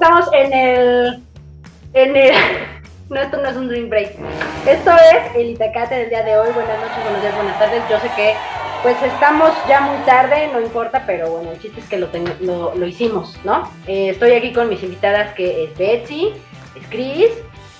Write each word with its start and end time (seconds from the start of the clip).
estamos 0.00 0.30
en 0.32 0.52
el. 0.52 1.22
En 1.92 2.16
el. 2.16 2.34
No, 3.10 3.20
esto 3.20 3.38
no 3.38 3.48
es 3.48 3.56
un 3.56 3.66
drink 3.66 3.88
break. 3.88 4.12
Esto 4.68 4.92
es 4.92 5.34
el 5.34 5.50
Itacate 5.50 5.96
del 5.96 6.10
día 6.10 6.22
de 6.22 6.38
hoy. 6.38 6.48
Buenas 6.52 6.78
noches, 6.80 7.02
buenos 7.02 7.20
días, 7.20 7.34
buenas 7.34 7.58
tardes. 7.58 7.82
Yo 7.90 7.98
sé 7.98 8.08
que 8.14 8.34
pues 8.84 9.02
estamos 9.02 9.50
ya 9.68 9.80
muy 9.80 9.98
tarde, 10.04 10.48
no 10.52 10.60
importa, 10.60 11.02
pero 11.08 11.28
bueno, 11.28 11.50
el 11.50 11.60
chiste 11.60 11.80
es 11.80 11.88
que 11.88 11.98
lo, 11.98 12.06
lo, 12.40 12.72
lo, 12.76 12.86
hicimos, 12.86 13.36
¿no? 13.42 13.68
Eh, 13.88 14.10
estoy 14.10 14.34
aquí 14.34 14.52
con 14.52 14.68
mis 14.68 14.80
invitadas 14.84 15.34
que 15.34 15.64
es 15.64 15.76
Betsy, 15.76 16.34
es 16.76 16.86
Chris 16.88 17.30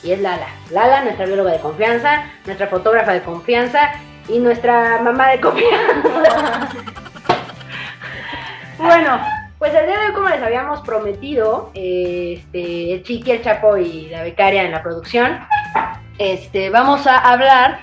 y 0.03 0.11
es 0.11 0.21
Lala. 0.21 0.49
Lala, 0.73 1.05
nuestra 1.05 1.27
bióloga 1.27 1.53
de 1.53 1.61
confianza, 1.61 2.25
nuestra 2.45 2.67
fotógrafa 2.67 3.13
de 3.13 3.23
confianza 3.23 3.93
y 4.29 4.41
nuestra 4.41 5.01
mamá 5.01 5.29
de 5.29 5.41
confianza. 5.41 6.69
bueno, 8.79 9.21
pues 9.61 9.75
el 9.75 9.85
día 9.85 10.01
de 10.01 10.07
hoy, 10.07 10.13
como 10.15 10.31
les 10.31 10.43
habíamos 10.43 10.81
prometido, 10.81 11.71
este, 11.75 12.95
el 12.95 13.03
Chiqui, 13.03 13.31
el 13.31 13.43
Chapo 13.43 13.77
y 13.77 14.09
la 14.09 14.23
becaria 14.23 14.63
en 14.63 14.73
la 14.73 14.83
producción, 14.83 15.39
este, 16.17 16.71
vamos 16.71 17.07
a 17.07 17.19
hablar 17.19 17.81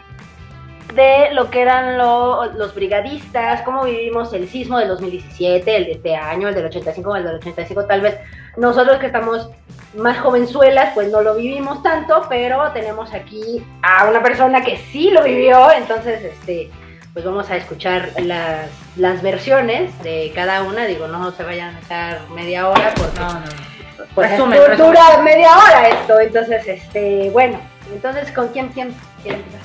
de 0.95 1.31
lo 1.33 1.51
que 1.51 1.61
eran 1.61 1.99
los 1.99 2.73
brigadistas, 2.73 3.61
cómo 3.61 3.83
vivimos 3.83 4.33
el 4.33 4.49
sismo 4.49 4.79
del 4.79 4.87
2017, 4.87 5.75
el 5.75 5.85
de 5.85 5.91
este 5.91 6.15
año, 6.15 6.47
el 6.47 6.55
del 6.55 6.65
85, 6.65 7.15
el 7.15 7.23
del 7.25 7.35
85, 7.35 7.85
tal 7.85 8.01
vez 8.01 8.17
nosotros 8.57 8.97
que 8.97 9.05
estamos 9.05 9.47
más 9.95 10.17
jovenzuelas, 10.17 10.95
pues 10.95 11.11
no 11.11 11.21
lo 11.21 11.35
vivimos 11.35 11.83
tanto, 11.83 12.25
pero 12.27 12.71
tenemos 12.71 13.13
aquí 13.13 13.63
a 13.83 14.07
una 14.09 14.23
persona 14.23 14.63
que 14.63 14.77
sí 14.91 15.11
lo 15.11 15.23
vivió, 15.23 15.71
entonces, 15.71 16.23
este, 16.23 16.71
pues 17.17 17.25
vamos 17.25 17.49
a 17.49 17.55
escuchar 17.55 18.11
las, 18.19 18.69
las 18.95 19.23
versiones 19.23 19.91
de 20.03 20.31
cada 20.35 20.61
una. 20.61 20.85
Digo, 20.85 21.07
no 21.07 21.31
se 21.31 21.41
vayan 21.43 21.75
a 21.75 21.79
estar 21.79 22.29
media 22.29 22.69
hora 22.69 22.93
porque 22.95 23.19
no, 23.19 23.33
no. 23.33 24.05
Pues 24.13 24.37
dura 24.77 25.17
media 25.23 25.57
hora 25.57 25.87
esto. 25.87 26.19
Entonces, 26.19 26.67
este, 26.67 27.31
bueno, 27.31 27.59
entonces 27.91 28.31
¿con 28.31 28.49
quién 28.49 28.67
quién 28.67 28.93
empezar? 29.23 29.61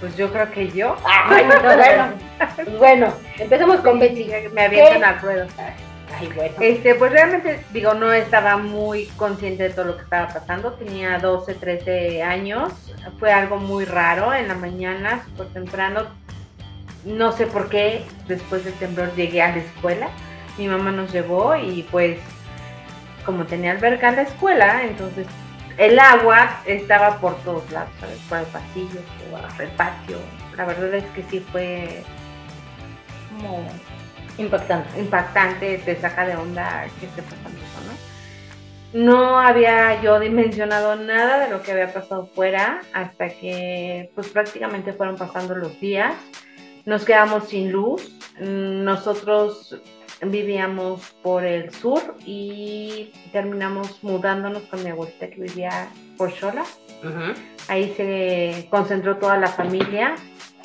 Pues 0.00 0.18
yo 0.18 0.30
creo 0.30 0.50
que 0.50 0.68
yo. 0.68 0.98
Ay, 1.02 1.46
bueno, 1.46 2.14
pues 2.56 2.78
bueno, 2.78 3.14
empecemos 3.38 3.80
con 3.80 3.98
Betsy. 3.98 4.30
Me 4.52 4.64
avientan 4.66 5.02
al 5.02 5.20
ruedo. 5.22 5.46
Ay, 6.20 6.30
bueno. 6.36 6.54
Este, 6.60 6.94
pues 6.96 7.10
realmente, 7.10 7.64
digo, 7.72 7.94
no 7.94 8.12
estaba 8.12 8.58
muy 8.58 9.06
consciente 9.16 9.62
de 9.62 9.70
todo 9.70 9.86
lo 9.86 9.96
que 9.96 10.02
estaba 10.02 10.28
pasando. 10.28 10.74
Tenía 10.74 11.18
12, 11.18 11.54
13 11.54 12.22
años. 12.22 12.70
Fue 13.18 13.32
algo 13.32 13.58
muy 13.58 13.84
raro 13.84 14.32
en 14.32 14.48
la 14.48 14.54
mañana, 14.54 15.24
súper 15.24 15.48
temprano 15.48 16.06
no 17.04 17.32
sé 17.32 17.46
por 17.46 17.68
qué 17.68 18.04
después 18.28 18.64
del 18.64 18.74
temblor 18.74 19.14
llegué 19.14 19.42
a 19.42 19.48
la 19.48 19.58
escuela. 19.58 20.08
Mi 20.56 20.66
mamá 20.66 20.90
nos 20.90 21.12
llevó 21.12 21.56
y 21.56 21.86
pues 21.90 22.18
como 23.26 23.44
tenía 23.44 23.72
alberca 23.72 24.10
en 24.10 24.16
la 24.16 24.22
escuela, 24.22 24.82
entonces 24.84 25.26
el 25.76 25.98
agua 25.98 26.60
estaba 26.66 27.18
por 27.20 27.36
todos 27.42 27.68
lados, 27.70 27.90
¿sabes? 28.00 28.18
Por 28.28 28.38
el 28.38 28.46
pasillo, 28.46 29.00
por 29.30 29.62
el 29.62 29.70
patio. 29.72 30.18
La 30.56 30.64
verdad 30.64 30.94
es 30.94 31.04
que 31.06 31.22
sí 31.24 31.40
fue 31.40 32.02
como 33.30 33.66
impactante. 34.38 35.00
Impactante, 35.00 35.78
te 35.78 36.00
saca 36.00 36.26
de 36.26 36.36
onda 36.36 36.86
que 37.00 37.06
esté 37.06 37.22
pasando 37.22 37.63
¿no? 38.94 39.38
Había 39.38 40.00
yo 40.00 40.18
dimensionado 40.18 40.96
nada 40.96 41.44
de 41.44 41.50
lo 41.50 41.62
que 41.62 41.72
había 41.72 41.92
pasado 41.92 42.26
fuera 42.34 42.80
hasta 42.94 43.28
que 43.28 44.10
pues 44.14 44.28
prácticamente 44.28 44.92
fueron 44.92 45.16
pasando 45.16 45.54
los 45.54 45.78
días 45.80 46.14
nos 46.84 47.04
quedamos 47.04 47.48
sin 47.48 47.72
luz. 47.72 48.10
Nosotros 48.38 49.80
vivíamos 50.22 51.14
por 51.22 51.44
el 51.44 51.72
sur 51.72 52.16
y 52.24 53.12
terminamos 53.32 54.02
mudándonos 54.02 54.62
con 54.64 54.82
mi 54.82 54.90
abuelita 54.90 55.28
que 55.28 55.40
vivía 55.40 55.88
por 56.16 56.30
Xola. 56.32 56.64
Ahí 57.68 57.92
se 57.96 58.66
concentró 58.70 59.16
toda 59.18 59.36
la 59.36 59.48
familia, 59.48 60.14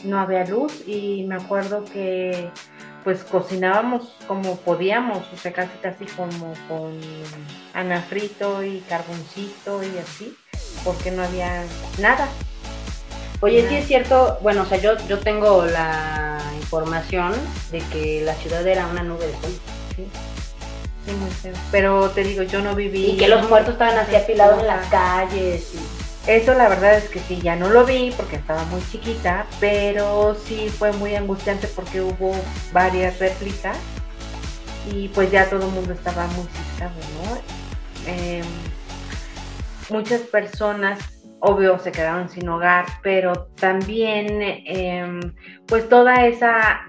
no 0.03 0.19
había 0.19 0.45
luz 0.45 0.83
y 0.87 1.25
me 1.27 1.35
acuerdo 1.35 1.83
que 1.85 2.49
pues 3.09 3.23
cocinábamos 3.23 4.03
como 4.27 4.57
podíamos, 4.57 5.25
o 5.33 5.35
sea, 5.35 5.51
casi 5.51 5.75
casi 5.81 6.05
como 6.05 6.53
con 6.67 6.95
anafrito 7.73 8.63
y 8.63 8.81
carboncito 8.81 9.81
y 9.81 9.97
así, 9.97 10.37
porque 10.83 11.09
no 11.09 11.23
había 11.23 11.63
nada. 11.97 12.27
Oye, 13.41 13.67
sí 13.67 13.77
es 13.77 13.87
cierto, 13.87 14.37
bueno, 14.43 14.61
o 14.61 14.65
sea, 14.65 14.77
yo, 14.77 14.95
yo 15.07 15.17
tengo 15.17 15.65
la 15.65 16.37
información 16.61 17.33
de 17.71 17.79
que 17.91 18.21
la 18.23 18.35
ciudad 18.35 18.67
era 18.67 18.85
una 18.85 19.01
nube 19.01 19.25
de 19.25 19.33
sol. 19.33 19.59
Sí, 19.95 20.07
sí 21.07 21.11
muy 21.13 21.31
feo. 21.31 21.53
Pero 21.71 22.11
te 22.11 22.23
digo, 22.23 22.43
yo 22.43 22.61
no 22.61 22.75
viví. 22.75 23.07
Y 23.07 23.17
que 23.17 23.27
los 23.27 23.49
muertos 23.49 23.73
estaban 23.73 23.97
así 23.97 24.15
apilados 24.15 24.59
en 24.59 24.67
las 24.67 24.85
calles. 24.85 25.73
Eso 26.27 26.53
la 26.53 26.69
verdad 26.69 26.97
es 26.97 27.09
que 27.09 27.19
sí, 27.19 27.41
ya 27.41 27.55
no 27.55 27.69
lo 27.69 27.85
vi 27.85 28.11
porque 28.15 28.35
estaba 28.35 28.63
muy 28.65 28.81
chiquita, 28.91 29.45
pero 29.59 30.35
sí 30.35 30.69
fue 30.69 30.91
muy 30.93 31.15
angustiante 31.15 31.67
porque 31.67 32.01
hubo 32.01 32.35
varias 32.71 33.19
réplicas 33.19 33.77
y 34.91 35.07
pues 35.09 35.31
ya 35.31 35.49
todo 35.49 35.65
el 35.67 35.71
mundo 35.71 35.93
estaba 35.93 36.27
muy 36.27 36.45
asustado, 36.45 36.93
¿no? 37.23 37.37
Em, 38.05 38.45
muchas 39.89 40.21
personas 40.21 40.99
obvio 41.39 41.79
se 41.79 41.91
quedaron 41.91 42.29
sin 42.29 42.47
hogar, 42.49 42.85
pero 43.01 43.47
también 43.55 44.41
em, 44.41 45.33
pues 45.67 45.87
toda 45.87 46.25
esa 46.27 46.81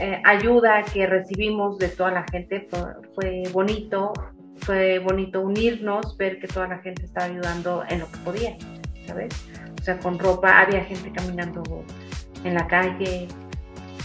eh, 0.00 0.20
ayuda 0.24 0.82
que 0.82 1.06
recibimos 1.06 1.78
de 1.78 1.88
toda 1.88 2.10
la 2.10 2.24
gente 2.30 2.68
fue, 3.14 3.42
bonito, 3.52 4.12
fue 4.60 4.98
bonito 4.98 5.40
unirnos, 5.40 6.16
ver 6.16 6.40
que 6.40 6.48
toda 6.48 6.68
la 6.68 6.78
gente 6.78 7.04
estaba 7.04 7.26
ayudando 7.26 7.84
en 7.88 8.00
lo 8.00 8.10
que 8.10 8.18
podía, 8.18 8.56
¿sabes? 9.06 9.32
O 9.80 9.84
sea, 9.84 9.98
con 9.98 10.18
ropa, 10.18 10.60
había 10.60 10.84
gente 10.84 11.12
caminando 11.12 11.62
en 12.44 12.54
la 12.54 12.66
calle, 12.66 13.28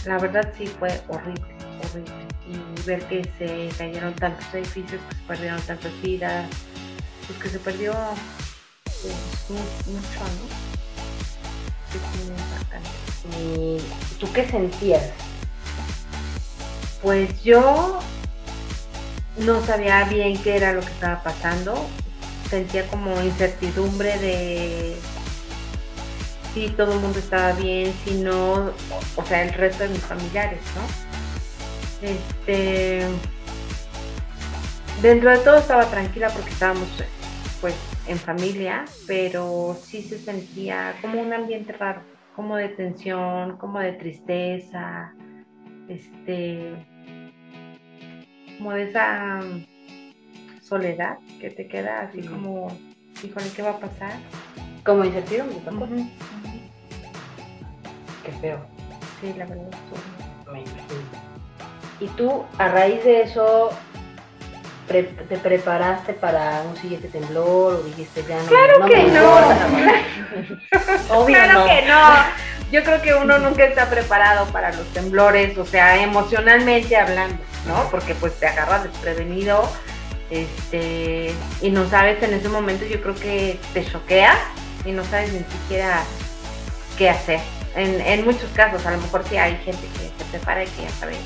la 0.04 0.18
verdad 0.18 0.52
sí 0.56 0.66
fue 0.66 1.00
horrible, 1.08 1.54
horrible. 1.80 2.12
Y 2.48 2.86
ver 2.86 3.00
que 3.06 3.24
se 3.38 3.68
cayeron 3.78 4.14
tantos 4.14 4.44
edificios, 4.52 5.00
que 5.08 5.14
se 5.16 5.22
perdieron 5.22 5.60
tantas 5.62 6.02
vidas, 6.02 6.48
pues 7.26 7.38
que 7.38 7.48
se 7.48 7.58
perdió 7.58 7.92
mucho, 9.48 10.20
¿no? 10.20 10.72
¿Y 13.38 13.78
tú 14.18 14.32
qué 14.32 14.48
sentías? 14.48 15.10
Pues 17.02 17.42
yo 17.42 18.00
no 19.38 19.64
sabía 19.64 20.04
bien 20.04 20.40
qué 20.42 20.56
era 20.56 20.72
lo 20.72 20.80
que 20.80 20.92
estaba 20.92 21.22
pasando. 21.22 21.74
Sentía 22.48 22.86
como 22.88 23.20
incertidumbre 23.22 24.18
de 24.18 24.96
si 26.52 26.68
todo 26.68 26.92
el 26.92 27.00
mundo 27.00 27.18
estaba 27.18 27.52
bien, 27.52 27.92
si 28.04 28.14
no, 28.14 28.72
o 29.16 29.24
sea, 29.24 29.42
el 29.42 29.54
resto 29.54 29.84
de 29.84 29.90
mis 29.90 30.02
familiares, 30.02 30.60
¿no? 30.74 32.06
Este, 32.06 33.06
dentro 35.00 35.30
de 35.30 35.38
todo 35.38 35.58
estaba 35.58 35.86
tranquila 35.86 36.28
porque 36.30 36.50
estábamos, 36.50 36.88
pues, 37.60 37.74
en 38.06 38.18
familia, 38.18 38.84
pero 39.06 39.78
sí 39.82 40.02
se 40.02 40.18
sentía 40.18 40.94
como 41.00 41.22
un 41.22 41.32
ambiente 41.32 41.72
raro, 41.72 42.02
como 42.36 42.56
de 42.56 42.68
tensión, 42.68 43.56
como 43.56 43.78
de 43.78 43.92
tristeza, 43.92 45.14
este, 45.88 46.74
como 48.58 48.72
de 48.72 48.84
esa 48.84 49.40
soledad 50.62 51.18
que 51.40 51.50
te 51.50 51.68
queda 51.68 52.00
así 52.00 52.22
como, 52.22 52.76
híjole, 53.22 53.46
¿qué 53.54 53.62
va 53.62 53.70
a 53.70 53.78
pasar? 53.78 54.14
Como 54.84 55.04
incertidumbre, 55.04 55.56
uh 55.56 56.08
Qué 58.24 58.32
feo. 58.40 58.64
Sí, 59.20 59.34
la 59.36 59.46
verdad. 59.46 59.68
Y 62.00 62.06
tú, 62.08 62.44
a 62.58 62.68
raíz 62.68 63.04
de 63.04 63.22
eso, 63.22 63.70
te 64.88 65.38
preparaste 65.38 66.12
para 66.12 66.62
un 66.62 66.76
siguiente 66.76 67.06
temblor 67.08 67.74
o 67.74 67.82
dijiste 67.82 68.24
ya 68.28 68.42
no? 68.42 68.48
Claro 68.48 68.84
que 68.86 69.04
no. 69.04 69.36
claro 71.26 71.64
que 71.66 71.86
no. 71.86 72.02
Yo 72.70 72.82
creo 72.82 73.00
que 73.02 73.14
uno 73.14 73.38
nunca 73.38 73.64
está 73.64 73.90
preparado 73.90 74.46
para 74.46 74.72
los 74.72 74.86
temblores, 74.94 75.58
o 75.58 75.66
sea, 75.66 76.02
emocionalmente 76.02 76.96
hablando, 76.96 77.36
¿no? 77.66 77.88
Porque 77.90 78.14
pues 78.14 78.38
te 78.38 78.46
agarras 78.46 78.84
desprevenido 78.84 79.68
este, 80.30 81.34
y 81.60 81.70
no 81.70 81.88
sabes 81.88 82.22
en 82.22 82.32
ese 82.32 82.48
momento, 82.48 82.86
yo 82.86 83.02
creo 83.02 83.14
que 83.14 83.60
te 83.74 83.84
choquea 83.84 84.34
y 84.84 84.92
no 84.92 85.04
sabes 85.04 85.32
ni 85.32 85.40
siquiera 85.40 86.02
qué 86.96 87.10
hacer. 87.10 87.40
En, 87.74 88.00
en 88.00 88.24
muchos 88.24 88.50
casos, 88.50 88.84
a 88.86 88.92
lo 88.92 88.98
mejor 88.98 89.24
sí 89.28 89.36
hay 89.36 89.56
gente 89.58 89.86
que 89.88 90.24
se 90.24 90.30
prepara 90.30 90.64
y 90.64 90.68
que 90.68 90.82
ya 90.82 90.90
sabe 90.90 91.16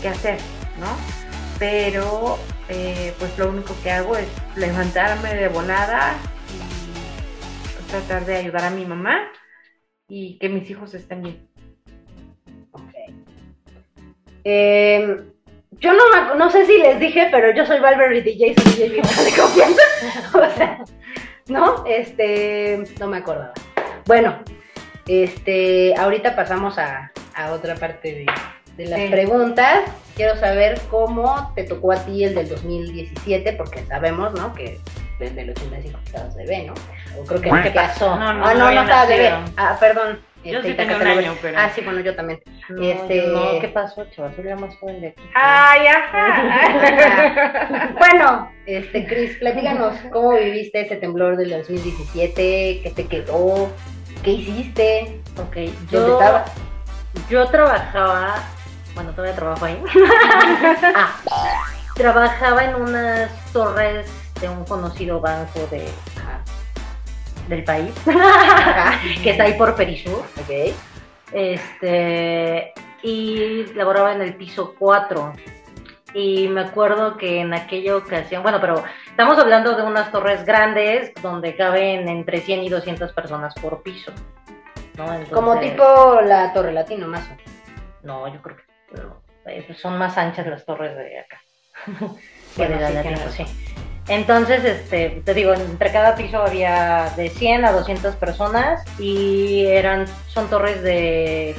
qué 0.00 0.08
hacer, 0.08 0.38
¿no? 0.80 0.96
Pero 1.58 2.38
eh, 2.68 3.14
pues 3.18 3.36
lo 3.38 3.50
único 3.50 3.74
que 3.82 3.90
hago 3.90 4.16
es 4.16 4.28
levantarme 4.56 5.34
de 5.34 5.48
volada 5.48 6.14
y 6.50 7.90
tratar 7.90 8.24
de 8.24 8.36
ayudar 8.36 8.64
a 8.64 8.70
mi 8.70 8.86
mamá 8.86 9.30
y 10.08 10.38
que 10.38 10.48
mis 10.48 10.68
hijos 10.70 10.94
estén 10.94 11.22
bien. 11.22 11.48
Em, 14.44 15.33
yo 15.84 15.92
no, 15.92 16.34
no 16.34 16.50
sé 16.50 16.64
si 16.64 16.78
les 16.78 16.98
dije, 16.98 17.28
pero 17.30 17.54
yo 17.54 17.66
soy 17.66 17.78
Valverde 17.78 18.22
DJ, 18.22 18.54
soy 18.54 18.88
DJ 18.88 19.02
de 19.24 19.40
confianza. 19.40 19.82
o 20.34 20.56
sea, 20.56 20.78
¿no? 21.48 21.84
Este, 21.86 22.82
no 22.98 23.06
me 23.06 23.18
acordaba. 23.18 23.52
Bueno, 24.06 24.38
este, 25.06 25.94
ahorita 25.96 26.34
pasamos 26.34 26.78
a, 26.78 27.12
a 27.34 27.52
otra 27.52 27.74
parte 27.74 28.26
de, 28.76 28.86
las 28.86 29.10
preguntas. 29.10 29.80
Quiero 30.16 30.36
saber 30.36 30.80
cómo 30.90 31.52
te 31.54 31.64
tocó 31.64 31.92
a 31.92 31.96
ti 31.96 32.24
el 32.24 32.34
del 32.34 32.48
2017, 32.48 33.52
porque 33.52 33.84
sabemos, 33.84 34.32
¿no? 34.32 34.54
Que 34.54 34.80
desde 35.18 35.42
el 35.42 35.50
85 35.50 35.98
estabas 36.06 36.34
bebé, 36.34 36.64
¿no? 36.64 36.74
O 37.20 37.24
creo 37.24 37.40
que 37.40 37.50
¿Qué 37.62 37.70
pasó? 37.70 38.16
No, 38.16 38.32
no, 38.32 38.46
ah, 38.46 38.54
no, 38.54 38.70
no, 38.70 38.82
estaba 38.82 39.06
bebé. 39.06 39.32
Ah, 39.56 39.76
perdón. 39.78 40.18
Yo 40.44 40.58
este, 40.58 40.70
sí 40.70 40.76
tenía 40.76 40.96
un 40.96 41.06
año, 41.06 41.36
pero... 41.40 41.58
Ah, 41.58 41.70
sí, 41.70 41.80
bueno, 41.80 42.00
yo 42.00 42.14
también. 42.14 42.40
No, 42.68 42.82
este... 42.82 43.26
no 43.28 43.60
¿qué 43.60 43.68
pasó, 43.68 44.04
chaval? 44.10 44.34
Soy 44.36 44.44
la 44.44 44.56
más 44.56 44.76
joven 44.76 45.00
de 45.00 45.08
aquí. 45.08 45.22
¡Ay, 45.34 45.86
ajá! 45.86 46.74
bueno, 47.98 48.50
este, 48.66 49.06
Cris, 49.06 49.36
platícanos, 49.38 49.96
¿cómo 50.12 50.32
viviste 50.32 50.82
ese 50.82 50.96
temblor 50.96 51.36
del 51.36 51.50
2017? 51.50 52.80
¿Qué 52.82 52.92
te 52.94 53.06
quedó? 53.06 53.70
¿Qué 54.22 54.32
hiciste? 54.32 55.20
Ok, 55.38 55.56
yo... 55.90 56.20
Yo 57.30 57.46
trabajaba... 57.46 58.34
Bueno, 58.94 59.12
todavía 59.12 59.34
trabajo 59.34 59.64
ahí. 59.64 59.82
ah, 60.94 61.16
trabajaba 61.94 62.64
en 62.64 62.74
unas 62.74 63.52
torres 63.52 64.06
de 64.40 64.48
un 64.48 64.64
conocido 64.64 65.20
banco 65.20 65.66
de 65.70 65.86
del 67.48 67.64
país, 67.64 67.92
que 69.22 69.30
está 69.30 69.44
ahí 69.44 69.54
por 69.54 69.74
Perisur. 69.74 70.24
Okay. 70.42 70.74
Este, 71.32 72.72
y 73.02 73.66
laboraba 73.74 74.12
en 74.12 74.22
el 74.22 74.34
piso 74.34 74.74
4. 74.78 75.32
Y 76.14 76.46
me 76.48 76.60
acuerdo 76.60 77.16
que 77.16 77.40
en 77.40 77.52
aquella 77.52 77.96
ocasión, 77.96 78.42
bueno, 78.42 78.60
pero 78.60 78.84
estamos 79.08 79.36
hablando 79.36 79.76
de 79.76 79.82
unas 79.82 80.12
torres 80.12 80.44
grandes 80.44 81.12
donde 81.20 81.56
caben 81.56 82.08
entre 82.08 82.40
100 82.40 82.62
y 82.62 82.68
200 82.68 83.12
personas 83.12 83.52
por 83.54 83.82
piso. 83.82 84.12
Como 85.32 85.58
tipo 85.58 86.20
la 86.22 86.52
Torre 86.52 86.72
Latino, 86.72 87.08
más 87.08 87.28
o 87.28 88.06
No, 88.06 88.32
yo 88.32 88.40
creo 88.40 88.56
que 88.56 88.62
eh, 89.46 89.74
son 89.74 89.98
más 89.98 90.16
anchas 90.16 90.46
las 90.46 90.64
torres 90.64 90.96
de 90.96 91.18
acá. 91.18 91.40
que 92.56 92.68
de 92.68 92.76
la 92.76 92.90
Latino, 92.90 93.18
sí. 93.30 93.44
Entonces, 94.08 94.62
este, 94.64 95.22
te 95.24 95.34
digo, 95.34 95.54
entre 95.54 95.90
cada 95.90 96.14
piso 96.14 96.42
había 96.42 97.10
de 97.16 97.30
100 97.30 97.64
a 97.64 97.72
200 97.72 98.16
personas 98.16 98.82
y 98.98 99.64
eran, 99.66 100.06
son 100.28 100.48
torres 100.50 100.82
de, 100.82 101.56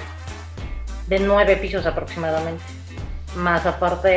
de 1.07 1.19
9 1.19 1.57
pisos 1.57 1.85
aproximadamente. 1.85 2.63
Más 3.35 3.65
aparte, 3.65 4.09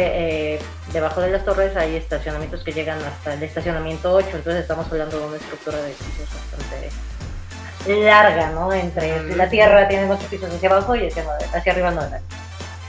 eh, 0.55 0.59
debajo 0.93 1.21
de 1.23 1.31
las 1.31 1.45
torres 1.45 1.75
hay 1.77 1.97
estacionamientos 1.97 2.63
que 2.63 2.73
llegan 2.73 2.99
hasta 3.03 3.35
el 3.35 3.43
estacionamiento 3.43 4.13
8, 4.13 4.29
entonces 4.35 4.63
estamos 4.63 4.87
hablando 4.93 5.19
de 5.19 5.27
una 5.27 5.37
estructura 5.37 5.79
de 5.79 5.91
pisos 5.91 6.29
bastante 6.33 6.91
larga, 7.87 8.51
¿no? 8.51 8.73
Entre 8.73 9.35
la 9.35 9.49
tierra 9.49 9.89
tiene 9.89 10.05
muchos 10.05 10.25
pisos 10.25 10.53
hacia 10.53 10.69
abajo 10.69 10.95
y 10.95 11.07
hacia, 11.07 11.25
hacia 11.55 11.73
arriba 11.73 11.91
no. 11.91 12.03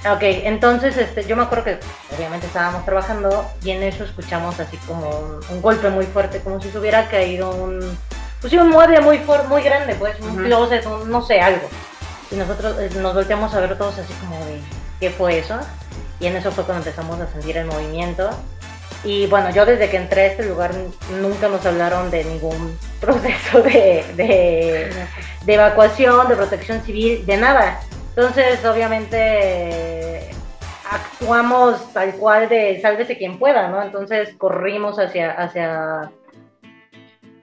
Ok, 0.05 0.21
entonces 0.21 0.95
este, 0.95 1.25
yo 1.25 1.35
me 1.35 1.43
acuerdo 1.43 1.65
que 1.65 1.79
obviamente 2.15 2.47
estábamos 2.47 2.85
trabajando 2.85 3.45
y 3.61 3.71
en 3.71 3.83
eso 3.83 4.05
escuchamos 4.05 4.57
así 4.57 4.77
como 4.87 5.39
un, 5.49 5.61
golpe 5.61 5.89
muy 5.89 6.05
fuerte, 6.05 6.39
como 6.39 6.61
si 6.61 6.71
se 6.71 6.79
hubiera 6.79 7.09
caído 7.09 7.51
un, 7.53 7.97
pues 8.39 8.53
un 8.53 8.69
mueble 8.69 9.01
muy 9.01 9.19
muy 9.49 9.61
grande, 9.61 9.95
pues 9.95 10.17
un 10.21 10.37
closet, 10.37 10.85
no 10.85 11.21
sé, 11.21 11.41
algo. 11.41 11.67
Y 12.31 12.35
nosotros 12.35 12.79
eh, 12.79 12.91
nos 12.95 13.13
volteamos 13.13 13.53
a 13.53 13.59
ver 13.59 13.77
todos 13.77 13.97
así 13.97 14.13
como 14.21 14.37
de, 14.45 14.61
¿qué 15.01 15.09
fue 15.09 15.39
eso? 15.39 15.59
Y 16.21 16.27
en 16.27 16.37
eso 16.37 16.51
fue 16.51 16.63
cuando 16.63 16.85
empezamos 16.85 17.19
a 17.19 17.27
sentir 17.27 17.57
el 17.57 17.65
movimiento. 17.65 18.29
Y 19.03 19.27
bueno, 19.27 19.49
yo 19.49 19.65
desde 19.65 19.89
que 19.89 19.97
entré 19.97 20.21
a 20.21 20.25
este 20.27 20.45
lugar 20.45 20.71
nunca 21.19 21.49
nos 21.49 21.65
hablaron 21.65 22.09
de 22.09 22.23
ningún 22.23 22.77
proceso 23.01 23.61
de, 23.63 24.05
de, 24.15 24.93
de 25.43 25.53
evacuación, 25.53 26.29
de 26.29 26.35
protección 26.37 26.81
civil, 26.83 27.25
de 27.25 27.35
nada. 27.35 27.81
Entonces, 28.19 28.65
obviamente, 28.65 30.29
actuamos 30.91 31.93
tal 31.93 32.13
cual 32.15 32.49
de 32.49 32.77
sálvese 32.81 33.17
quien 33.17 33.39
pueda, 33.39 33.69
¿no? 33.69 33.81
Entonces 33.81 34.35
corrimos 34.37 34.99
hacia, 34.99 35.31
hacia, 35.31 36.11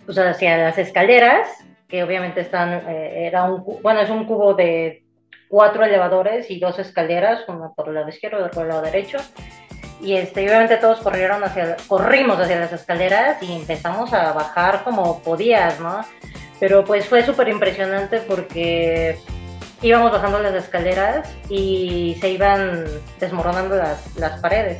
pues 0.04 0.18
hacia 0.18 0.58
las 0.58 0.76
escaleras, 0.76 1.48
que 1.88 2.04
obviamente 2.04 2.42
están, 2.42 2.74
eh, 2.90 3.26
era 3.26 3.44
un, 3.44 3.64
bueno, 3.82 4.00
es 4.00 4.10
un 4.10 4.26
cubo 4.26 4.52
de 4.52 5.02
cuatro 5.48 5.82
elevadores 5.82 6.50
y 6.50 6.60
dos 6.60 6.78
escaleras, 6.78 7.48
una 7.48 7.70
por 7.70 7.88
el 7.88 7.94
lado 7.94 8.10
izquierdo 8.10 8.40
y 8.40 8.42
otra 8.42 8.52
por 8.52 8.62
el 8.64 8.68
lado 8.68 8.82
derecho. 8.82 9.16
Y 10.02 10.16
este, 10.16 10.42
obviamente 10.46 10.76
todos 10.76 10.98
corrieron 10.98 11.42
hacia, 11.42 11.78
corrimos 11.88 12.38
hacia 12.38 12.60
las 12.60 12.74
escaleras 12.74 13.42
y 13.42 13.50
empezamos 13.50 14.12
a 14.12 14.34
bajar 14.34 14.84
como 14.84 15.22
podías, 15.22 15.80
¿no? 15.80 16.02
Pero 16.60 16.84
pues 16.84 17.06
fue 17.06 17.22
súper 17.22 17.48
impresionante 17.48 18.18
porque 18.18 19.18
íbamos 19.82 20.12
bajando 20.12 20.38
las 20.40 20.54
escaleras 20.54 21.28
y 21.48 22.16
se 22.20 22.30
iban 22.30 22.84
desmoronando 23.20 23.76
las, 23.76 24.16
las 24.16 24.40
paredes. 24.40 24.78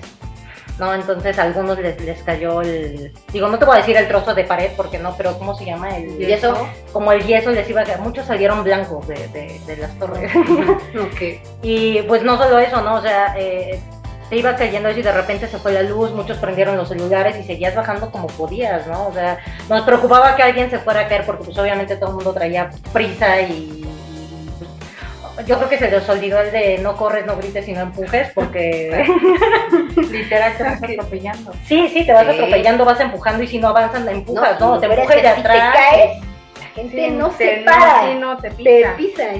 ¿no? 0.79 0.95
Entonces 0.95 1.39
a 1.39 1.45
algunos 1.45 1.79
les, 1.79 2.01
les 2.03 2.23
cayó 2.23 2.61
el, 2.61 3.13
digo, 3.33 3.49
no 3.49 3.59
te 3.59 3.65
voy 3.65 3.77
a 3.77 3.79
decir 3.79 3.97
el 3.97 4.09
trozo 4.09 4.35
de 4.35 4.45
pared 4.45 4.71
porque 4.77 4.99
no, 4.99 5.17
pero 5.17 5.39
¿cómo 5.39 5.55
se 5.55 5.65
llama? 5.65 5.97
El 5.97 6.19
yeso, 6.19 6.69
como 6.93 7.13
el 7.13 7.25
yeso 7.25 7.51
les 7.51 7.69
iba 7.69 7.81
a 7.81 7.85
caer, 7.85 8.01
muchos 8.01 8.27
salieron 8.27 8.63
blancos 8.63 9.07
de, 9.09 9.29
de, 9.67 9.77
las 9.77 9.99
torres. 9.99 10.31
okay. 11.13 11.41
Y 11.63 12.03
pues 12.03 12.23
no 12.23 12.37
solo 12.37 12.59
eso, 12.59 12.83
¿no? 12.83 12.97
O 12.97 13.03
sea, 13.03 13.35
eh, 13.39 13.81
se 14.29 14.37
iba 14.37 14.57
cayendo 14.57 14.89
eso 14.89 15.01
y 15.01 15.03
de 15.03 15.13
repente 15.13 15.47
se 15.47 15.59
fue 15.59 15.73
la 15.73 15.83
luz, 15.83 16.13
muchos 16.13 16.39
prendieron 16.39 16.77
los 16.77 16.89
celulares 16.89 17.37
y 17.39 17.45
seguías 17.45 17.75
bajando 17.75 18.11
como 18.11 18.27
podías, 18.27 18.87
¿no? 18.87 19.09
O 19.09 19.13
sea, 19.13 19.39
nos 19.69 19.83
preocupaba 19.83 20.37
que 20.37 20.43
alguien 20.43 20.69
se 20.69 20.79
fuera 20.79 21.01
a 21.01 21.09
caer 21.09 21.25
porque 21.25 21.45
pues 21.45 21.59
obviamente 21.59 21.97
todo 21.97 22.11
el 22.11 22.17
mundo 22.17 22.33
traía 22.33 22.71
prisa 22.93 23.41
y 23.41 23.87
yo 25.45 25.57
creo 25.57 25.69
que 25.69 25.79
se 25.79 25.91
les 25.91 26.09
olvidó 26.09 26.41
el 26.41 26.51
de 26.51 26.79
no 26.79 26.97
corres, 26.97 27.27
no 27.27 27.37
grites 27.37 27.69
y 27.69 27.73
no 27.73 27.81
empujes, 27.81 28.31
porque 28.35 29.05
literal 30.11 30.57
te 30.57 30.63
vas 30.63 30.83
atropellando. 30.83 31.53
Sí, 31.67 31.89
sí, 31.89 32.07
te 32.07 32.13
vas 32.13 32.27
atropellando, 32.27 32.85
vas 32.85 33.01
empujando 33.01 33.43
y 33.43 33.47
si 33.47 33.59
no 33.59 33.69
avanzan, 33.69 34.09
empujas, 34.09 34.59
¿no? 34.61 34.79
te 34.79 34.87
empujas 34.87 35.23
de 35.23 35.29
atrás. 35.29 35.73
te 35.73 35.79
caes, 35.79 36.23
la 36.59 36.69
gente 36.75 37.11
no 37.11 37.31
se 37.33 37.63
para. 37.65 38.15
No, 38.15 38.39
te 38.39 38.51
pisa. 38.51 38.97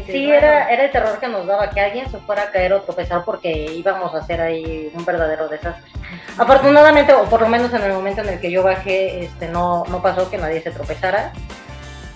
sí, 0.07 0.31
era, 0.31 0.71
era 0.71 0.85
el 0.85 0.91
terror 0.91 1.19
que 1.19 1.29
nos 1.29 1.47
daba, 1.47 1.71
que 1.71 1.81
alguien 1.81 2.11
se 2.11 2.19
fuera 2.19 2.43
a 2.43 2.51
caer 2.51 2.75
o 2.75 2.83
tropezar 2.83 3.25
porque 3.25 3.51
íbamos 3.51 4.15
a 4.15 4.19
hacer 4.19 4.41
ahí 4.41 4.91
un 4.95 5.05
verdadero 5.05 5.49
desastre. 5.49 5.91
Afortunadamente, 6.37 7.15
o 7.15 7.25
por 7.25 7.41
lo 7.41 7.49
menos 7.49 7.73
en 7.73 7.83
el 7.83 7.93
momento 7.93 8.21
en 8.21 8.29
el 8.29 8.41
que 8.41 8.51
yo 8.51 8.63
bajé, 8.63 9.25
este, 9.25 9.49
no, 9.49 9.85
no 9.89 10.03
pasó 10.03 10.29
que 10.31 10.37
nadie 10.37 10.61
se 10.61 10.71
tropezara. 10.71 11.33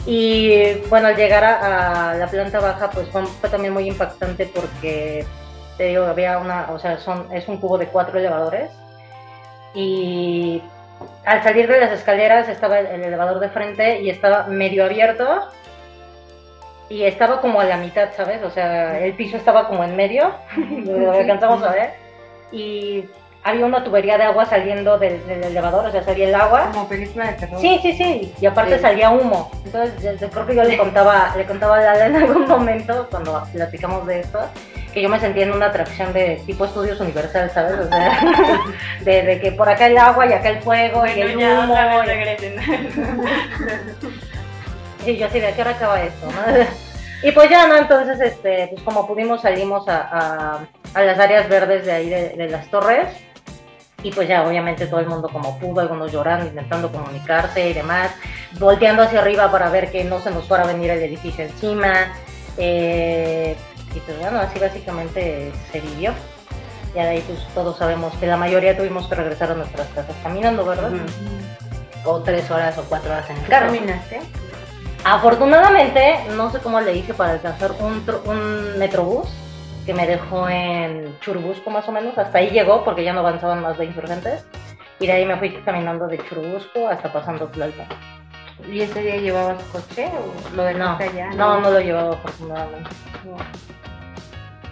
Y 0.06 0.74
bueno, 0.88 1.08
al 1.08 1.16
llegar 1.16 1.44
a, 1.44 2.14
la 2.14 2.26
planta 2.28 2.60
baja, 2.60 2.90
pues 2.90 3.08
fue, 3.08 3.22
también 3.50 3.72
muy 3.72 3.86
impactante 3.86 4.46
porque, 4.46 5.26
te 5.76 5.84
digo, 5.84 6.04
había 6.04 6.38
una, 6.38 6.70
o 6.70 6.78
sea, 6.78 6.98
son, 6.98 7.26
es 7.32 7.46
un 7.48 7.58
cubo 7.58 7.78
de 7.78 7.86
cuatro 7.86 8.18
elevadores. 8.18 8.70
Y 9.74 10.62
al 11.24 11.42
salir 11.42 11.68
de 11.68 11.80
las 11.80 11.92
escaleras 11.92 12.48
estaba 12.48 12.80
el, 12.80 13.02
elevador 13.02 13.40
de 13.40 13.50
frente 13.50 14.00
y 14.00 14.10
estaba 14.10 14.46
medio 14.46 14.84
abierto. 14.84 15.48
Y 16.88 17.04
estaba 17.04 17.40
como 17.40 17.60
a 17.60 17.64
la 17.64 17.76
mitad, 17.76 18.08
¿sabes? 18.16 18.42
O 18.42 18.50
sea, 18.50 18.98
el 18.98 19.14
piso 19.14 19.36
estaba 19.36 19.68
como 19.68 19.84
en 19.84 19.94
medio, 19.94 20.34
lo 20.56 21.12
alcanzamos 21.12 21.62
a 21.62 21.70
ver. 21.70 21.90
Y 22.50 23.04
había 23.42 23.64
una 23.64 23.82
tubería 23.82 24.18
de 24.18 24.24
agua 24.24 24.44
saliendo 24.44 24.98
del, 24.98 25.20
elevador, 25.28 25.86
o 25.86 25.90
sea, 25.90 26.02
salía 26.02 26.28
el 26.28 26.34
agua. 26.34 26.70
Como 26.72 26.88
película 26.88 27.28
de 27.28 27.32
terror. 27.34 27.60
Sí, 27.60 27.78
sí, 27.80 27.92
sí. 27.94 28.34
Y 28.40 28.46
aparte 28.46 28.78
salía 28.78 29.10
humo. 29.10 29.50
Entonces, 29.64 30.20
creo 30.30 30.46
que 30.46 30.54
yo 30.54 30.62
le 30.64 30.76
contaba, 30.76 31.34
le 31.36 31.46
contaba 31.46 31.78
a 31.78 31.80
Lala 31.80 32.06
en 32.06 32.16
algún 32.16 32.46
momento, 32.46 33.08
cuando 33.10 33.42
platicamos 33.52 34.06
de 34.06 34.20
esto, 34.20 34.40
que 34.92 35.00
yo 35.00 35.08
me 35.08 35.18
sentía 35.20 35.44
en 35.44 35.52
una 35.52 35.66
atracción 35.66 36.12
de 36.12 36.42
tipo 36.44 36.66
estudios 36.66 37.00
universal, 37.00 37.50
¿sabes? 37.52 37.78
O 37.78 37.88
sea, 37.88 38.60
de, 39.00 39.40
que 39.40 39.52
por 39.52 39.68
acá 39.68 39.86
el 39.86 39.96
agua 39.96 40.26
y 40.26 40.32
acá 40.32 40.50
el 40.50 40.62
fuego 40.62 41.06
y 41.06 41.20
el 41.20 41.36
humo. 41.36 41.74
y 45.06 45.16
yo 45.16 45.26
así, 45.26 45.40
¿de 45.40 45.52
qué 45.54 45.62
hora 45.62 45.70
acaba 45.70 46.02
esto? 46.02 46.26
Y 47.22 47.32
pues 47.32 47.50
ya, 47.50 47.66
¿no? 47.66 47.76
Entonces, 47.76 48.18
este, 48.18 48.68
pues 48.68 48.82
como 48.82 49.06
pudimos 49.06 49.42
salimos 49.42 49.86
a, 49.88 50.66
a, 50.94 51.02
las 51.02 51.18
áreas 51.18 51.50
verdes 51.50 51.84
de 51.84 51.92
ahí 51.92 52.08
de 52.08 52.48
las 52.48 52.70
torres 52.70 53.08
y 54.02 54.10
pues 54.12 54.28
ya 54.28 54.46
obviamente 54.46 54.86
todo 54.86 55.00
el 55.00 55.06
mundo 55.06 55.28
como 55.28 55.58
pudo, 55.58 55.80
algunos 55.80 56.12
llorando, 56.12 56.46
intentando 56.46 56.90
comunicarse 56.90 57.68
y 57.68 57.72
demás, 57.72 58.10
volteando 58.58 59.02
hacia 59.02 59.20
arriba 59.20 59.50
para 59.50 59.68
ver 59.70 59.90
que 59.90 60.04
no 60.04 60.20
se 60.20 60.30
nos 60.30 60.46
fuera 60.46 60.64
a 60.64 60.66
venir 60.66 60.90
el 60.90 61.02
edificio 61.02 61.44
encima. 61.44 62.12
Eh, 62.56 63.56
y 63.94 64.00
pues 64.00 64.18
bueno, 64.18 64.38
así 64.40 64.58
básicamente 64.58 65.52
se 65.72 65.80
vivió. 65.80 66.12
Ya 66.94 67.04
de 67.04 67.10
ahí 67.10 67.24
pues 67.26 67.38
todos 67.54 67.76
sabemos 67.76 68.12
que 68.14 68.26
la 68.26 68.36
mayoría 68.36 68.76
tuvimos 68.76 69.06
que 69.06 69.14
regresar 69.14 69.52
a 69.52 69.54
nuestras 69.54 69.86
casas 69.88 70.16
caminando, 70.22 70.64
¿verdad? 70.64 70.90
O 72.04 72.20
tres 72.20 72.50
horas 72.50 72.76
o 72.78 72.84
cuatro 72.84 73.12
horas 73.12 73.28
en 73.30 73.36
el 73.36 73.46
carro. 73.46 73.66
¿Caminaste? 73.66 74.20
Afortunadamente, 75.04 76.18
no 76.36 76.50
sé 76.50 76.58
cómo 76.58 76.80
le 76.80 76.96
hice 76.96 77.14
para 77.14 77.32
alcanzar 77.32 77.72
un, 77.80 78.04
un 78.26 78.78
metrobús 78.78 79.28
que 79.86 79.94
me 79.94 80.06
dejó 80.06 80.48
en 80.48 81.18
Churubusco 81.20 81.70
más 81.70 81.88
o 81.88 81.92
menos, 81.92 82.16
hasta 82.18 82.38
ahí 82.38 82.50
llegó 82.50 82.84
porque 82.84 83.04
ya 83.04 83.12
no 83.12 83.20
avanzaban 83.20 83.62
más 83.62 83.78
de 83.78 83.86
insurgentes 83.86 84.44
y 84.98 85.06
de 85.06 85.12
ahí 85.12 85.24
me 85.24 85.36
fui 85.36 85.50
caminando 85.64 86.06
de 86.06 86.18
Churubusco 86.18 86.88
hasta 86.88 87.12
pasando 87.12 87.48
Tlalpan. 87.48 87.88
¿Y 88.70 88.82
ese 88.82 89.00
día 89.00 89.16
llevabas 89.16 89.62
coche 89.64 90.08
o 90.08 90.56
lo 90.56 90.64
dejaste 90.64 91.04
no, 91.06 91.10
allá? 91.10 91.30
No, 91.30 91.60
no 91.60 91.70
lo 91.70 91.80
llevaba 91.80 92.14
afortunadamente. 92.14 92.90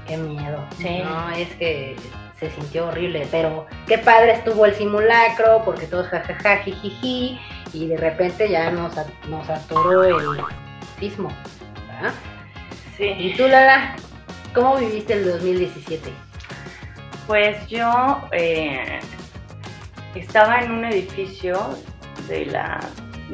Qué 0.07 0.17
miedo. 0.17 0.65
Sí. 0.77 1.03
No, 1.03 1.31
es 1.31 1.55
que 1.55 1.97
se 2.39 2.51
sintió 2.51 2.89
horrible, 2.89 3.27
pero 3.31 3.67
qué 3.87 3.99
padre 3.99 4.33
estuvo 4.33 4.65
el 4.67 4.75
simulacro, 4.75 5.63
porque 5.65 5.87
todos 5.87 6.07
jajaja, 6.09 6.59
jijiji, 6.59 7.41
y 7.73 7.87
de 7.89 7.97
repente 7.97 8.49
ya 8.49 8.71
nos, 8.71 8.95
nos 9.29 9.49
atoró 9.51 10.05
el 10.05 10.41
sismo. 11.01 11.31
¿verdad? 11.89 12.15
Sí. 12.97 13.15
¿Y 13.19 13.35
tú, 13.37 13.49
Lala, 13.49 13.97
cómo 14.55 14.77
viviste 14.77 15.15
el 15.15 15.25
2017? 15.25 16.11
Pues 17.27 17.67
yo 17.69 18.21
eh, 18.33 19.01
estaba 20.15 20.61
en 20.61 20.73
un 20.73 20.85
edificio 20.85 21.59
de 22.29 22.47
la... 22.47 22.81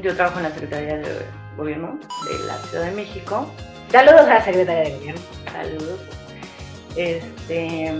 Yo 0.02 0.14
trabajo 0.16 0.38
en 0.38 0.44
la 0.44 0.50
Secretaría 0.50 0.96
de 0.96 1.26
Gobierno 1.56 1.98
de 2.28 2.46
la 2.46 2.58
Ciudad 2.58 2.84
de 2.86 2.90
México. 2.92 3.48
Saludos 3.90 4.22
a 4.22 4.34
la 4.34 4.44
secretaria 4.44 4.90
de 4.90 4.96
gobierno. 4.96 5.20
Saludos. 5.52 6.00
Este, 6.96 7.92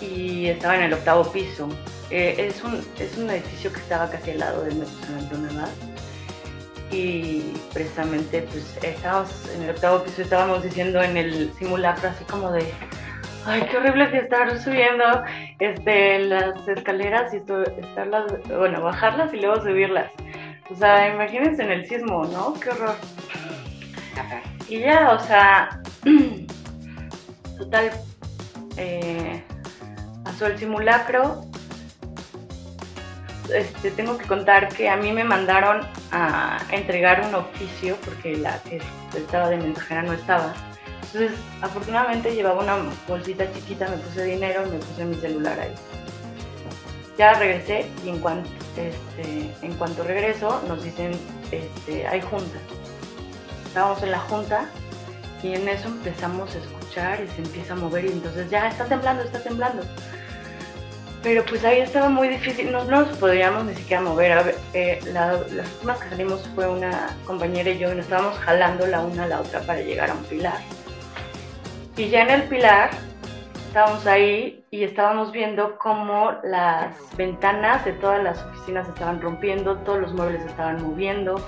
y 0.00 0.46
estaba 0.48 0.76
en 0.76 0.82
el 0.84 0.94
octavo 0.94 1.30
piso. 1.30 1.68
Eh, 2.10 2.34
es, 2.38 2.62
un, 2.62 2.82
es 2.98 3.16
un 3.18 3.28
edificio 3.30 3.72
que 3.72 3.80
estaba 3.80 4.08
casi 4.08 4.30
al 4.30 4.38
lado 4.38 4.62
del 4.62 4.76
Metro 4.76 4.94
San 5.06 5.18
Antonio. 5.18 5.50
Y 6.90 7.52
precisamente 7.72 8.42
pues 8.42 8.78
estábamos 8.82 9.48
en 9.54 9.62
el 9.62 9.70
octavo 9.70 10.04
piso, 10.04 10.22
estábamos 10.22 10.62
diciendo 10.62 11.02
en 11.02 11.16
el 11.16 11.52
simulacro 11.54 12.10
así 12.10 12.24
como 12.24 12.52
de 12.52 12.72
ay 13.44 13.66
qué 13.70 13.76
horrible 13.76 14.10
que 14.10 14.18
estar 14.18 14.58
subiendo 14.60 15.04
este, 15.58 16.20
las 16.20 16.68
escaleras 16.68 17.32
y 17.34 17.38
estarlas, 17.38 18.26
bueno, 18.48 18.82
bajarlas 18.82 19.32
y 19.34 19.38
luego 19.38 19.62
subirlas. 19.62 20.10
O 20.70 20.74
sea, 20.74 21.12
imagínense 21.14 21.62
en 21.62 21.70
el 21.70 21.86
sismo, 21.86 22.24
¿no? 22.24 22.54
Qué 22.54 22.70
horror. 22.70 22.96
Y 24.68 24.80
ya, 24.80 25.12
o 25.12 25.20
sea, 25.20 25.80
total, 27.58 27.90
eh, 28.76 29.42
pasó 30.24 30.46
el 30.46 30.58
simulacro. 30.58 31.44
Este, 33.54 33.90
tengo 33.90 34.18
que 34.18 34.26
contar 34.26 34.68
que 34.68 34.88
a 34.88 34.96
mí 34.96 35.12
me 35.12 35.24
mandaron 35.24 35.86
a 36.12 36.58
entregar 36.70 37.22
un 37.26 37.34
oficio 37.34 37.96
porque 38.04 38.36
la 38.36 38.60
que 38.62 38.80
estaba 39.16 39.48
de 39.48 39.58
mensajera 39.58 40.02
no 40.02 40.12
estaba. 40.12 40.54
Entonces, 41.02 41.32
afortunadamente 41.62 42.34
llevaba 42.34 42.62
una 42.62 42.76
bolsita 43.06 43.50
chiquita, 43.52 43.88
me 43.88 43.96
puse 43.96 44.24
dinero 44.24 44.66
y 44.66 44.70
me 44.70 44.78
puse 44.78 45.04
mi 45.04 45.14
celular 45.16 45.58
ahí. 45.58 45.74
Ya 47.16 47.34
regresé 47.34 47.86
y 48.04 48.10
en 48.10 48.18
cuanto, 48.20 48.50
este, 48.76 49.50
en 49.62 49.74
cuanto 49.74 50.02
regreso 50.02 50.62
nos 50.68 50.82
dicen, 50.82 51.12
este, 51.50 52.06
hay 52.06 52.20
junta. 52.20 52.58
Estábamos 53.66 54.02
en 54.02 54.10
la 54.10 54.20
junta 54.20 54.68
y 55.42 55.54
en 55.54 55.68
eso 55.68 55.88
empezamos 55.88 56.54
a 56.54 56.58
escuchar 56.58 57.22
y 57.22 57.28
se 57.28 57.42
empieza 57.42 57.74
a 57.74 57.76
mover 57.76 58.04
y 58.04 58.08
entonces 58.08 58.50
ya 58.50 58.68
está 58.68 58.84
temblando, 58.84 59.22
está 59.22 59.40
temblando. 59.40 59.82
Pero 61.26 61.44
pues 61.44 61.64
ahí 61.64 61.80
estaba 61.80 62.08
muy 62.08 62.28
difícil, 62.28 62.70
no, 62.70 62.84
no 62.84 63.00
nos 63.00 63.18
podíamos 63.18 63.64
ni 63.64 63.74
siquiera 63.74 64.00
mover. 64.00 64.30
A 64.30 64.42
ver, 64.44 64.54
eh, 64.74 65.00
la- 65.12 65.32
las 65.32 65.72
últimas 65.74 65.98
que 65.98 66.08
salimos 66.10 66.48
fue 66.54 66.68
una 66.68 67.08
compañera 67.26 67.68
y 67.68 67.78
yo 67.78 67.90
y 67.90 67.96
nos 67.96 68.04
estábamos 68.04 68.38
jalando 68.38 68.86
la 68.86 69.00
una 69.00 69.24
a 69.24 69.26
la 69.26 69.40
otra 69.40 69.58
para 69.62 69.80
llegar 69.80 70.08
a 70.10 70.14
un 70.14 70.22
pilar. 70.22 70.58
Y 71.96 72.10
ya 72.10 72.22
en 72.22 72.30
el 72.30 72.42
pilar 72.44 72.90
estábamos 73.66 74.06
ahí 74.06 74.64
y 74.70 74.84
estábamos 74.84 75.32
viendo 75.32 75.76
cómo 75.78 76.30
las 76.44 76.94
ventanas 77.16 77.84
de 77.84 77.94
todas 77.94 78.22
las 78.22 78.40
oficinas 78.44 78.86
estaban 78.88 79.20
rompiendo, 79.20 79.78
todos 79.78 79.98
los 79.98 80.12
muebles 80.12 80.42
estaban 80.46 80.80
moviendo. 80.80 81.44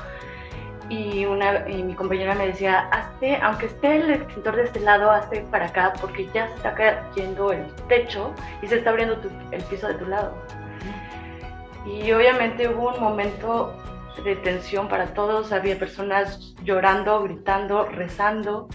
Y, 0.91 1.27
una, 1.27 1.69
y 1.69 1.83
mi 1.83 1.95
compañera 1.95 2.35
me 2.35 2.47
decía, 2.47 2.89
hazte, 2.91 3.37
aunque 3.43 3.67
esté 3.67 3.97
el 3.97 4.11
extintor 4.11 4.57
de 4.57 4.63
este 4.65 4.81
lado, 4.81 5.11
hazte 5.11 5.43
para 5.51 5.67
acá 5.67 5.93
porque 6.01 6.27
ya 6.33 6.49
se 6.49 6.55
está 6.55 6.75
cayendo 6.75 7.53
el 7.53 7.67
techo 7.89 8.33
y 8.63 8.69
se 8.69 8.79
está 8.79 8.91
abriendo 8.91 9.19
tu- 9.19 9.31
el 9.51 9.63
piso 9.65 9.87
de 9.89 9.95
tu 9.95 10.07
lado. 10.07 10.35
Y 11.85 12.11
obviamente 12.13 12.69
hubo 12.69 12.95
un 12.95 13.01
momento 13.01 13.75
de 14.25 14.37
tensión 14.37 14.89
para 14.89 15.13
todos, 15.15 15.53
había 15.53 15.79
personas 15.79 16.55
llorando, 16.65 17.23
gritando, 17.23 17.85
rezando. 17.85 18.69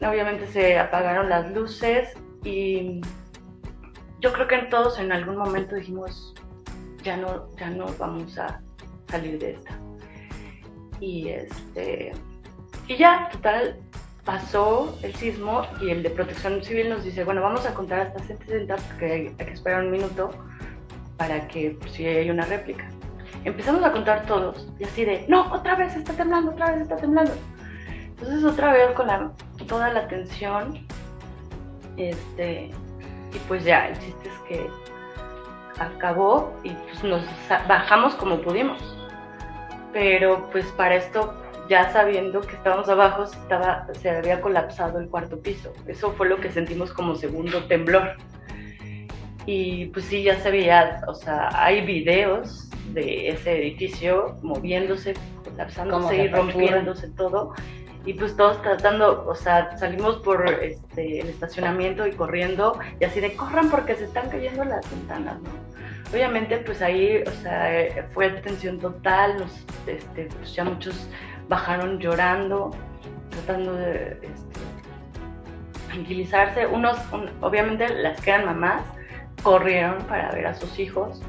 Obviamente 0.00 0.46
se 0.48 0.78
apagaron 0.78 1.28
las 1.28 1.50
luces 1.52 2.12
y 2.44 3.00
yo 4.20 4.32
creo 4.32 4.48
que 4.48 4.58
todos 4.70 4.98
en 4.98 5.12
algún 5.12 5.36
momento 5.36 5.76
dijimos, 5.76 6.34
ya 7.04 7.16
no, 7.16 7.48
ya 7.56 7.70
no 7.70 7.86
vamos 7.98 8.36
a 8.38 8.60
salir 9.08 9.38
de 9.38 9.52
esta. 9.52 9.78
Y 11.00 11.28
este 11.28 12.12
y 12.88 12.96
ya, 12.96 13.28
total, 13.30 13.76
pasó 14.24 14.98
el 15.02 15.14
sismo 15.14 15.62
y 15.80 15.90
el 15.90 16.02
de 16.02 16.10
protección 16.10 16.62
civil 16.64 16.88
nos 16.88 17.04
dice, 17.04 17.22
bueno, 17.24 17.42
vamos 17.42 17.66
a 17.66 17.74
contar 17.74 18.00
hasta 18.00 18.18
70 18.24 18.76
porque 18.76 19.34
hay, 19.38 19.46
que 19.46 19.52
esperar 19.52 19.84
un 19.84 19.90
minuto 19.90 20.30
para 21.18 21.46
que 21.48 21.78
si 21.92 22.06
hay 22.06 22.30
una 22.30 22.46
réplica. 22.46 22.88
Empezamos 23.44 23.84
a 23.84 23.92
contar 23.92 24.24
todos 24.26 24.68
y 24.78 24.84
así 24.84 25.04
de, 25.04 25.26
no, 25.28 25.52
otra 25.52 25.76
vez 25.76 25.94
está 25.94 26.14
temblando, 26.14 26.52
otra 26.52 26.72
vez 26.72 26.82
está 26.82 26.96
temblando. 26.96 27.32
Entonces 28.06 28.42
otra 28.42 28.72
vez 28.72 28.90
con 28.92 29.06
la, 29.06 29.30
toda 29.66 29.92
la 29.92 30.08
tensión, 30.08 30.86
este, 31.98 32.70
y 33.34 33.38
pues 33.46 33.64
ya, 33.64 33.88
el 33.88 33.98
chiste 33.98 34.28
es 34.28 34.38
que 34.48 34.70
acabó 35.78 36.54
y 36.64 36.70
pues 36.70 37.04
nos 37.04 37.22
bajamos 37.68 38.14
como 38.14 38.40
pudimos. 38.40 38.97
Pero 39.98 40.48
pues 40.52 40.64
para 40.76 40.94
esto, 40.94 41.34
ya 41.68 41.92
sabiendo 41.92 42.40
que 42.42 42.54
estábamos 42.54 42.88
abajo, 42.88 43.26
se, 43.26 43.36
estaba, 43.36 43.84
se 44.00 44.10
había 44.10 44.40
colapsado 44.40 45.00
el 45.00 45.08
cuarto 45.08 45.40
piso. 45.40 45.72
Eso 45.88 46.12
fue 46.12 46.28
lo 46.28 46.36
que 46.36 46.52
sentimos 46.52 46.92
como 46.92 47.16
segundo 47.16 47.64
temblor. 47.64 48.16
Y 49.44 49.86
pues 49.86 50.04
sí, 50.04 50.22
ya 50.22 50.38
se 50.38 50.52
veía, 50.52 51.00
o 51.08 51.14
sea, 51.14 51.48
hay 51.52 51.84
videos 51.84 52.70
de 52.94 53.30
ese 53.30 53.58
edificio 53.58 54.36
moviéndose, 54.40 55.14
colapsándose 55.42 56.14
se 56.14 56.24
y 56.26 56.28
rompiéndose 56.28 57.08
todo. 57.16 57.54
Y 58.06 58.14
pues 58.14 58.36
todos 58.36 58.62
tratando, 58.62 59.26
o 59.26 59.34
sea, 59.34 59.76
salimos 59.78 60.18
por 60.18 60.48
este, 60.62 61.22
el 61.22 61.28
estacionamiento 61.28 62.06
y 62.06 62.12
corriendo 62.12 62.78
y 63.00 63.04
así 63.04 63.18
de 63.18 63.34
corran 63.34 63.68
porque 63.68 63.96
se 63.96 64.04
están 64.04 64.30
cayendo 64.30 64.64
las 64.64 64.88
ventanas, 64.92 65.40
¿no? 65.40 65.50
Obviamente 66.12 66.56
pues 66.58 66.80
ahí, 66.80 67.22
o 67.26 67.30
sea, 67.42 68.08
fue 68.14 68.30
tensión 68.30 68.78
total, 68.80 69.38
nos, 69.38 69.50
este, 69.86 70.26
pues 70.38 70.54
ya 70.54 70.64
muchos 70.64 71.06
bajaron 71.48 71.98
llorando, 71.98 72.70
tratando 73.30 73.74
de 73.74 74.12
este, 74.22 74.60
tranquilizarse. 75.88 76.66
Unos, 76.66 76.98
un- 77.12 77.30
obviamente 77.42 77.88
las 77.88 78.20
que 78.20 78.30
eran 78.30 78.46
mamás, 78.46 78.82
corrieron 79.42 79.98
para 80.04 80.32
ver 80.32 80.46
a 80.46 80.54
sus 80.54 80.78
hijos 80.78 81.20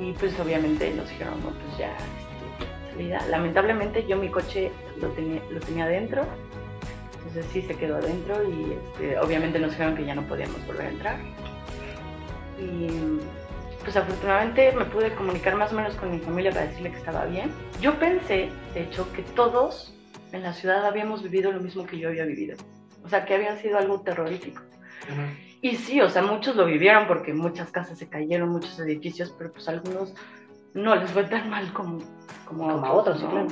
y 0.00 0.12
pues 0.12 0.38
obviamente 0.40 0.92
nos 0.94 1.08
dijeron, 1.10 1.34
no, 1.42 1.50
pues 1.50 1.78
ya, 1.78 1.92
este, 1.92 2.92
salida. 2.92 3.20
Lamentablemente 3.30 4.06
yo 4.06 4.16
mi 4.16 4.28
coche 4.28 4.70
lo 5.00 5.08
tenía, 5.08 5.42
lo 5.50 5.60
tenía 5.60 5.84
adentro, 5.84 6.24
entonces 7.18 7.46
sí 7.52 7.62
se 7.62 7.74
quedó 7.76 7.96
adentro 7.96 8.42
y 8.48 8.72
este, 8.72 9.18
obviamente 9.18 9.58
nos 9.58 9.70
dijeron 9.72 9.96
que 9.96 10.04
ya 10.04 10.14
no 10.14 10.22
podíamos 10.22 10.64
volver 10.66 10.86
a 10.86 10.90
entrar. 10.90 11.16
Y 12.58 12.88
pues 13.82 13.96
afortunadamente 13.96 14.72
me 14.72 14.84
pude 14.84 15.14
comunicar 15.14 15.56
más 15.56 15.72
o 15.72 15.76
menos 15.76 15.94
con 15.96 16.10
mi 16.10 16.18
familia 16.18 16.50
para 16.52 16.66
decirle 16.66 16.90
que 16.90 16.98
estaba 16.98 17.24
bien. 17.26 17.50
Yo 17.80 17.98
pensé, 17.98 18.50
de 18.74 18.82
hecho, 18.82 19.10
que 19.12 19.22
todos 19.22 19.94
en 20.32 20.42
la 20.42 20.52
ciudad 20.52 20.86
habíamos 20.86 21.22
vivido 21.22 21.52
lo 21.52 21.60
mismo 21.60 21.86
que 21.86 21.98
yo 21.98 22.08
había 22.08 22.24
vivido. 22.24 22.56
O 23.04 23.08
sea, 23.08 23.24
que 23.24 23.34
había 23.34 23.56
sido 23.56 23.78
algo 23.78 24.00
terrorífico. 24.00 24.62
Y 25.60 25.76
sí, 25.76 26.00
o 26.00 26.08
sea, 26.08 26.22
muchos 26.22 26.56
lo 26.56 26.64
vivieron 26.64 27.06
porque 27.06 27.34
muchas 27.34 27.70
casas 27.70 27.98
se 27.98 28.08
cayeron, 28.08 28.48
muchos 28.50 28.78
edificios, 28.80 29.34
pero 29.36 29.52
pues 29.52 29.68
algunos 29.68 30.14
no 30.74 30.94
les 30.96 31.10
fue 31.10 31.24
tan 31.24 31.50
mal 31.50 31.72
como, 31.72 31.98
como, 32.44 32.68
Como 32.68 32.86
a 32.86 32.92
otros, 32.92 33.18
sí, 33.18 33.24
¿no? 33.24 33.30
claro. 33.30 33.48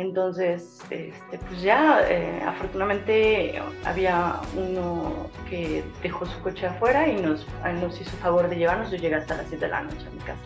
Entonces, 0.00 0.80
este, 0.88 1.38
pues 1.46 1.60
ya, 1.60 2.00
eh, 2.08 2.42
afortunadamente 2.46 3.60
había 3.84 4.40
uno 4.56 5.28
que 5.48 5.84
dejó 6.02 6.24
su 6.24 6.40
coche 6.40 6.66
afuera 6.66 7.06
y 7.06 7.20
nos, 7.20 7.46
nos 7.80 8.00
hizo 8.00 8.16
favor 8.16 8.48
de 8.48 8.56
llevarnos. 8.56 8.90
Yo 8.90 8.96
llegué 8.96 9.16
hasta 9.16 9.36
las 9.36 9.48
7 9.48 9.66
de 9.66 9.70
la 9.70 9.82
noche 9.82 10.06
a 10.06 10.10
mi 10.10 10.18
casa. 10.20 10.40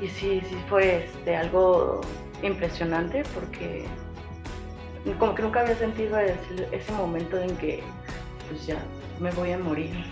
Y 0.00 0.06
sí, 0.06 0.40
sí 0.48 0.56
fue 0.68 1.04
este, 1.04 1.36
algo 1.36 2.00
impresionante 2.42 3.24
porque 3.34 3.86
como 5.18 5.34
que 5.34 5.42
nunca 5.42 5.60
había 5.60 5.74
sentido 5.74 6.18
ese, 6.18 6.68
ese 6.70 6.92
momento 6.92 7.38
en 7.40 7.56
que 7.56 7.82
pues 8.48 8.66
ya 8.66 8.78
me 9.18 9.32
voy 9.32 9.50
a 9.50 9.58
morir. 9.58 10.04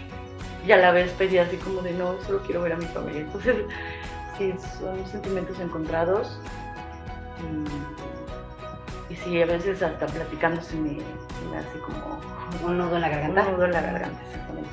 Y 0.66 0.72
a 0.72 0.78
la 0.78 0.90
vez 0.90 1.12
pedí 1.12 1.38
así 1.38 1.56
como 1.58 1.80
de 1.82 1.92
no, 1.92 2.20
solo 2.22 2.42
quiero 2.42 2.62
ver 2.62 2.72
a 2.72 2.76
mi 2.76 2.86
familia. 2.86 3.20
Entonces, 3.20 3.56
sí, 4.38 4.52
son 4.80 5.06
sentimientos 5.06 5.60
encontrados. 5.60 6.40
Y 9.10 9.16
sí, 9.16 9.40
a 9.40 9.46
veces 9.46 9.82
hasta 9.82 10.06
platicando 10.06 10.60
se 10.60 10.76
me, 10.76 10.98
hace 11.56 11.78
como 11.80 12.20
un 12.66 12.78
nudo 12.78 12.96
en 12.96 13.02
la 13.02 13.08
garganta. 13.08 13.46
Un 13.46 13.52
nudo 13.52 13.64
en 13.64 13.72
la 13.72 13.80
garganta, 13.80 14.20
exactamente. 14.26 14.70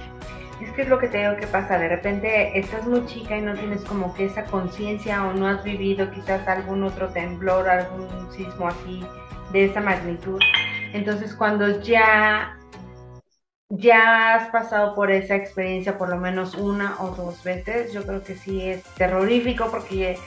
Es 0.61 0.71
que 0.71 0.81
es 0.83 0.89
lo 0.89 0.99
que 0.99 1.07
te 1.07 1.17
digo 1.19 1.35
que 1.37 1.47
pasa, 1.47 1.77
de 1.77 1.89
repente 1.89 2.57
estás 2.57 2.85
muy 2.85 3.05
chica 3.05 3.37
y 3.37 3.41
no 3.41 3.53
tienes 3.53 3.81
como 3.83 4.13
que 4.13 4.25
esa 4.25 4.45
conciencia 4.45 5.25
o 5.25 5.33
no 5.33 5.47
has 5.47 5.63
vivido 5.63 6.09
quizás 6.11 6.47
algún 6.47 6.83
otro 6.83 7.09
temblor, 7.09 7.67
algún 7.67 8.07
sismo 8.31 8.67
así 8.67 9.05
de 9.51 9.65
esa 9.65 9.81
magnitud. 9.81 10.39
Entonces 10.93 11.33
cuando 11.33 11.81
ya 11.81 12.57
ya 13.69 14.35
has 14.35 14.49
pasado 14.49 14.93
por 14.95 15.11
esa 15.11 15.35
experiencia 15.35 15.97
por 15.97 16.09
lo 16.09 16.17
menos 16.17 16.55
una 16.55 16.95
o 17.01 17.09
dos 17.15 17.43
veces, 17.43 17.91
yo 17.93 18.05
creo 18.05 18.23
que 18.23 18.35
sí 18.35 18.61
es 18.61 18.83
terrorífico 18.95 19.69
porque 19.71 20.17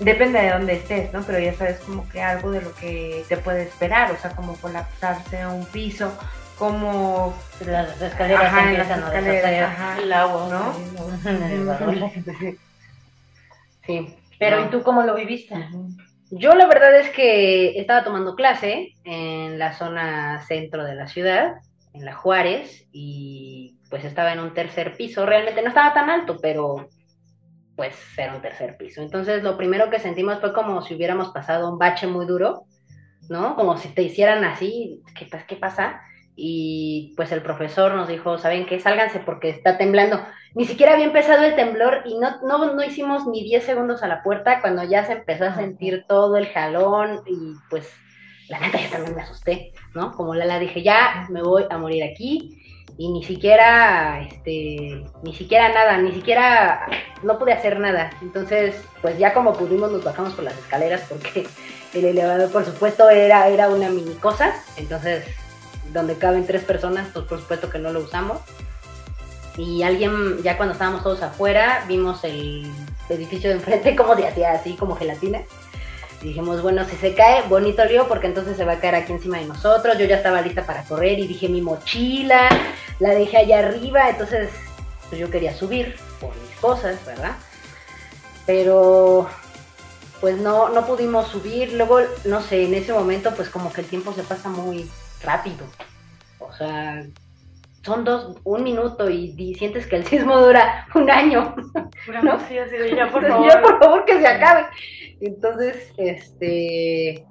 depende 0.00 0.40
de 0.40 0.50
dónde 0.50 0.74
estés, 0.74 1.12
¿no? 1.12 1.22
Pero 1.22 1.38
ya 1.38 1.54
sabes 1.54 1.78
como 1.80 2.08
que 2.08 2.20
algo 2.20 2.50
de 2.50 2.62
lo 2.62 2.74
que 2.74 3.24
te 3.28 3.36
puede 3.36 3.62
esperar, 3.62 4.10
o 4.10 4.16
sea, 4.16 4.30
como 4.30 4.56
colapsarse 4.56 5.40
a 5.40 5.50
un 5.50 5.66
piso, 5.66 6.16
como 6.58 7.34
las 7.64 8.00
escaleras 8.02 8.44
ajá, 8.44 8.70
empiezan 8.70 9.00
las 9.00 9.10
a 9.10 9.18
escaleras, 9.18 9.70
ajá, 9.70 9.98
El 10.02 10.12
agua, 10.12 10.48
¿no? 10.50 10.74
Sí, 13.86 14.14
pero 14.38 14.64
¿y 14.64 14.70
tú 14.70 14.82
cómo 14.82 15.02
lo 15.02 15.14
viviste? 15.14 15.54
Yo 16.30 16.54
la 16.54 16.66
verdad 16.66 16.94
es 16.96 17.10
que 17.10 17.78
estaba 17.78 18.04
tomando 18.04 18.36
clase 18.36 18.94
en 19.04 19.58
la 19.58 19.72
zona 19.72 20.44
centro 20.46 20.84
de 20.84 20.94
la 20.94 21.08
ciudad, 21.08 21.56
en 21.92 22.04
la 22.04 22.14
Juárez, 22.14 22.86
y 22.92 23.76
pues 23.88 24.04
estaba 24.04 24.32
en 24.32 24.40
un 24.40 24.54
tercer 24.54 24.96
piso. 24.96 25.26
Realmente 25.26 25.62
no 25.62 25.68
estaba 25.68 25.92
tan 25.92 26.08
alto, 26.08 26.38
pero 26.40 26.88
pues 27.80 27.96
era 28.18 28.34
un 28.34 28.42
tercer 28.42 28.76
piso. 28.76 29.00
Entonces 29.00 29.42
lo 29.42 29.56
primero 29.56 29.88
que 29.88 29.98
sentimos 29.98 30.38
fue 30.38 30.52
como 30.52 30.82
si 30.82 30.94
hubiéramos 30.94 31.30
pasado 31.30 31.72
un 31.72 31.78
bache 31.78 32.06
muy 32.06 32.26
duro, 32.26 32.64
¿no? 33.30 33.56
Como 33.56 33.78
si 33.78 33.88
te 33.88 34.02
hicieran 34.02 34.44
así, 34.44 35.00
¿qué, 35.18 35.26
pas- 35.26 35.46
qué 35.46 35.56
pasa? 35.56 36.02
Y 36.36 37.14
pues 37.16 37.32
el 37.32 37.40
profesor 37.42 37.94
nos 37.94 38.06
dijo, 38.06 38.36
¿saben 38.36 38.66
qué? 38.66 38.80
Sálganse 38.80 39.20
porque 39.20 39.48
está 39.48 39.78
temblando. 39.78 40.20
Ni 40.54 40.66
siquiera 40.66 40.92
había 40.92 41.06
empezado 41.06 41.42
el 41.42 41.56
temblor 41.56 42.02
y 42.04 42.18
no, 42.18 42.42
no, 42.42 42.74
no 42.74 42.84
hicimos 42.84 43.26
ni 43.26 43.42
10 43.44 43.64
segundos 43.64 44.02
a 44.02 44.08
la 44.08 44.22
puerta 44.22 44.60
cuando 44.60 44.84
ya 44.84 45.06
se 45.06 45.14
empezó 45.14 45.44
a 45.46 45.54
sentir 45.54 46.04
todo 46.06 46.36
el 46.36 46.48
jalón 46.48 47.22
y 47.26 47.54
pues 47.70 47.90
la 48.50 48.60
neta 48.60 48.78
yo 48.78 48.90
también 48.90 49.16
me 49.16 49.22
asusté, 49.22 49.72
¿no? 49.94 50.12
Como 50.12 50.34
Lala 50.34 50.58
dije, 50.58 50.82
ya 50.82 51.26
me 51.30 51.42
voy 51.42 51.64
a 51.70 51.78
morir 51.78 52.04
aquí 52.04 52.59
y 52.98 53.10
ni 53.10 53.24
siquiera, 53.24 54.20
este, 54.22 55.04
ni 55.22 55.34
siquiera 55.34 55.72
nada, 55.72 55.98
ni 55.98 56.12
siquiera, 56.12 56.86
no 57.22 57.38
pude 57.38 57.52
hacer 57.52 57.78
nada. 57.78 58.10
Entonces, 58.22 58.76
pues 59.02 59.18
ya 59.18 59.32
como 59.32 59.52
pudimos 59.54 59.90
nos 59.90 60.04
bajamos 60.04 60.34
por 60.34 60.44
las 60.44 60.56
escaleras 60.58 61.02
porque 61.08 61.46
el 61.94 62.04
elevador, 62.04 62.50
por 62.50 62.64
supuesto, 62.64 63.08
era, 63.10 63.48
era 63.48 63.68
una 63.68 63.88
mini 63.88 64.14
cosa. 64.14 64.54
Entonces, 64.76 65.24
donde 65.92 66.16
caben 66.16 66.46
tres 66.46 66.62
personas, 66.64 67.08
pues 67.12 67.24
por 67.26 67.40
supuesto 67.40 67.70
que 67.70 67.78
no 67.78 67.92
lo 67.92 68.00
usamos. 68.00 68.38
Y 69.56 69.82
alguien, 69.82 70.42
ya 70.42 70.56
cuando 70.56 70.72
estábamos 70.72 71.02
todos 71.02 71.22
afuera, 71.22 71.84
vimos 71.88 72.24
el 72.24 72.70
edificio 73.08 73.50
de 73.50 73.56
enfrente 73.56 73.96
como 73.96 74.16
se 74.16 74.26
hacía 74.26 74.52
así, 74.52 74.76
como 74.76 74.96
gelatina. 74.96 75.40
Dijimos, 76.22 76.60
bueno, 76.60 76.84
si 76.84 76.96
se 76.96 77.14
cae, 77.14 77.42
bonito 77.48 77.84
lío, 77.84 78.06
porque 78.06 78.26
entonces 78.26 78.56
se 78.56 78.64
va 78.64 78.74
a 78.74 78.80
caer 78.80 78.94
aquí 78.94 79.12
encima 79.12 79.38
de 79.38 79.46
nosotros. 79.46 79.96
Yo 79.96 80.04
ya 80.04 80.16
estaba 80.16 80.42
lista 80.42 80.66
para 80.66 80.84
correr 80.84 81.18
y 81.18 81.26
dije 81.26 81.48
mi 81.48 81.62
mochila, 81.62 82.48
la 82.98 83.10
dejé 83.10 83.38
allá 83.38 83.60
arriba, 83.60 84.10
entonces 84.10 84.50
pues 85.08 85.20
yo 85.20 85.30
quería 85.30 85.54
subir 85.56 85.96
por 86.20 86.36
mis 86.36 86.56
cosas, 86.60 87.04
¿verdad? 87.06 87.36
Pero 88.46 89.28
pues 90.20 90.36
no, 90.36 90.68
no 90.68 90.86
pudimos 90.86 91.28
subir. 91.28 91.72
Luego, 91.72 92.00
no 92.26 92.42
sé, 92.42 92.64
en 92.64 92.74
ese 92.74 92.92
momento 92.92 93.34
pues 93.34 93.48
como 93.48 93.72
que 93.72 93.80
el 93.80 93.86
tiempo 93.86 94.12
se 94.12 94.22
pasa 94.22 94.50
muy 94.50 94.90
rápido. 95.22 95.66
O 96.38 96.52
sea, 96.52 97.02
son 97.82 98.04
dos, 98.04 98.36
un 98.44 98.62
minuto 98.62 99.08
y, 99.08 99.34
y 99.36 99.54
sientes 99.54 99.86
que 99.86 99.96
el 99.96 100.04
sismo 100.04 100.38
dura 100.38 100.86
un 100.94 101.10
año. 101.10 101.54
¿No? 102.22 102.38
Sí, 102.40 102.58
así 102.58 102.76
de 102.76 102.94
ya, 102.94 103.10
por 103.10 103.26
favor. 103.26 103.48
ya, 103.48 103.62
por 103.62 103.78
favor, 103.78 104.04
que 104.04 104.20
se 104.20 104.26
acabe. 104.26 104.66
Entonces, 105.20 105.92
este. 105.96 107.24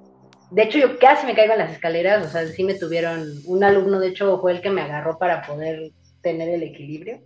De 0.52 0.64
hecho, 0.64 0.80
yo 0.80 0.98
casi 0.98 1.28
me 1.28 1.36
caigo 1.36 1.54
en 1.54 1.60
las 1.60 1.72
escaleras. 1.72 2.26
O 2.26 2.30
sea, 2.30 2.48
sí 2.48 2.64
me 2.64 2.74
tuvieron. 2.74 3.24
Un 3.46 3.64
alumno, 3.64 4.00
de 4.00 4.08
hecho, 4.10 4.40
fue 4.40 4.54
el 4.54 4.62
que 4.62 4.72
me 4.72 4.82
agarró 4.82 5.18
para 5.20 5.44
poder 5.44 5.92
tener 6.22 6.50
el 6.50 6.64
equilibrio. 6.64 7.22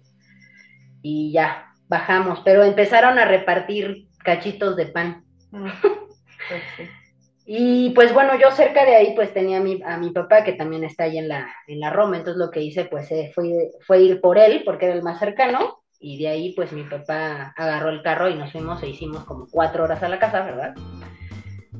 Y 1.02 1.32
ya, 1.32 1.74
bajamos. 1.88 2.42
Pero 2.44 2.64
empezaron 2.64 3.20
a 3.20 3.26
repartir 3.26 4.08
cachitos 4.24 4.76
de 4.76 4.88
pan. 4.88 5.24
Pues 5.52 6.62
sí. 6.76 6.84
Y 7.46 7.90
pues 7.90 8.14
bueno, 8.14 8.40
yo 8.40 8.52
cerca 8.52 8.86
de 8.86 8.96
ahí 8.96 9.14
pues 9.16 9.34
tenía 9.34 9.58
a 9.58 9.62
mi, 9.62 9.82
a 9.84 9.98
mi 9.98 10.12
papá 10.12 10.44
que 10.44 10.54
también 10.54 10.84
está 10.84 11.06
ahí 11.06 11.18
en 11.18 11.28
la, 11.28 11.54
en 11.68 11.80
la 11.82 11.90
Roma, 11.90 12.18
entonces 12.18 12.40
lo 12.40 12.50
que 12.50 12.62
hice 12.62 12.86
pues 12.86 13.12
eh, 13.12 13.32
fue, 13.36 13.72
fue 13.86 14.02
ir 14.02 14.22
por 14.22 14.38
él 14.38 14.62
porque 14.64 14.86
era 14.86 14.96
el 14.96 15.04
más 15.04 15.20
cercano 15.20 15.84
y 16.00 16.18
de 16.18 16.30
ahí 16.30 16.54
pues 16.54 16.72
mi 16.72 16.84
papá 16.84 17.54
agarró 17.58 17.90
el 17.90 18.02
carro 18.02 18.30
y 18.30 18.36
nos 18.36 18.52
fuimos 18.52 18.82
e 18.82 18.90
hicimos 18.90 19.26
como 19.26 19.48
cuatro 19.52 19.84
horas 19.84 20.02
a 20.04 20.10
la 20.10 20.20
casa, 20.20 20.42
¿verdad? 20.42 20.74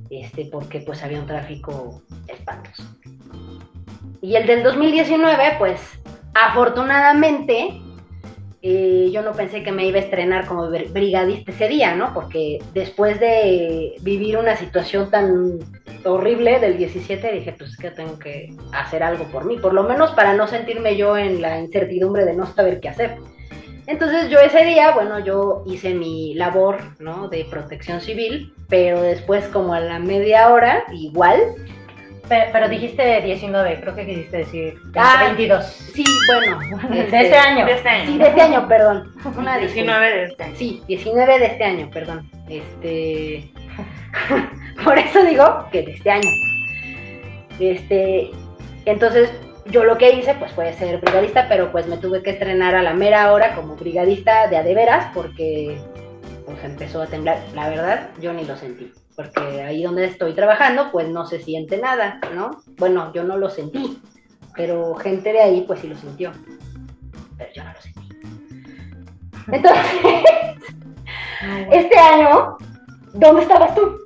Este, 0.10 0.46
porque 0.52 0.82
pues 0.82 1.02
había 1.02 1.20
un 1.20 1.28
tráfico 1.28 2.04
espantoso. 2.28 2.84
Y 4.22 4.36
el 4.36 4.46
del 4.46 4.64
2019 4.64 5.56
pues 5.60 5.80
afortunadamente 6.34 7.83
eh, 8.66 9.10
yo 9.12 9.22
no 9.22 9.34
pensé 9.34 9.62
que 9.62 9.74
me 9.74 9.86
iba 9.86 9.98
a 10.00 10.04
estrenar 10.04 10.46
como 10.46 10.68
br- 10.70 10.90
brigadista 10.92 11.52
ese 11.52 11.68
día, 11.68 11.96
¿no? 11.96 12.14
Porque 12.14 12.60
después 12.74 13.20
de 13.20 13.96
vivir 14.02 14.38
una 14.38 14.56
situación 14.56 15.12
tan 15.12 15.60
horrible 16.06 16.60
del 16.62 16.78
17, 16.78 17.32
dije, 17.34 17.54
pues 17.58 17.72
es 17.72 17.78
que 17.78 17.92
tengo 17.92 18.18
que 18.18 18.56
hacer 18.72 19.04
algo 19.04 19.26
por 19.26 19.44
mí, 19.44 19.58
por 19.58 19.74
lo 19.74 19.84
menos 19.84 20.12
para 20.12 20.34
no 20.34 20.48
sentirme 20.48 20.96
yo 20.96 21.18
en 21.18 21.42
la 21.42 21.60
incertidumbre 21.60 22.24
de 22.24 22.34
no 22.36 22.46
saber 22.48 22.80
qué 22.80 22.88
hacer. 22.88 23.18
Entonces 23.86 24.30
yo 24.30 24.40
ese 24.40 24.64
día, 24.64 24.92
bueno, 24.92 25.20
yo 25.20 25.64
hice 25.66 25.94
mi 25.94 26.34
labor, 26.36 26.78
¿no? 27.00 27.28
De 27.28 27.46
protección 27.50 28.00
civil, 28.00 28.54
pero 28.70 29.02
después 29.02 29.46
como 29.50 29.74
a 29.74 29.82
la 29.82 30.00
media 30.00 30.54
hora, 30.54 30.86
igual, 30.94 31.38
Pero, 32.34 32.52
pero 32.52 32.68
dijiste 32.68 33.22
19, 33.22 33.80
creo 33.80 33.94
que 33.96 34.08
quisiste 34.08 34.38
decir 34.38 34.80
Ah, 34.96 35.26
22. 35.26 35.64
sí, 35.66 36.04
bueno. 36.28 36.58
De 36.90 37.02
este 37.02 37.38
año. 37.38 37.64
De 37.64 37.74
este 37.74 37.90
año. 37.90 38.06
Sí, 38.08 38.18
de 38.18 38.28
este 38.28 38.42
año, 38.42 38.68
perdón. 38.68 39.14
Una 39.38 39.58
disculpa. 39.60 40.00
19 40.00 40.10
de 40.16 40.24
este 40.24 40.44
año. 40.44 40.56
Sí, 40.56 40.84
19 40.88 41.40
de 41.40 41.46
este 41.46 41.64
año, 41.64 41.90
perdón. 41.94 42.28
Este. 42.50 43.52
Por 44.84 44.98
eso 44.98 45.24
digo 45.26 45.68
que 45.72 45.84
de 45.84 45.92
este 45.92 46.10
año. 46.10 46.30
Este. 47.60 48.32
Entonces, 48.86 49.32
yo 49.68 49.84
lo 49.84 50.00
que 50.00 50.14
hice, 50.14 50.34
pues 50.34 50.52
fue 50.54 50.74
ser 50.74 50.98
brigadista, 51.02 51.46
pero 51.48 51.72
pues 51.72 51.86
me 51.86 51.98
tuve 51.98 52.24
que 52.24 52.32
estrenar 52.32 52.74
a 52.74 52.82
la 52.82 52.96
mera 52.96 53.32
hora 53.32 53.54
como 53.54 53.76
brigadista 53.76 54.48
de 54.48 54.58
a 54.58 54.64
de 54.64 54.74
veras, 54.74 55.12
porque 55.14 55.78
pues 56.48 56.64
empezó 56.64 57.04
a 57.04 57.06
temblar. 57.06 57.38
La 57.54 57.70
verdad, 57.70 58.10
yo 58.20 58.34
ni 58.34 58.44
lo 58.44 58.58
sentí. 58.58 58.92
Porque 59.16 59.62
ahí 59.62 59.84
donde 59.84 60.06
estoy 60.06 60.34
trabajando, 60.34 60.92
pues 60.92 61.08
no 61.08 61.26
se 61.26 61.40
siente 61.40 61.78
nada, 61.78 62.20
¿no? 62.34 62.62
Bueno, 62.78 63.12
yo 63.14 63.24
no 63.24 63.38
lo 63.38 63.50
sentí, 63.50 64.00
pero 64.56 64.96
gente 64.96 65.32
de 65.32 65.42
ahí, 65.42 65.64
pues 65.68 65.82
sí 65.82 65.88
lo 65.88 65.96
sintió. 65.96 66.32
Pero 67.38 67.50
yo 67.54 67.64
no 67.64 67.74
lo 67.74 67.82
sentí. 67.82 67.94
Entonces, 69.52 69.84
este 71.72 71.98
año, 71.98 72.58
¿dónde 73.14 73.42
estabas 73.42 73.76
tú? 73.76 74.00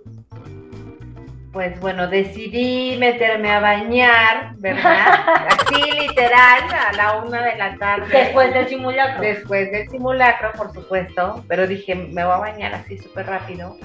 Pues 1.54 1.80
bueno, 1.80 2.08
decidí 2.08 2.98
meterme 3.00 3.52
a 3.52 3.60
bañar, 3.60 4.56
¿verdad? 4.58 5.48
Así 5.48 5.91
literal, 5.91 6.62
a 6.72 6.93
la 6.96 7.24
una 7.24 7.43
de 7.43 7.56
la 7.56 7.76
tarde. 7.78 8.15
Después 8.15 8.54
del 8.54 8.67
simulacro. 8.67 9.22
Después 9.22 9.72
del 9.72 9.89
simulacro, 9.89 10.52
por 10.54 10.72
supuesto, 10.72 11.43
pero 11.48 11.65
dije, 11.65 11.96
me 11.96 12.24
voy 12.24 12.34
a 12.34 12.38
bañar 12.38 12.76
así 12.76 12.98
súper 13.00 13.26
rápido. 13.26 13.76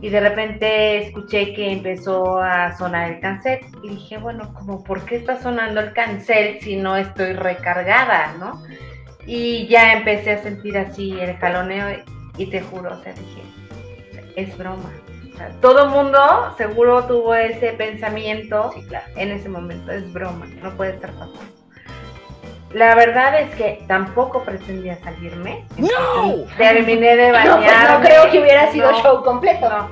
Y 0.00 0.10
de 0.10 0.20
repente 0.20 1.06
escuché 1.06 1.54
que 1.54 1.72
empezó 1.72 2.40
a 2.40 2.76
sonar 2.76 3.12
el 3.12 3.20
cancel. 3.20 3.60
Y 3.82 3.90
dije, 3.90 4.18
bueno, 4.18 4.54
como, 4.54 4.84
¿por 4.84 5.04
qué 5.04 5.16
está 5.16 5.40
sonando 5.42 5.80
el 5.80 5.92
cancel 5.92 6.60
si 6.60 6.76
no 6.76 6.96
estoy 6.96 7.32
recargada, 7.32 8.34
no? 8.38 8.62
Y 9.26 9.66
ya 9.66 9.92
empecé 9.94 10.32
a 10.32 10.42
sentir 10.42 10.78
así 10.78 11.18
el 11.18 11.36
jaloneo 11.36 12.02
y 12.36 12.46
te 12.46 12.60
juro, 12.62 12.92
o 12.92 13.02
sea, 13.02 13.12
dije, 13.12 13.42
es 14.36 14.56
broma. 14.56 14.90
O 15.34 15.36
sea, 15.36 15.50
todo 15.60 15.88
mundo 15.88 16.18
seguro 16.56 17.04
tuvo 17.04 17.34
ese 17.34 17.72
pensamiento 17.72 18.72
Sí, 18.74 18.82
claro. 18.82 19.06
en 19.16 19.30
ese 19.30 19.48
momento, 19.48 19.92
es 19.92 20.10
broma, 20.12 20.46
no 20.62 20.74
puede 20.76 20.92
estar 20.92 21.10
pasando. 21.12 21.40
La 22.72 22.94
verdad 22.94 23.40
es 23.40 23.54
que 23.54 23.82
tampoco 23.86 24.42
pretendía 24.44 24.96
salirme. 24.98 25.64
No. 25.78 26.44
Terminé 26.56 27.16
de 27.16 27.28
No, 27.32 27.32
bañarme. 27.32 27.66
pues 27.66 27.88
no 27.90 28.00
creo 28.00 28.30
que 28.30 28.40
hubiera 28.40 28.70
sido 28.72 28.92
no, 28.92 29.02
show 29.02 29.24
completo. 29.24 29.68
no. 29.68 29.90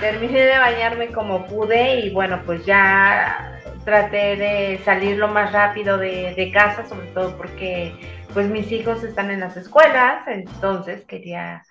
Terminé 0.00 0.40
de 0.42 0.58
bañarme 0.58 1.08
como 1.08 1.46
pude 1.46 2.00
y 2.00 2.10
bueno, 2.10 2.40
pues 2.46 2.64
ya 2.64 3.60
traté 3.84 4.36
de 4.36 4.80
salir 4.84 5.16
lo 5.16 5.28
más 5.28 5.52
rápido 5.52 5.98
de, 5.98 6.34
de 6.34 6.52
casa, 6.52 6.86
sobre 6.86 7.06
todo 7.08 7.36
porque 7.36 7.94
pues 8.32 8.46
mis 8.48 8.70
hijos 8.70 9.02
están 9.02 9.30
en 9.30 9.40
las 9.40 9.56
escuelas, 9.56 10.22
entonces 10.28 11.04
quería 11.06 11.62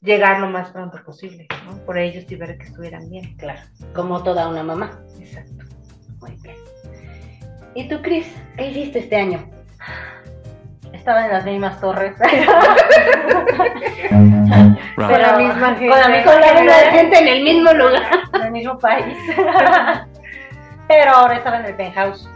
llegar 0.00 0.40
lo 0.40 0.48
más 0.48 0.70
pronto 0.70 0.98
posible, 1.04 1.46
¿no? 1.66 1.76
Por 1.84 1.98
ellos 1.98 2.24
y 2.28 2.34
ver 2.36 2.56
que 2.58 2.64
estuvieran 2.64 3.08
bien. 3.10 3.36
Claro, 3.36 3.60
como 3.94 4.22
toda 4.22 4.48
una 4.48 4.62
mamá. 4.62 4.98
Exacto. 5.20 5.64
Muy 6.20 6.36
bien. 6.42 6.56
¿Y 7.74 7.88
tú, 7.88 8.00
Cris? 8.02 8.26
¿Qué 8.56 8.68
hiciste 8.70 9.00
este 9.00 9.16
año? 9.16 9.48
Estaba 10.92 11.24
en 11.24 11.32
las 11.32 11.44
mismas 11.44 11.80
torres. 11.80 12.14
Con 14.96 15.22
la 15.22 15.36
misma 15.38 15.74
gente. 15.76 15.88
Con 15.88 16.00
la 16.00 16.08
misma 16.08 16.32
gente, 16.32 16.72
gente 16.90 17.18
en 17.18 17.28
el 17.28 17.42
mismo 17.42 17.72
lugar. 17.72 18.02
en 18.34 18.42
el 18.42 18.50
mismo 18.50 18.78
país. 18.78 19.16
Pero 20.88 21.10
ahora 21.12 21.36
estaba 21.36 21.60
en 21.60 21.66
el 21.66 21.76
penthouse. 21.76 22.28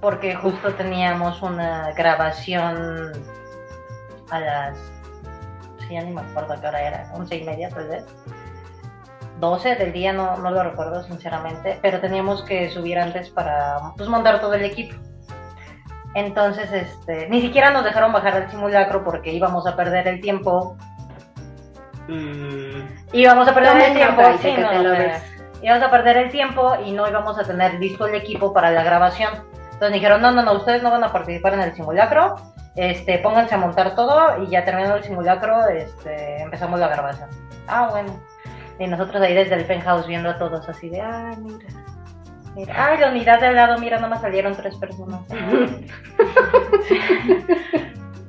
Porque 0.00 0.34
justo 0.34 0.74
teníamos 0.74 1.40
una 1.42 1.92
grabación 1.92 3.12
a 4.30 4.40
las. 4.40 4.76
Sí, 5.78 5.94
ya 5.94 6.02
ni 6.02 6.12
me 6.12 6.22
acuerdo 6.22 6.60
qué 6.60 6.66
hora 6.66 6.82
era. 6.82 7.10
Once 7.14 7.36
y 7.36 7.44
media, 7.44 7.68
tal 7.68 7.88
vez. 7.88 8.04
12 9.38 9.76
del 9.76 9.92
día, 9.92 10.12
no, 10.12 10.36
no 10.36 10.50
lo 10.50 10.64
recuerdo 10.64 11.02
sinceramente. 11.04 11.78
Pero 11.80 12.00
teníamos 12.00 12.42
que 12.42 12.68
subir 12.70 12.98
antes 12.98 13.30
para 13.30 13.78
pues, 13.96 14.08
montar 14.08 14.40
todo 14.40 14.54
el 14.54 14.64
equipo. 14.64 14.96
Entonces, 16.14 16.70
este, 16.72 17.28
ni 17.28 17.40
siquiera 17.40 17.70
nos 17.70 17.84
dejaron 17.84 18.12
bajar 18.12 18.34
al 18.34 18.50
simulacro 18.50 19.02
porque 19.02 19.32
íbamos 19.32 19.66
a 19.66 19.76
perder 19.76 20.08
el 20.08 20.20
tiempo. 20.20 20.76
Íbamos 23.12 23.48
a 23.48 23.54
perder 23.54 23.72
Toma 23.72 23.86
el 23.86 23.94
tiempo. 23.94 24.22
sí, 24.42 24.54
que 24.54 24.60
no, 24.60 24.70
te 24.70 24.78
lo 24.82 24.90
ves. 24.90 25.22
íbamos 25.62 25.84
a 25.84 25.90
perder 25.90 26.16
el 26.18 26.30
tiempo 26.30 26.76
y 26.84 26.92
no 26.92 27.08
íbamos 27.08 27.38
a 27.38 27.44
tener 27.44 27.74
listo 27.74 28.06
el 28.06 28.14
equipo 28.14 28.52
para 28.52 28.70
la 28.70 28.82
grabación. 28.82 29.30
Entonces 29.72 29.92
dijeron, 29.94 30.20
no, 30.20 30.30
no, 30.30 30.42
no, 30.42 30.52
ustedes 30.54 30.82
no 30.82 30.90
van 30.90 31.04
a 31.04 31.12
participar 31.12 31.54
en 31.54 31.60
el 31.60 31.74
simulacro. 31.74 32.36
Este, 32.74 33.18
pónganse 33.18 33.54
a 33.54 33.58
montar 33.58 33.94
todo 33.94 34.42
y 34.42 34.48
ya 34.48 34.64
terminando 34.64 34.96
el 34.96 35.04
simulacro, 35.04 35.68
este, 35.68 36.40
empezamos 36.40 36.80
la 36.80 36.88
grabación. 36.88 37.28
Ah, 37.66 37.88
bueno. 37.90 38.18
Y 38.78 38.86
nosotros 38.86 39.22
ahí 39.22 39.34
desde 39.34 39.54
el 39.54 39.64
penthouse 39.66 40.06
viendo 40.06 40.30
a 40.30 40.38
todos 40.38 40.68
así 40.68 40.88
de, 40.88 41.00
ay, 41.00 41.36
mira. 41.38 41.68
Mira, 42.54 42.86
ay, 42.86 42.98
la 42.98 43.08
unidad 43.08 43.40
de 43.40 43.46
al 43.46 43.56
lado, 43.56 43.78
mira, 43.78 43.98
nomás 43.98 44.20
salieron 44.20 44.54
tres 44.54 44.76
personas. 44.76 45.22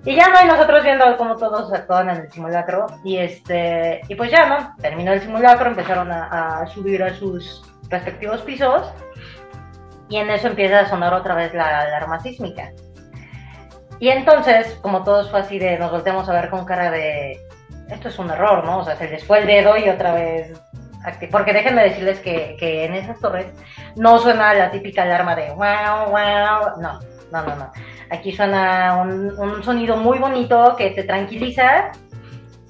Y 0.05 0.15
ya 0.17 0.27
no, 0.27 0.35
y 0.43 0.47
nosotros 0.47 0.83
viendo 0.83 1.15
cómo 1.17 1.37
todos 1.37 1.71
actuaban 1.71 2.09
en 2.09 2.17
el 2.23 2.31
simulacro. 2.31 2.87
Y 3.05 3.17
este, 3.17 4.01
y 4.09 4.15
pues 4.15 4.31
ya 4.31 4.47
no, 4.47 4.75
terminó 4.81 5.13
el 5.13 5.21
simulacro, 5.21 5.69
empezaron 5.69 6.11
a, 6.11 6.61
a 6.61 6.67
subir 6.67 7.01
a 7.03 7.13
sus 7.13 7.63
respectivos 7.89 8.41
pisos. 8.41 8.91
Y 10.09 10.17
en 10.17 10.29
eso 10.29 10.47
empieza 10.47 10.81
a 10.81 10.89
sonar 10.89 11.13
otra 11.13 11.35
vez 11.35 11.53
la 11.53 11.79
alarma 11.81 12.19
sísmica. 12.19 12.73
Y 13.99 14.09
entonces, 14.09 14.77
como 14.81 15.03
todos 15.03 15.31
fue 15.31 15.39
así 15.39 15.57
de, 15.57 15.79
nos 15.79 15.91
volteamos 15.91 16.27
a 16.27 16.33
ver 16.33 16.49
con 16.49 16.65
cara 16.65 16.91
de, 16.91 17.39
esto 17.89 18.09
es 18.09 18.19
un 18.19 18.29
error, 18.29 18.65
¿no? 18.65 18.79
O 18.79 18.83
sea, 18.83 18.97
se 18.97 19.07
les 19.07 19.23
fue 19.23 19.39
el 19.39 19.47
dedo 19.47 19.77
y 19.77 19.87
otra 19.87 20.13
vez... 20.13 20.59
Porque 21.31 21.53
déjenme 21.53 21.83
decirles 21.83 22.19
que, 22.19 22.55
que 22.59 22.85
en 22.85 22.93
esas 22.93 23.19
torres 23.19 23.47
no 23.95 24.19
suena 24.19 24.53
la 24.53 24.71
típica 24.71 25.03
alarma 25.03 25.35
de 25.35 25.49
wow, 25.51 26.09
wow, 26.09 26.81
no, 26.81 26.99
no, 27.31 27.41
no, 27.43 27.55
no. 27.55 27.71
Aquí 28.09 28.31
suena 28.31 28.97
un, 29.01 29.37
un 29.39 29.63
sonido 29.63 29.97
muy 29.97 30.19
bonito 30.19 30.75
que 30.77 30.91
te 30.91 31.03
tranquiliza, 31.03 31.91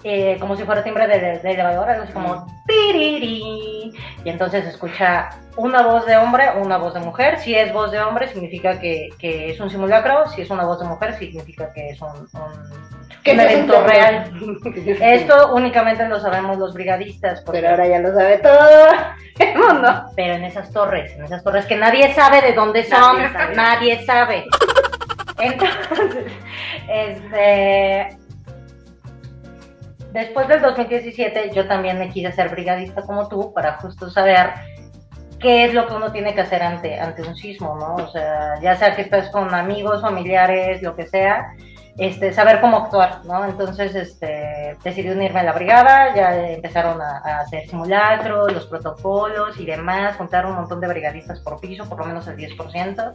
eh, 0.03 0.37
como 0.39 0.55
si 0.55 0.63
fuera 0.63 0.83
timbre 0.83 1.07
de, 1.07 1.39
de 1.39 1.51
elevador, 1.51 1.89
algo 1.89 2.03
así 2.03 2.13
como 2.13 2.45
tiriri. 2.67 3.93
Y 4.23 4.29
entonces 4.29 4.65
escucha 4.65 5.29
una 5.57 5.81
voz 5.83 6.05
de 6.05 6.15
hombre 6.17 6.45
una 6.61 6.77
voz 6.77 6.93
de 6.93 7.01
mujer. 7.01 7.39
Si 7.39 7.53
es 7.55 7.73
voz 7.73 7.91
de 7.91 7.99
hombre, 8.01 8.27
significa 8.29 8.79
que, 8.79 9.09
que 9.19 9.51
es 9.51 9.59
un 9.59 9.69
simulacro. 9.69 10.27
Si 10.29 10.41
es 10.41 10.49
una 10.49 10.63
voz 10.65 10.79
de 10.79 10.87
mujer, 10.87 11.13
significa 11.17 11.71
que 11.73 11.89
es 11.89 12.01
un, 12.01 12.09
un- 12.09 12.83
¿Qué 12.99 13.02
un 13.31 13.39
es 13.39 13.51
evento 13.51 13.73
terror? 13.73 13.89
real. 13.89 14.31
Esto 15.01 15.53
únicamente 15.55 16.07
lo 16.07 16.19
sabemos 16.19 16.57
los 16.57 16.73
brigadistas. 16.73 17.41
porque- 17.41 17.61
Pero 17.61 17.71
ahora 17.71 17.87
ya 17.87 17.99
lo 17.99 18.13
sabe 18.13 18.37
todo 18.39 18.87
el 19.39 19.57
mundo. 19.57 20.03
pero 20.15 20.33
en 20.33 20.43
esas 20.43 20.71
torres, 20.71 21.13
en 21.15 21.23
esas 21.25 21.43
torres 21.43 21.65
que 21.65 21.75
nadie 21.77 22.13
sabe 22.13 22.41
de 22.41 22.53
dónde 22.53 22.83
son, 22.83 23.17
Nadie 23.55 24.03
sabe. 24.05 24.45
Entonces, 25.39 26.25
este, 26.89 28.17
después 30.11 30.47
del 30.47 30.61
2017 30.61 31.51
yo 31.53 31.67
también 31.67 31.97
me 31.99 32.09
quise 32.09 32.31
ser 32.31 32.49
brigadista 32.49 33.01
como 33.01 33.27
tú 33.27 33.51
para 33.53 33.73
justo 33.77 34.09
saber 34.09 34.51
qué 35.39 35.65
es 35.65 35.73
lo 35.73 35.87
que 35.87 35.93
uno 35.95 36.11
tiene 36.11 36.33
que 36.35 36.41
hacer 36.41 36.61
ante, 36.63 36.99
ante 36.99 37.21
un 37.23 37.35
sismo, 37.35 37.75
¿no? 37.77 37.95
O 37.95 38.07
sea, 38.11 38.59
ya 38.61 38.75
sea 38.75 38.95
que 38.95 39.01
estés 39.01 39.29
con 39.29 39.53
amigos, 39.53 40.01
familiares, 40.01 40.81
lo 40.81 40.95
que 40.95 41.07
sea, 41.07 41.53
este, 41.97 42.33
saber 42.33 42.59
cómo 42.61 42.77
actuar, 42.77 43.23
¿no? 43.25 43.45
Entonces, 43.45 43.93
este, 43.95 44.77
decidí 44.83 45.09
unirme 45.09 45.41
a 45.41 45.43
la 45.43 45.53
brigada, 45.53 46.15
ya 46.15 46.49
empezaron 46.49 47.01
a, 47.01 47.19
a 47.19 47.39
hacer 47.41 47.67
simulacros, 47.67 48.51
los 48.51 48.65
protocolos 48.67 49.59
y 49.59 49.65
demás, 49.65 50.15
juntar 50.17 50.45
un 50.45 50.55
montón 50.55 50.79
de 50.81 50.87
brigadistas 50.87 51.39
por 51.39 51.59
piso, 51.59 51.87
por 51.87 51.99
lo 51.99 52.05
menos 52.05 52.27
el 52.27 52.37
10%. 52.37 53.13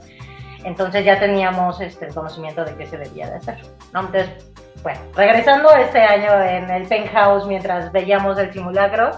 Entonces 0.65 1.05
ya 1.05 1.19
teníamos 1.19 1.81
este, 1.81 2.07
el 2.07 2.15
conocimiento 2.15 2.65
de 2.65 2.75
qué 2.75 2.87
se 2.87 2.99
debía 2.99 3.31
de 3.31 3.37
hacer, 3.37 3.59
¿no? 3.93 4.01
Entonces, 4.01 4.31
bueno, 4.83 5.01
regresando 5.15 5.71
este 5.75 6.01
año 6.01 6.43
en 6.43 6.71
el 6.71 6.87
penthouse 6.87 7.47
mientras 7.47 7.91
veíamos 7.93 8.39
el 8.39 8.53
simulacro, 8.53 9.11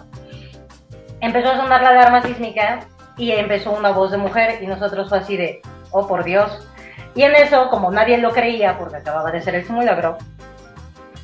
empezó 1.20 1.50
a 1.50 1.56
sonar 1.56 1.82
la 1.82 1.90
alarma 1.90 2.22
sísmica 2.22 2.80
y 3.16 3.32
empezó 3.32 3.72
una 3.72 3.90
voz 3.90 4.10
de 4.10 4.16
mujer 4.18 4.62
y 4.62 4.66
nosotros 4.66 5.08
fue 5.08 5.18
así 5.18 5.36
de, 5.36 5.60
oh 5.90 6.06
por 6.06 6.24
Dios. 6.24 6.66
Y 7.14 7.22
en 7.22 7.34
eso, 7.34 7.68
como 7.68 7.90
nadie 7.90 8.18
lo 8.18 8.30
creía 8.30 8.78
porque 8.78 8.96
acababa 8.96 9.30
de 9.30 9.42
ser 9.42 9.54
el 9.56 9.64
simulacro, 9.64 10.16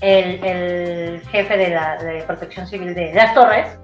el, 0.01 0.45
el 0.45 1.21
jefe 1.29 1.57
de 1.57 1.71
la 1.71 1.97
de 1.97 2.23
protección 2.23 2.67
civil 2.67 2.95
de 2.95 3.15
las 3.15 3.35
torres 3.35 3.79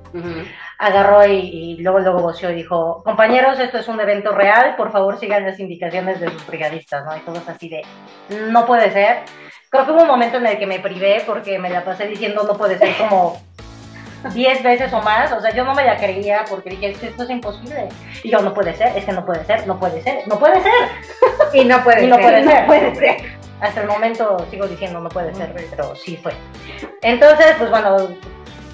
agarró 0.78 1.26
y, 1.26 1.38
y 1.38 1.76
luego 1.78 2.00
luego 2.00 2.20
voció 2.20 2.50
y 2.50 2.56
dijo, 2.56 3.02
compañeros, 3.04 3.58
esto 3.58 3.78
es 3.78 3.88
un 3.88 4.00
evento 4.00 4.32
real, 4.32 4.76
por 4.76 4.92
favor 4.92 5.18
sigan 5.18 5.46
las 5.46 5.58
indicaciones 5.58 6.20
de 6.20 6.30
sus 6.30 6.46
brigadistas, 6.46 7.04
¿no? 7.04 7.16
Y 7.16 7.20
todos 7.20 7.48
así 7.48 7.68
de, 7.68 7.82
no 8.50 8.66
puede 8.66 8.90
ser. 8.90 9.20
Creo 9.70 9.86
que 9.86 9.92
hubo 9.92 10.02
un 10.02 10.08
momento 10.08 10.36
en 10.36 10.46
el 10.46 10.58
que 10.58 10.66
me 10.66 10.80
privé 10.80 11.22
porque 11.26 11.58
me 11.58 11.70
la 11.70 11.84
pasé 11.84 12.06
diciendo 12.06 12.42
no 12.42 12.58
puede 12.58 12.76
ser 12.76 12.94
como 12.98 13.40
10 14.32 14.62
veces 14.62 14.92
o 14.92 15.00
más, 15.02 15.32
o 15.32 15.40
sea, 15.40 15.52
yo 15.54 15.64
no 15.64 15.74
me 15.74 15.84
la 15.84 15.96
creía 15.96 16.44
porque 16.48 16.70
dije, 16.70 16.90
"Es 16.90 16.98
que 16.98 17.08
esto 17.08 17.24
es 17.24 17.30
imposible. 17.30 17.88
Y 18.22 18.30
yo, 18.30 18.40
no 18.40 18.52
puede 18.54 18.74
ser, 18.74 18.96
es 18.96 19.04
que 19.04 19.12
no 19.12 19.24
puede 19.24 19.44
ser, 19.44 19.66
no 19.66 19.78
puede 19.78 20.02
ser, 20.02 20.26
no 20.26 20.38
puede 20.38 20.60
ser. 20.62 20.72
Y 21.52 21.64
no 21.64 21.82
puede 21.82 22.04
Y 22.04 22.06
no 22.06 22.16
ser. 22.16 22.24
puede 22.24 22.44
ser. 22.44 22.60
No 22.60 22.66
puede 22.66 22.94
ser. 22.94 23.38
Hasta 23.60 23.80
el 23.82 23.86
momento 23.88 24.44
sigo 24.50 24.66
diciendo 24.66 25.00
no 25.00 25.08
puede 25.08 25.34
ser, 25.34 25.52
pero 25.70 25.94
sí 25.94 26.16
fue. 26.22 26.32
Entonces, 27.02 27.54
pues 27.58 27.70
bueno, 27.70 27.96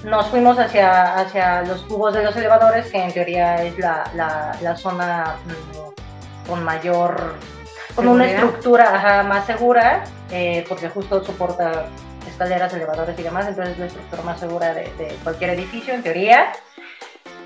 nos 0.03 0.27
fuimos 0.27 0.57
hacia, 0.57 1.15
hacia 1.15 1.61
los 1.63 1.87
tubos 1.87 2.13
de 2.13 2.23
los 2.23 2.35
elevadores, 2.35 2.87
que 2.87 2.97
en 3.03 3.11
teoría 3.11 3.61
es 3.63 3.77
la, 3.77 4.09
la, 4.15 4.55
la 4.61 4.75
zona 4.77 5.35
mm, 5.45 6.49
con 6.49 6.63
mayor, 6.63 7.35
con 7.95 8.07
una 8.07 8.25
estructura 8.25 8.95
ajá, 8.95 9.23
más 9.23 9.45
segura, 9.45 10.03
eh, 10.31 10.65
porque 10.69 10.89
justo 10.89 11.23
soporta 11.23 11.85
escaleras, 12.39 12.73
elevadores 12.73 13.19
y 13.19 13.23
demás, 13.23 13.47
entonces 13.47 13.73
es 13.73 13.79
la 13.79 13.85
estructura 13.87 14.21
más 14.23 14.39
segura 14.39 14.73
de, 14.73 14.83
de 14.93 15.17
cualquier 15.23 15.49
edificio, 15.51 15.93
en 15.93 16.01
teoría. 16.01 16.53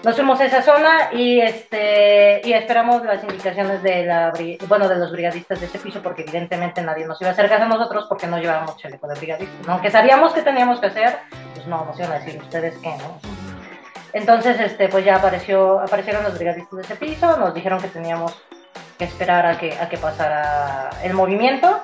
Nos 0.03 0.15
fuimos 0.15 0.39
a 0.39 0.45
esa 0.45 0.62
zona 0.62 1.10
y 1.13 1.39
este 1.39 2.41
y 2.43 2.53
esperamos 2.53 3.03
las 3.03 3.23
indicaciones 3.23 3.82
de 3.82 4.06
la 4.06 4.34
bueno 4.67 4.88
de 4.88 4.97
los 4.97 5.12
brigadistas 5.12 5.62
de 5.62 5.65
ese 5.65 5.79
piso 5.79 6.01
porque 6.03 6.23
evidentemente 6.23 6.82
nadie 6.82 7.08
nos 7.08 7.19
iba 7.21 7.29
a 7.29 7.34
hacer 7.34 7.49
caso 7.49 7.63
a 7.63 7.67
nosotros 7.67 8.06
porque 8.08 8.27
no 8.27 8.38
llevábamos 8.38 8.77
chaleco 8.77 9.08
de 9.08 9.15
brigadistas. 9.15 9.67
Aunque 9.67 9.89
sabíamos 9.89 10.34
que 10.34 10.41
teníamos 10.41 10.79
que 10.79 10.88
hacer, 10.88 11.17
pues 11.56 11.65
no 11.65 11.86
nos 11.86 11.97
iban 11.97 12.12
a 12.12 12.19
decir 12.19 12.39
ustedes 12.39 12.77
qué, 12.79 12.89
¿no? 12.89 13.17
Entonces 14.12 14.60
este 14.60 14.89
pues 14.89 15.06
ya 15.06 15.15
apareció 15.15 15.79
aparecieron 15.79 16.23
los 16.23 16.36
brigadistas 16.36 16.77
de 16.77 16.82
ese 16.84 16.95
piso, 16.97 17.38
nos 17.38 17.53
dijeron 17.53 17.79
que 17.79 17.88
teníamos 17.88 18.38
que 18.99 19.06
esperar 19.06 19.45
a 19.45 19.58
que 19.58 19.73
a 19.73 19.88
que 19.88 19.97
pasara 19.97 20.89
el 21.01 21.13
movimiento 21.13 21.82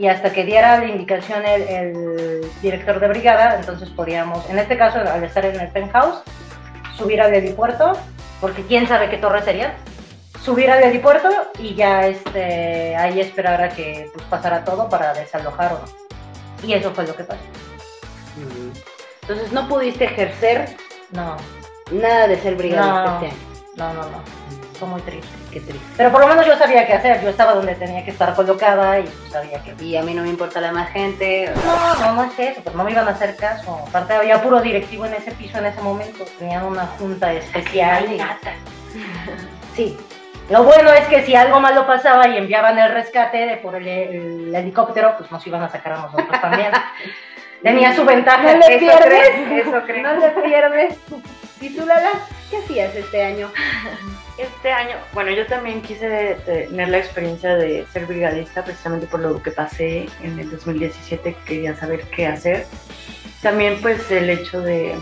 y 0.00 0.08
hasta 0.08 0.32
que 0.32 0.44
diera 0.44 0.78
la 0.78 0.86
indicación 0.86 1.44
el, 1.44 1.62
el 1.68 2.50
director 2.62 2.98
de 3.00 3.08
brigada, 3.08 3.56
entonces 3.56 3.90
podíamos, 3.90 4.48
en 4.48 4.58
este 4.58 4.78
caso 4.78 4.98
al 4.98 5.22
estar 5.22 5.44
en 5.44 5.60
el 5.60 5.68
penthouse, 5.68 6.22
subir 6.96 7.20
al 7.20 7.34
helipuerto, 7.34 7.92
porque 8.40 8.62
quién 8.62 8.88
sabe 8.88 9.10
qué 9.10 9.18
torre 9.18 9.42
sería, 9.42 9.74
subir 10.42 10.70
al 10.70 10.82
helipuerto 10.82 11.28
y 11.58 11.74
ya 11.74 12.06
este, 12.06 12.96
ahí 12.96 13.20
esperar 13.20 13.60
a 13.60 13.68
que 13.68 14.10
pues, 14.14 14.24
pasara 14.30 14.64
todo 14.64 14.88
para 14.88 15.12
desalojar 15.12 15.74
o 15.74 15.80
no. 15.80 16.66
Y 16.66 16.72
eso 16.72 16.92
fue 16.92 17.06
lo 17.06 17.14
que 17.14 17.24
pasó. 17.24 17.42
Entonces 19.20 19.52
no 19.52 19.68
pudiste 19.68 20.04
ejercer 20.04 20.76
No, 21.10 21.36
nada 21.92 22.26
de 22.26 22.40
ser 22.40 22.54
brigadista 22.54 23.20
No. 23.76 23.92
no, 23.92 23.92
no, 23.92 24.10
no. 24.10 24.22
Fue 24.78 24.88
muy 24.88 25.02
triste. 25.02 25.39
Qué 25.52 25.60
triste. 25.60 25.80
Pero 25.96 26.12
por 26.12 26.20
lo 26.20 26.28
menos 26.28 26.46
yo 26.46 26.56
sabía 26.56 26.86
qué 26.86 26.92
hacer. 26.92 27.20
Yo 27.22 27.28
estaba 27.30 27.54
donde 27.54 27.74
tenía 27.74 28.04
que 28.04 28.10
estar 28.12 28.34
colocada 28.34 29.00
y 29.00 29.02
pues, 29.02 29.32
sabía 29.32 29.60
que... 29.62 29.74
Y 29.84 29.96
a 29.96 30.02
mí 30.02 30.14
no 30.14 30.22
me 30.22 30.28
importa 30.28 30.60
la 30.60 30.70
más 30.70 30.90
gente. 30.90 31.52
No, 31.66 31.94
no, 31.96 32.12
no 32.14 32.24
es 32.24 32.38
eso, 32.38 32.60
pero 32.62 32.76
no 32.76 32.84
me 32.84 32.92
iban 32.92 33.08
a 33.08 33.12
hacer 33.12 33.34
caso. 33.36 33.82
Aparte 33.88 34.14
había 34.14 34.40
puro 34.42 34.60
directivo 34.60 35.06
en 35.06 35.14
ese 35.14 35.32
piso 35.32 35.58
en 35.58 35.66
ese 35.66 35.80
momento. 35.82 36.24
Tenían 36.38 36.64
una 36.64 36.86
junta 36.98 37.32
especial. 37.32 38.12
y- 38.12 38.20
Sí. 39.74 39.96
Lo 40.50 40.64
bueno 40.64 40.90
es 40.92 41.06
que 41.06 41.22
si 41.24 41.34
algo 41.36 41.60
malo 41.60 41.86
pasaba 41.86 42.26
y 42.26 42.36
enviaban 42.36 42.76
el 42.78 42.90
rescate 42.92 43.38
de 43.46 43.56
por 43.58 43.76
el, 43.76 43.86
el 43.86 44.54
helicóptero, 44.54 45.14
pues 45.16 45.30
nos 45.30 45.46
iban 45.46 45.62
a 45.62 45.68
sacar 45.68 45.92
a 45.92 45.96
nosotros 45.98 46.40
también. 46.40 46.70
Tenía 47.62 47.94
su 47.94 48.04
ventaja. 48.04 48.42
No 48.54 48.58
le 48.58 48.76
Eso 48.76 48.78
pierdes. 48.78 49.28
eso 49.66 49.82
creo. 49.86 50.02
No 50.02 50.16
le 50.18 50.28
pierdes. 50.42 50.96
¿Y 51.60 51.76
tú, 51.76 51.84
Lala? 51.86 52.10
¿Qué 52.50 52.56
hacías 52.56 52.94
este 52.96 53.22
año? 53.22 53.52
Este 54.40 54.72
año, 54.72 54.96
bueno, 55.12 55.30
yo 55.32 55.46
también 55.46 55.82
quise 55.82 56.36
tener 56.46 56.88
la 56.88 56.98
experiencia 56.98 57.54
de 57.56 57.84
ser 57.92 58.06
brigadista 58.06 58.64
precisamente 58.64 59.06
por 59.06 59.20
lo 59.20 59.42
que 59.42 59.50
pasé 59.50 60.08
en 60.22 60.38
el 60.38 60.50
2017, 60.50 61.36
quería 61.44 61.76
saber 61.76 62.02
qué 62.14 62.26
hacer. 62.26 62.66
También 63.42 63.78
pues 63.82 64.10
el 64.10 64.30
hecho 64.30 64.60
de 64.60 64.94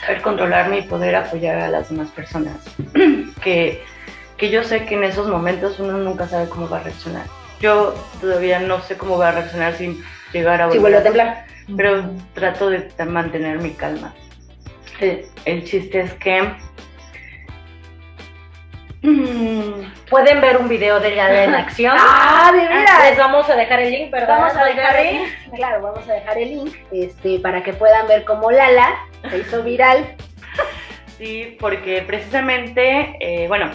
saber 0.00 0.20
controlarme 0.22 0.78
y 0.78 0.82
poder 0.82 1.16
apoyar 1.16 1.60
a 1.60 1.68
las 1.68 1.88
demás 1.88 2.10
personas, 2.10 2.56
que, 3.42 3.82
que 4.36 4.50
yo 4.50 4.62
sé 4.64 4.84
que 4.84 4.96
en 4.96 5.04
esos 5.04 5.28
momentos 5.28 5.78
uno 5.78 5.96
nunca 5.98 6.28
sabe 6.28 6.48
cómo 6.48 6.68
va 6.68 6.78
a 6.78 6.82
reaccionar. 6.82 7.26
Yo 7.60 7.94
todavía 8.20 8.58
no 8.58 8.82
sé 8.82 8.96
cómo 8.96 9.16
va 9.16 9.28
a 9.28 9.32
reaccionar 9.32 9.76
sin 9.76 10.02
llegar 10.32 10.60
a... 10.60 10.70
Si 10.70 10.78
vuelve 10.78 10.98
a 10.98 11.02
temblar. 11.02 11.46
Pero 11.76 12.10
trato 12.34 12.68
de 12.68 12.90
mantener 13.06 13.58
mi 13.60 13.70
calma 13.72 14.12
el, 15.44 15.64
chiste 15.64 16.00
es 16.00 16.12
que 16.14 16.52
Pueden 19.02 20.40
ver 20.40 20.58
un 20.58 20.68
video 20.68 21.00
de 21.00 21.12
ella 21.12 21.44
en 21.44 21.54
acción. 21.54 21.96
¡Ah, 21.98 22.52
de 22.52 22.68
verdad! 22.68 23.10
Les 23.10 23.18
vamos 23.18 23.50
a 23.50 23.56
dejar 23.56 23.80
el 23.80 23.90
link, 23.90 24.10
¿verdad? 24.10 24.38
Vamos 24.38 24.56
a 24.56 24.64
dejar 24.64 24.96
el 24.96 25.16
link. 25.16 25.28
Claro, 25.54 25.82
vamos 25.82 26.08
a 26.08 26.12
dejar 26.12 26.38
el 26.38 26.50
link 26.50 26.76
este, 26.92 27.40
para 27.40 27.62
que 27.62 27.72
puedan 27.72 28.06
ver 28.06 28.24
cómo 28.24 28.50
Lala 28.50 28.94
se 29.28 29.38
hizo 29.38 29.62
viral. 29.62 30.16
Sí, 31.18 31.56
porque 31.60 32.02
precisamente, 32.02 33.16
eh, 33.20 33.46
bueno, 33.46 33.70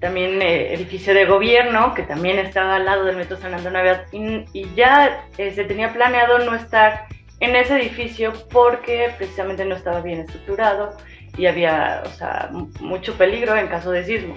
también 0.00 0.42
eh, 0.42 0.74
edificio 0.74 1.14
de 1.14 1.24
gobierno, 1.24 1.94
que 1.94 2.02
también 2.02 2.38
estaba 2.38 2.76
al 2.76 2.84
lado 2.84 3.04
del 3.06 3.16
Metro 3.16 3.38
San 3.38 3.54
Antonio, 3.54 3.80
y, 4.12 4.44
y 4.52 4.74
ya 4.74 5.24
eh, 5.38 5.50
se 5.52 5.64
tenía 5.64 5.94
planeado 5.94 6.40
no 6.40 6.54
estar 6.54 7.06
en 7.40 7.56
ese 7.56 7.76
edificio 7.80 8.34
porque 8.50 9.14
precisamente 9.16 9.64
no 9.64 9.76
estaba 9.76 10.02
bien 10.02 10.20
estructurado 10.20 10.94
y 11.38 11.46
había 11.46 12.02
o 12.04 12.10
sea, 12.10 12.50
mucho 12.80 13.14
peligro 13.14 13.56
en 13.56 13.68
caso 13.68 13.90
de 13.90 14.04
sismo. 14.04 14.36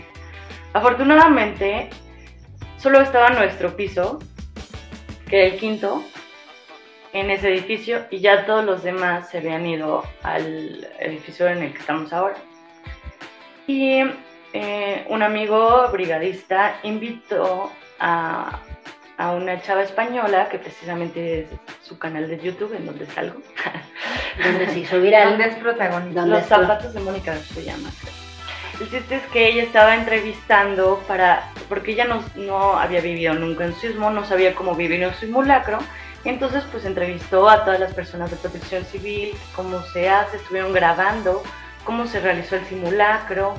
Afortunadamente, 0.77 1.89
solo 2.77 3.01
estaba 3.01 3.31
nuestro 3.31 3.75
piso, 3.75 4.19
que 5.27 5.39
era 5.39 5.53
el 5.53 5.59
quinto, 5.59 6.03
en 7.13 7.31
ese 7.31 7.49
edificio 7.49 8.05
y 8.11 8.19
ya 8.19 8.45
todos 8.45 8.63
los 8.63 8.83
demás 8.83 9.29
se 9.29 9.39
habían 9.39 9.65
ido 9.65 10.03
al 10.21 10.87
edificio 10.99 11.47
en 11.47 11.63
el 11.63 11.73
que 11.73 11.79
estamos 11.79 12.13
ahora. 12.13 12.35
Y 13.65 14.03
eh, 14.53 15.03
un 15.09 15.23
amigo 15.23 15.89
brigadista 15.91 16.79
invitó 16.83 17.71
a 17.99 18.59
a 19.17 19.31
una 19.31 19.59
chava 19.61 19.81
española 19.81 20.47
que 20.47 20.59
precisamente 20.59 21.41
es 21.41 21.47
su 21.81 21.97
canal 21.97 22.27
de 22.27 22.39
YouTube 22.39 22.75
en 22.75 22.85
donde 22.85 23.07
salgo. 23.07 23.41
donde 24.43 24.67
se 24.67 24.79
hizo 24.79 25.01
viral. 25.01 25.29
Donde 25.31 25.47
es 25.47 25.55
protagonista. 25.55 26.25
Los 26.25 26.45
zapatos 26.45 26.93
de 26.93 26.99
Mónica 26.99 27.35
se 27.35 27.63
llama. 27.63 27.89
El 28.79 28.91
chiste 28.91 29.15
es 29.15 29.23
que 29.33 29.49
ella 29.49 29.63
estaba 29.63 29.95
entrevistando 29.95 31.03
para, 31.07 31.51
porque 31.67 31.93
ella 31.93 32.05
no, 32.05 32.23
no 32.35 32.77
había 32.77 33.01
vivido 33.01 33.33
nunca 33.33 33.65
en 33.65 33.73
sismo, 33.73 34.11
no 34.11 34.23
sabía 34.23 34.53
cómo 34.53 34.75
vivir 34.75 35.01
en 35.01 35.09
un 35.09 35.15
simulacro, 35.15 35.79
entonces 36.25 36.63
pues 36.71 36.85
entrevistó 36.85 37.49
a 37.49 37.65
todas 37.65 37.79
las 37.79 37.93
personas 37.93 38.29
de 38.29 38.37
protección 38.37 38.85
civil, 38.85 39.35
cómo 39.55 39.81
se 39.81 40.09
hace, 40.09 40.37
estuvieron 40.37 40.73
grabando, 40.73 41.41
cómo 41.85 42.05
se 42.05 42.19
realizó 42.19 42.55
el 42.55 42.65
simulacro, 42.65 43.55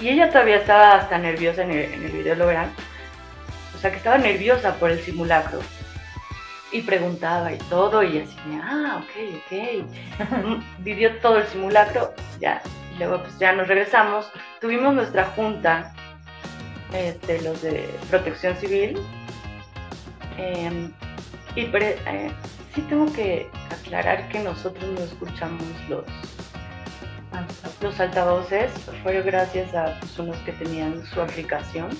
y 0.00 0.10
ella 0.10 0.30
todavía 0.30 0.58
estaba 0.58 0.94
hasta 0.94 1.18
nerviosa 1.18 1.64
en 1.64 1.72
el, 1.72 1.92
en 1.94 2.04
el 2.04 2.12
video, 2.12 2.36
lo 2.36 2.46
verán, 2.46 2.70
o 3.74 3.78
sea, 3.78 3.90
que 3.90 3.96
estaba 3.96 4.18
nerviosa 4.18 4.76
por 4.76 4.90
el 4.90 5.00
simulacro. 5.00 5.58
Y 6.72 6.82
preguntaba 6.82 7.52
y 7.52 7.58
todo, 7.58 8.02
y 8.02 8.18
así, 8.18 8.36
ah, 8.62 9.02
ok, 9.02 9.40
ok. 9.46 10.60
Vivió 10.78 11.16
todo 11.18 11.38
el 11.38 11.46
simulacro, 11.46 12.12
ya. 12.40 12.60
Luego 12.98 13.22
pues 13.22 13.38
ya 13.38 13.52
nos 13.52 13.68
regresamos. 13.68 14.30
Tuvimos 14.60 14.94
nuestra 14.94 15.26
junta, 15.36 15.94
este, 16.92 17.42
los 17.42 17.62
de 17.62 17.88
protección 18.10 18.56
civil. 18.56 18.98
Em, 20.38 20.92
y 21.54 21.62
eh, 21.62 22.30
sí 22.74 22.82
tengo 22.82 23.10
que 23.12 23.48
aclarar 23.70 24.28
que 24.28 24.40
nosotros 24.40 24.84
no 24.90 25.00
escuchamos 25.00 25.64
los, 25.88 26.04
los 27.80 28.00
altavoces. 28.00 28.70
Fueron 29.02 29.24
gracias 29.24 29.74
a 29.74 29.98
pues, 30.00 30.18
unos 30.18 30.36
que 30.38 30.52
tenían 30.52 31.04
su 31.06 31.20
aplicación 31.20 31.90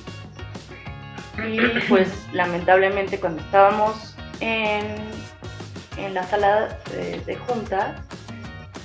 y 1.44 1.58
pues 1.88 2.26
lamentablemente 2.32 3.20
cuando 3.20 3.42
estábamos 3.42 4.14
en, 4.40 4.96
en 5.96 6.14
la 6.14 6.22
sala 6.24 6.78
de, 6.90 7.36
junta, 7.46 8.02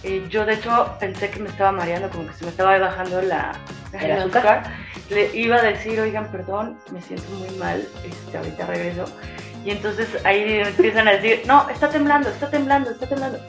eh, 0.03 0.25
yo 0.29 0.45
de 0.45 0.53
hecho 0.53 0.95
pensé 0.99 1.29
que 1.29 1.39
me 1.39 1.49
estaba 1.49 1.71
mareando, 1.71 2.09
como 2.09 2.27
que 2.27 2.33
se 2.33 2.45
me 2.45 2.51
estaba 2.51 2.77
bajando 2.77 3.21
la, 3.21 3.53
el 3.99 4.11
azúcar. 4.11 4.63
Le 5.09 5.35
iba 5.35 5.57
a 5.57 5.61
decir, 5.61 5.99
oigan, 5.99 6.31
perdón, 6.31 6.77
me 6.91 7.01
siento 7.01 7.29
muy 7.31 7.49
mal, 7.57 7.85
este, 8.03 8.37
ahorita 8.37 8.65
regreso. 8.65 9.05
Y 9.65 9.71
entonces 9.71 10.07
ahí 10.23 10.61
empiezan 10.65 11.07
a 11.07 11.11
decir, 11.11 11.43
no, 11.45 11.69
está 11.69 11.89
temblando, 11.89 12.29
está 12.29 12.49
temblando, 12.49 12.91
está 12.91 13.07
temblando. 13.07 13.39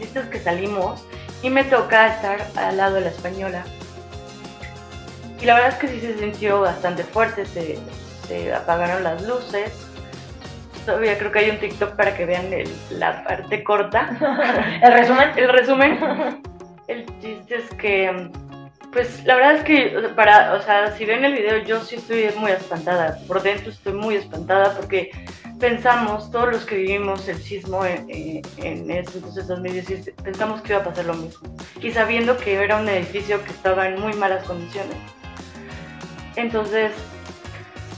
Es 0.00 0.10
que 0.28 0.38
salimos 0.38 1.04
y 1.42 1.50
me 1.50 1.64
toca 1.64 2.14
estar 2.14 2.46
al 2.56 2.76
lado 2.76 2.94
de 2.96 3.02
la 3.02 3.08
española 3.08 3.64
y 5.40 5.46
la 5.46 5.54
verdad 5.54 5.70
es 5.70 5.76
que 5.76 5.88
sí 5.88 6.00
se 6.00 6.18
sintió 6.18 6.60
bastante 6.60 7.02
fuerte, 7.02 7.46
se, 7.46 8.54
apagaron 8.54 9.02
las 9.02 9.22
luces. 9.22 9.72
Todavía 10.90 11.16
creo 11.18 11.30
que 11.30 11.38
hay 11.38 11.50
un 11.50 11.58
TikTok 11.58 11.94
para 11.94 12.16
que 12.16 12.26
vean 12.26 12.50
la 12.90 13.22
parte 13.22 13.62
corta. 13.62 14.10
¿El 14.82 14.92
resumen? 14.92 15.30
El 15.36 15.48
resumen. 15.48 15.98
El 16.88 17.06
chiste 17.20 17.58
es 17.58 17.70
que, 17.76 18.28
pues 18.92 19.24
la 19.24 19.36
verdad 19.36 19.54
es 19.54 19.62
que, 19.62 20.08
para, 20.16 20.54
o 20.54 20.60
sea, 20.60 20.90
si 20.96 21.04
ven 21.04 21.24
el 21.24 21.34
video, 21.34 21.58
yo 21.58 21.80
sí 21.80 21.94
estoy 21.94 22.28
muy 22.36 22.50
espantada. 22.50 23.18
Por 23.28 23.40
dentro 23.40 23.70
estoy 23.70 23.92
muy 23.92 24.16
espantada 24.16 24.74
porque 24.74 25.12
pensamos, 25.60 26.28
todos 26.32 26.50
los 26.50 26.64
que 26.64 26.74
vivimos 26.78 27.28
el 27.28 27.38
sismo 27.40 27.84
en, 27.84 28.42
en, 28.56 28.90
ese 28.90 29.18
entonces 29.18 29.46
2017, 29.46 30.24
pensamos 30.24 30.60
que 30.60 30.72
iba 30.72 30.82
a 30.82 30.84
pasar 30.84 31.04
lo 31.04 31.14
mismo. 31.14 31.54
Y 31.80 31.92
sabiendo 31.92 32.36
que 32.36 32.54
era 32.54 32.78
un 32.78 32.88
edificio 32.88 33.44
que 33.44 33.50
estaba 33.50 33.86
en 33.86 34.00
muy 34.00 34.14
malas 34.14 34.42
condiciones 34.42 34.96
entonces, 36.36 36.92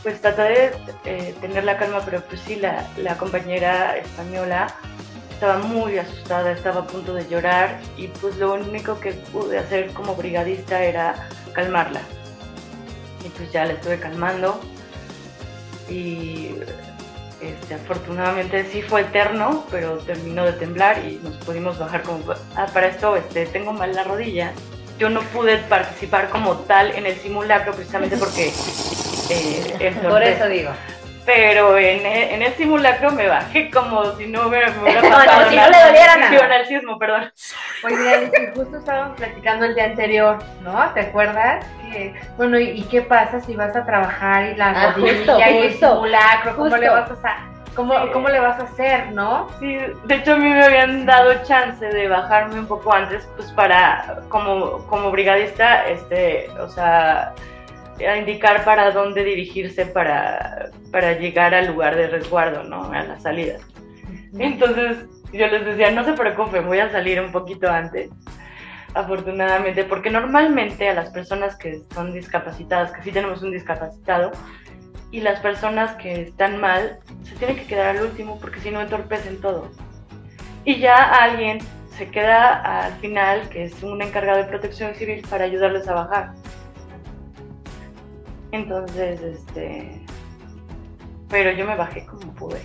pues 0.03 0.21
traté 0.21 0.43
de 0.43 0.73
eh, 1.05 1.35
tener 1.41 1.65
la 1.65 1.77
calma, 1.77 2.01
pero 2.05 2.21
pues 2.23 2.41
sí, 2.41 2.57
la, 2.57 3.17
compañera 3.19 3.97
española 3.97 4.75
estaba 5.31 5.59
muy 5.59 5.99
asustada, 5.99 6.53
estaba 6.53 6.81
a 6.81 6.87
punto 6.87 7.15
de 7.15 7.29
llorar 7.29 7.81
y 7.97 8.09
pues 8.09 8.37
lo 8.37 8.55
único 8.55 8.99
que 9.01 9.13
pude 9.13 9.59
hacer 9.59 9.93
como 9.93 10.15
brigadista 10.15 10.83
era 10.83 11.29
calmarla. 11.53 12.01
Y 13.25 13.29
pues 13.31 13.53
ya 13.53 13.65
la 13.65 13.75
estuve 13.75 13.99
calmando 13.99 14.61
y 15.89 16.57
este, 17.41 17.75
afortunadamente 17.75 18.65
sí 18.71 18.83
fue 18.83 19.03
eterno, 19.03 19.65
pero 19.71 19.99
terminó 19.99 20.45
de 20.45 20.53
temblar 20.53 21.05
y 21.05 21.21
nos 21.23 21.37
pudimos 21.39 21.79
bajar 21.79 22.03
como, 22.03 22.25
ah, 22.57 22.67
para 22.73 22.89
esto 22.89 23.17
este, 23.17 23.47
tengo 23.47 23.73
mal 23.73 23.95
la 23.95 24.05
rodilla 24.05 24.53
yo 24.99 25.11
no 25.11 25.21
pude 25.21 25.59
participar 25.59 26.29
como 26.29 26.57
tal 26.59 26.93
en 26.93 27.07
el 27.07 27.17
simulacro 27.17 27.73
precisamente 27.73 28.17
porque... 28.17 28.53
Eh, 29.31 29.95
Por 30.03 30.23
eso 30.23 30.47
digo. 30.49 30.71
Pero 31.25 31.79
en, 31.79 32.05
en, 32.05 32.43
el 32.43 32.53
simulacro 32.55 33.13
me 33.13 33.29
bajé 33.29 33.71
como 33.71 34.17
si 34.17 34.27
no 34.27 34.49
hubiera, 34.49 34.71
me 34.71 34.83
hubiera 34.83 35.01
pasado 35.09 35.51
si 35.51 35.57
no 35.57 35.71
le 35.71 35.79
doliera 35.79 36.17
nada. 36.17 36.55
al 36.57 36.67
sismo, 36.67 36.99
perdón. 36.99 37.33
Oye, 37.85 38.53
justo 38.55 38.79
estábamos 38.79 39.17
platicando 39.17 39.67
el 39.67 39.75
día 39.75 39.85
anterior, 39.85 40.39
¿no? 40.63 40.93
¿Te 40.95 41.01
acuerdas? 41.01 41.65
Que, 41.93 42.15
bueno, 42.37 42.59
¿y, 42.59 42.83
qué 42.91 43.03
pasa 43.03 43.41
si 43.41 43.55
vas 43.55 43.75
a 43.77 43.87
trabajar 43.87 44.47
y 44.47 44.57
la 44.57 44.71
ah, 44.71 44.93
rodilla 44.93 45.51
y 45.51 45.59
el 45.59 45.75
simulacro? 45.75 46.57
¿Cómo 46.57 46.77
le 46.77 46.89
vas 46.89 47.11
a 47.11 47.52
¿Cómo, 47.75 47.95
¿Cómo, 48.13 48.29
le 48.29 48.39
vas 48.39 48.61
a 48.61 48.65
hacer, 48.65 49.13
no? 49.13 49.49
Sí, 49.59 49.79
de 50.05 50.15
hecho 50.15 50.35
a 50.35 50.37
mí 50.37 50.49
me 50.49 50.63
habían 50.63 51.07
dado 51.07 51.33
chance 51.45 51.85
de 51.87 52.07
bajarme 52.07 52.61
un 52.61 52.67
poco 52.67 52.93
antes, 52.93 53.27
pues 53.37 53.51
para, 53.53 54.21
como, 54.29 54.87
como 54.89 55.11
brigadista, 55.11 55.89
este, 55.89 56.51
o 56.61 56.69
sea, 56.69 57.35
a 58.07 58.17
indicar 58.17 58.65
para 58.65 58.91
dónde 58.91 59.25
dirigirse 59.25 59.87
para, 59.87 60.71
para 60.91 61.13
llegar 61.13 61.55
al 61.55 61.69
lugar 61.69 61.97
de 61.97 62.09
resguardo, 62.09 62.63
¿no? 62.65 62.93
A 62.93 63.03
la 63.05 63.19
salida. 63.21 63.59
Entonces 64.39 65.07
yo 65.33 65.47
les 65.47 65.65
decía, 65.65 65.91
no 65.91 66.05
se 66.05 66.13
preocupen, 66.13 66.67
voy 66.67 66.79
a 66.79 66.91
salir 66.91 67.21
un 67.21 67.33
poquito 67.33 67.71
antes, 67.71 68.11
afortunadamente, 68.95 69.85
porque 69.85 70.11
normalmente 70.11 70.89
a 70.89 70.95
las 70.95 71.11
personas 71.11 71.57
que 71.57 71.81
son 71.95 72.13
discapacitadas, 72.13 72.93
que 72.93 73.03
sí 73.03 73.13
tenemos 73.13 73.43
un 73.43 73.51
discapacitado, 73.51 74.33
y 75.13 75.21
las 75.21 75.39
personas 75.41 75.93
que 75.97 76.23
están 76.23 76.59
mal 76.59 76.99
se 77.23 77.37
tienen 77.37 77.57
que 77.57 77.67
quedar 77.67 77.97
al 77.97 78.03
último 78.03 78.41
porque 78.41 78.61
si 78.61 78.71
no 78.71 78.81
entorpecen 78.81 79.41
todo. 79.41 79.71
Y 80.65 80.81
ya 80.81 80.97
alguien 80.97 81.59
se 81.97 82.11
queda 82.11 82.87
al 82.87 82.95
final, 82.95 83.49
que 83.51 83.65
es 83.65 83.83
un 83.83 84.01
encargado 84.01 84.39
de 84.39 84.45
protección 84.45 84.95
civil, 84.95 85.23
para 85.29 85.45
ayudarles 85.45 85.87
a 85.87 85.95
bajar. 85.95 86.33
Entonces, 88.53 89.21
este... 89.21 90.01
Pero 91.29 91.53
yo 91.53 91.67
me 91.67 91.77
bajé 91.77 92.07
como 92.07 92.33
pude. 92.35 92.61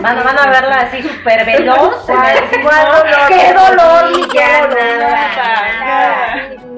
Van, 0.00 0.16
van 0.24 0.38
a 0.38 0.50
verla 0.50 0.76
así 0.82 1.02
súper 1.02 1.44
veloz. 1.44 2.06
¡Qué 2.06 2.62
dolor! 2.62 3.06
Qué 3.28 3.52
dolor. 3.52 4.10
Ni, 6.64 6.69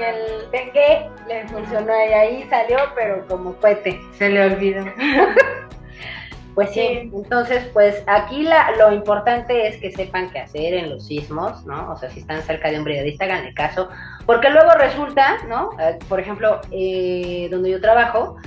el 0.00 0.50
dengue 0.50 1.08
le 1.28 1.46
funcionó 1.48 1.92
y 1.92 2.12
ahí 2.12 2.46
salió, 2.48 2.78
pero 2.94 3.26
como 3.26 3.54
cohete. 3.54 4.00
Se 4.12 4.28
le 4.28 4.44
olvidó. 4.44 4.84
Pues 6.54 6.70
sí, 6.72 7.08
entonces 7.14 7.66
pues 7.72 8.02
aquí 8.08 8.42
la, 8.42 8.72
lo 8.72 8.92
importante 8.92 9.68
es 9.68 9.76
que 9.76 9.92
sepan 9.92 10.28
qué 10.30 10.40
hacer 10.40 10.74
en 10.74 10.90
los 10.90 11.06
sismos, 11.06 11.64
¿no? 11.64 11.92
O 11.92 11.96
sea, 11.96 12.10
si 12.10 12.18
están 12.18 12.42
cerca 12.42 12.68
de 12.68 12.78
un 12.78 12.82
brigadista, 12.84 13.26
háganle 13.26 13.54
caso, 13.54 13.88
porque 14.26 14.50
luego 14.50 14.72
resulta, 14.72 15.36
¿no? 15.46 15.70
Eh, 15.78 16.00
por 16.08 16.18
ejemplo, 16.18 16.60
eh, 16.72 17.46
donde 17.52 17.70
yo 17.70 17.80
trabajo, 17.80 18.38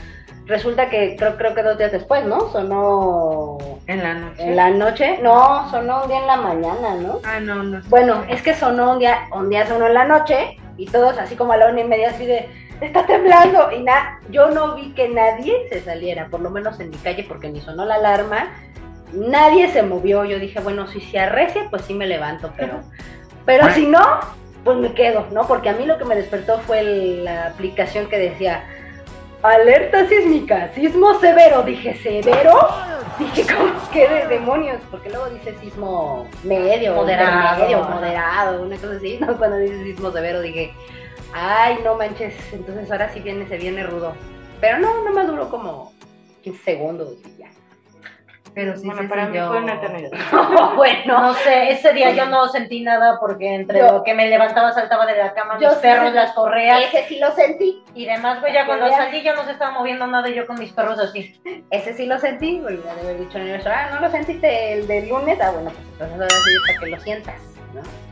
resulta 0.45 0.89
que 0.89 1.15
creo, 1.15 1.37
creo 1.37 1.55
que 1.55 1.63
dos 1.63 1.77
días 1.77 1.93
después, 1.93 2.25
¿no? 2.25 2.49
Sonó 2.51 3.57
En 3.87 4.03
la 4.03 4.13
noche. 4.15 4.43
en 4.43 4.55
la 4.57 4.69
noche, 4.71 5.19
no, 5.21 5.71
sonó 5.71 6.01
un 6.03 6.09
día 6.09 6.19
en 6.19 6.27
la 6.27 6.35
mañana, 6.35 6.95
¿no? 6.95 7.21
Ah, 7.23 7.39
no, 7.39 7.63
no. 7.63 7.79
Bueno, 7.87 8.25
es 8.27 8.41
que 8.41 8.53
sonó 8.53 8.91
un 8.91 8.99
día, 8.99 9.19
un 9.33 9.49
día 9.49 9.65
sonó 9.65 9.87
en 9.87 9.93
la 9.93 10.03
noche 10.03 10.57
y 10.77 10.86
todos 10.86 11.17
así 11.17 11.36
como 11.36 11.53
a 11.53 11.57
la 11.57 11.69
una 11.69 11.81
y 11.81 11.88
media 11.88 12.10
así 12.10 12.25
de, 12.25 12.49
está 12.81 13.05
temblando 13.05 13.71
y 13.71 13.84
nada, 13.84 14.19
yo 14.29 14.49
no 14.51 14.75
vi 14.75 14.93
que 14.93 15.10
nadie 15.10 15.67
se 15.69 15.81
saliera, 15.81 16.27
por 16.27 16.41
lo 16.41 16.49
menos 16.49 16.79
en 16.79 16.89
mi 16.89 16.97
calle 16.97 17.25
porque 17.27 17.49
ni 17.49 17.62
sonó 17.62 17.86
la 17.86 17.95
alarma, 17.95 18.51
nadie 19.13 19.69
se 19.69 19.84
movió, 19.84 20.25
yo 20.25 20.39
dije, 20.39 20.60
bueno, 20.60 20.88
si 20.88 21.01
se 21.01 21.19
arrecia 21.19 21.67
pues 21.69 21.84
sí 21.84 21.93
me 21.93 22.07
levanto, 22.07 22.51
pero, 22.57 22.81
pero 23.45 23.69
si 23.73 23.86
no, 23.86 24.01
pues 24.63 24.77
me 24.77 24.93
quedo, 24.93 25.27
¿no? 25.31 25.47
Porque 25.47 25.69
a 25.69 25.73
mí 25.73 25.86
lo 25.86 25.97
que 25.97 26.05
me 26.05 26.15
despertó 26.15 26.60
fue 26.60 26.84
la 26.84 27.47
aplicación 27.47 28.07
que 28.07 28.17
decía, 28.17 28.63
alerta 29.43 30.08
sísmica, 30.08 30.71
sismo 30.73 31.19
severo, 31.19 31.63
dije, 31.63 31.95
¿severo? 31.95 32.69
Dije, 33.19 33.45
¿cómo? 33.54 33.73
¿Qué 33.91 34.08
de 34.08 34.27
demonios? 34.27 34.82
Porque 34.89 35.10
luego 35.10 35.30
dice 35.30 35.56
sismo 35.60 36.27
medio, 36.43 36.95
Moderado. 36.95 37.63
medio, 37.63 37.84
moderado, 37.84 38.63
una 38.63 38.75
cosa 38.77 38.93
así, 38.97 39.17
¿no? 39.19 39.38
Cuando 39.38 39.58
dice 39.58 39.84
sismo 39.84 40.12
severo 40.12 40.41
dije, 40.41 40.73
ay, 41.34 41.80
no 41.84 41.95
manches, 41.95 42.34
entonces 42.54 42.91
ahora 42.91 43.10
sí 43.13 43.19
viene, 43.19 43.47
se 43.47 43.58
viene 43.58 43.84
rudo. 43.84 44.13
Pero 44.60 44.80
no, 44.80 45.04
no 45.04 45.12
me 45.12 45.25
duró 45.25 45.49
como 45.49 45.91
15 46.43 46.63
segundos. 46.63 47.10
Pero 48.53 48.75
sí 48.75 48.85
Bueno, 48.85 49.03
se 49.03 49.07
para 49.07 49.27
mí 49.27 49.37
fue 49.39 49.57
una 49.59 49.73
eternidad. 49.75 50.09
bueno, 50.75 51.21
No 51.21 51.33
sé, 51.35 51.71
ese 51.71 51.93
día 51.93 52.11
yo 52.11 52.25
no 52.25 52.47
sentí 52.49 52.81
nada 52.81 53.17
porque 53.19 53.55
entre 53.55 53.79
Yo- 53.79 53.91
lo 53.93 54.03
que 54.03 54.13
me 54.13 54.27
levantaba, 54.27 54.73
saltaba 54.73 55.05
de 55.05 55.17
la 55.17 55.33
cama, 55.33 55.57
sí 55.57 55.65
perros, 55.81 56.13
las 56.13 56.33
correas 56.33 56.81
ese 56.83 57.07
sí 57.07 57.19
lo 57.19 57.31
sentí, 57.31 57.81
y 57.93 58.05
demás, 58.05 58.41
güey, 58.41 58.53
ya 58.53 58.65
cuando 58.65 58.89
Ya. 58.89 58.97
salí 58.97 59.21
yo 59.23 59.33
no 59.35 59.45
se 59.45 59.51
estaba 59.51 59.71
moviendo 59.71 60.05
nada 60.07 60.27
y 60.29 60.35
yo 60.35 60.45
con 60.45 60.59
mis 60.59 60.71
perros 60.73 60.99
así. 60.99 61.39
ese 61.69 61.93
sí 61.93 62.05
lo 62.05 62.19
sentí, 62.19 62.59
volví 62.59 62.81
a 62.87 62.91
haber 62.91 63.19
dicho 63.19 63.37
en 63.37 63.47
el 63.47 63.67
ah, 63.67 63.89
no 63.93 64.01
lo 64.01 64.09
sentiste 64.09 64.73
el 64.73 64.87
del 64.87 65.07
lunes, 65.07 65.39
ah, 65.41 65.51
bueno, 65.51 65.71
pues 65.71 65.87
entonces 65.91 66.15
ahora 66.19 66.29
sí 66.29 66.67
para 66.67 66.79
que 66.79 66.85
lo 66.87 66.99
sientas, 66.99 67.41
¿no? 67.73 68.11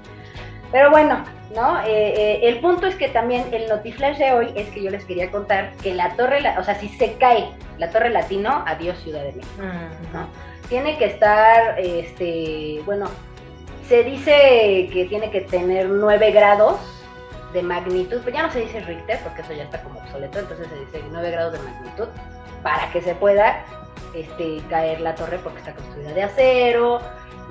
Pero 0.71 0.91
bueno, 0.91 1.23
¿no? 1.55 1.79
Eh, 1.81 1.85
eh, 1.87 2.39
el 2.43 2.59
punto 2.59 2.87
es 2.87 2.95
que 2.95 3.09
también 3.09 3.45
el 3.51 3.67
notiflash 3.67 4.17
de 4.17 4.31
hoy 4.33 4.51
es 4.55 4.69
que 4.69 4.83
yo 4.83 4.91
les 4.91 5.03
quería 5.05 5.31
contar 5.31 5.71
que 5.81 5.93
la 5.93 6.15
torre, 6.15 6.43
o 6.57 6.63
sea, 6.63 6.75
si 6.75 6.89
se 6.89 7.13
cae 7.13 7.49
la 7.77 7.89
torre 7.89 8.09
latino, 8.09 8.63
adiós 8.67 8.97
Ciudad 8.99 9.23
de 9.23 9.33
México. 9.33 9.63
¿no? 10.13 10.27
Tiene 10.67 10.97
que 10.97 11.05
estar, 11.05 11.79
este, 11.79 12.81
bueno, 12.85 13.07
se 13.87 14.03
dice 14.03 14.89
que 14.93 15.07
tiene 15.09 15.31
que 15.31 15.41
tener 15.41 15.89
9 15.89 16.31
grados 16.31 16.79
de 17.53 17.63
magnitud, 17.63 18.21
pero 18.23 18.37
ya 18.37 18.43
no 18.43 18.51
se 18.51 18.59
dice 18.59 18.79
Richter 18.81 19.19
porque 19.23 19.41
eso 19.41 19.53
ya 19.53 19.63
está 19.63 19.81
como 19.81 19.99
obsoleto, 19.99 20.37
entonces 20.37 20.67
se 20.67 20.79
dice 20.79 21.03
9 21.09 21.31
grados 21.31 21.53
de 21.53 21.59
magnitud 21.59 22.07
para 22.61 22.91
que 22.91 23.01
se 23.01 23.15
pueda 23.15 23.65
este, 24.13 24.61
caer 24.69 25.01
la 25.01 25.15
torre 25.15 25.39
porque 25.43 25.59
está 25.59 25.73
construida 25.73 26.13
de 26.13 26.23
acero 26.23 27.01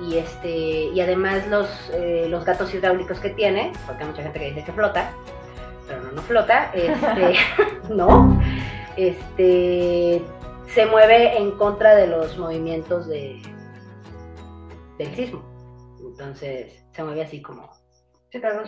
y 0.01 0.17
este 0.17 0.49
y 0.49 0.99
además 1.01 1.47
los, 1.47 1.67
eh, 1.93 2.27
los 2.29 2.45
gatos 2.45 2.73
hidráulicos 2.73 3.19
que 3.19 3.29
tiene, 3.31 3.71
porque 3.85 4.03
hay 4.03 4.09
mucha 4.09 4.23
gente 4.23 4.39
que 4.39 4.45
dice 4.45 4.63
que 4.63 4.71
flota, 4.71 5.11
pero 5.87 6.03
no, 6.03 6.11
no 6.11 6.21
flota, 6.21 6.71
este, 6.73 7.35
no, 7.89 8.41
este, 8.95 10.21
se 10.67 10.85
mueve 10.85 11.37
en 11.37 11.51
contra 11.51 11.95
de 11.95 12.07
los 12.07 12.37
movimientos 12.37 13.07
de, 13.07 13.41
del 14.97 15.15
sismo. 15.15 15.43
Entonces 15.99 16.83
se 16.91 17.03
mueve 17.03 17.23
así 17.23 17.41
como 17.41 17.69
Sí, 18.31 18.39
claro, 18.39 18.63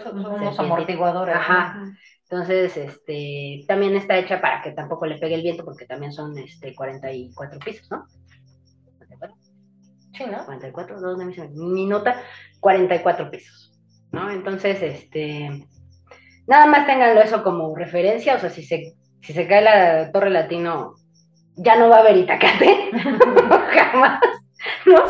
amortiguadores. 0.58 1.36
¿no? 1.36 1.42
Ajá. 1.42 1.84
Entonces, 2.24 2.78
este, 2.78 3.64
también 3.68 3.96
está 3.96 4.18
hecha 4.18 4.42
para 4.42 4.62
que 4.62 4.72
tampoco 4.72 5.06
le 5.06 5.18
pegue 5.18 5.36
el 5.36 5.44
viento, 5.44 5.64
porque 5.64 5.86
también 5.86 6.14
son 6.14 6.38
este 6.38 6.74
44 6.74 7.60
pisos, 7.60 7.92
¿no? 7.92 8.06
44, 10.24 10.26
Sí, 10.26 10.32
¿no? 10.32 10.46
44, 10.46 11.00
dos 11.02 11.18
de 11.20 11.26
mis- 11.26 11.50
mi 11.52 11.86
nota, 11.86 12.22
44 12.60 13.30
pisos, 13.32 13.74
¿no? 14.12 14.30
Entonces, 14.32 14.82
este, 14.82 15.66
nada 16.48 16.66
más 16.66 16.86
ténganlo 16.88 17.22
eso 17.22 17.44
como 17.44 17.76
referencia, 17.76 18.36
o 18.36 18.40
sea, 18.40 18.50
si 18.50 18.64
se, 18.64 18.94
si 19.22 19.34
se 19.34 19.48
cae 19.48 19.62
la 19.62 20.12
Torre 20.12 20.30
Latino, 20.30 20.96
ya 21.56 21.76
no 21.76 21.90
va 21.90 21.98
a 21.98 22.00
haber 22.00 22.18
Itacate, 22.18 22.90
jamás, 23.74 24.20
¿no? 24.86 25.06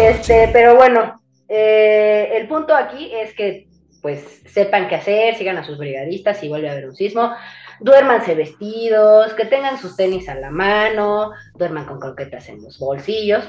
Este, 0.00 0.48
pero 0.52 0.76
bueno, 0.76 1.20
eh, 1.48 2.30
el 2.34 2.46
punto 2.48 2.74
aquí 2.74 3.10
es 3.14 3.34
que 3.34 3.66
pues 4.00 4.42
sepan 4.46 4.86
qué 4.88 4.94
hacer, 4.94 5.34
sigan 5.34 5.56
a 5.58 5.64
sus 5.64 5.76
brigadistas 5.76 6.38
si 6.38 6.48
vuelve 6.48 6.68
a 6.68 6.72
haber 6.72 6.86
un 6.86 6.94
sismo, 6.94 7.32
duérmanse 7.80 8.34
vestidos, 8.34 9.32
que 9.34 9.44
tengan 9.44 9.78
sus 9.78 9.96
tenis 9.96 10.28
a 10.28 10.34
la 10.34 10.50
mano, 10.50 11.32
duerman 11.54 11.86
con 11.86 12.00
croquetas 12.00 12.48
en 12.48 12.62
los 12.62 12.78
bolsillos, 12.78 13.44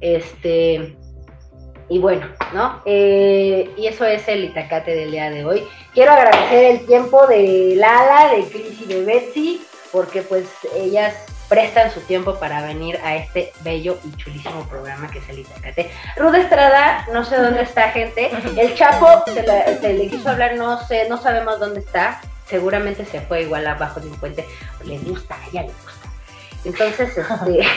este, 0.00 0.96
y 1.88 1.98
bueno, 1.98 2.26
¿no? 2.54 2.82
Eh, 2.84 3.70
y 3.76 3.86
eso 3.86 4.04
es 4.04 4.26
el 4.28 4.44
Itacate 4.44 4.94
del 4.94 5.10
día 5.10 5.28
de 5.28 5.44
hoy. 5.44 5.66
Quiero 5.92 6.12
agradecer 6.12 6.76
el 6.76 6.86
tiempo 6.86 7.26
de 7.26 7.74
Lala, 7.76 8.32
de 8.34 8.44
Cris 8.44 8.80
y 8.82 8.86
de 8.86 9.04
Betsy, 9.04 9.66
porque 9.90 10.22
pues 10.22 10.48
ellas 10.76 11.14
prestan 11.48 11.90
su 11.90 12.00
tiempo 12.02 12.36
para 12.36 12.62
venir 12.64 12.96
a 13.02 13.16
este 13.16 13.52
bello 13.62 13.98
y 14.04 14.16
chulísimo 14.16 14.68
programa 14.68 15.10
que 15.10 15.18
es 15.18 15.28
el 15.28 15.40
Itacate. 15.40 15.90
Ruda 16.16 16.38
Estrada, 16.38 17.08
no 17.12 17.24
sé 17.24 17.38
dónde 17.38 17.62
está, 17.62 17.90
gente. 17.90 18.30
El 18.56 18.74
Chapo 18.76 19.24
se, 19.26 19.44
se 19.80 19.92
le 19.92 20.06
quiso 20.06 20.30
hablar, 20.30 20.54
no 20.54 20.80
sé, 20.86 21.08
no 21.08 21.20
sabemos 21.20 21.58
dónde 21.58 21.80
está. 21.80 22.20
Seguramente 22.50 23.06
se 23.06 23.20
fue 23.20 23.42
igual 23.42 23.66
abajo 23.66 24.00
de 24.00 24.08
un 24.08 24.18
puente. 24.18 24.44
Le 24.84 24.98
gusta, 24.98 25.36
a 25.36 25.46
ella 25.48 25.62
le 25.62 25.68
gusta. 25.68 26.08
Entonces, 26.64 27.16
este. 27.16 27.68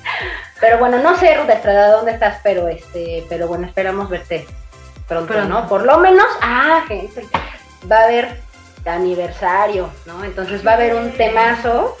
pero 0.60 0.78
bueno, 0.78 0.98
no 0.98 1.16
sé, 1.16 1.34
Ruda 1.34 1.54
Estrada, 1.54 1.96
dónde 1.96 2.12
estás, 2.12 2.38
pero 2.42 2.68
este, 2.68 3.24
pero 3.28 3.48
bueno, 3.48 3.66
esperamos 3.66 4.08
verte 4.08 4.46
pronto, 5.08 5.32
Pronto. 5.32 5.48
¿no? 5.48 5.68
Por 5.68 5.84
lo 5.84 5.98
menos, 5.98 6.26
ah, 6.42 6.84
gente, 6.86 7.26
va 7.90 8.00
a 8.00 8.04
haber 8.04 8.40
aniversario, 8.84 9.90
¿no? 10.06 10.24
Entonces 10.24 10.66
va 10.66 10.72
a 10.72 10.74
haber 10.74 10.94
un 10.94 11.12
temazo, 11.12 11.96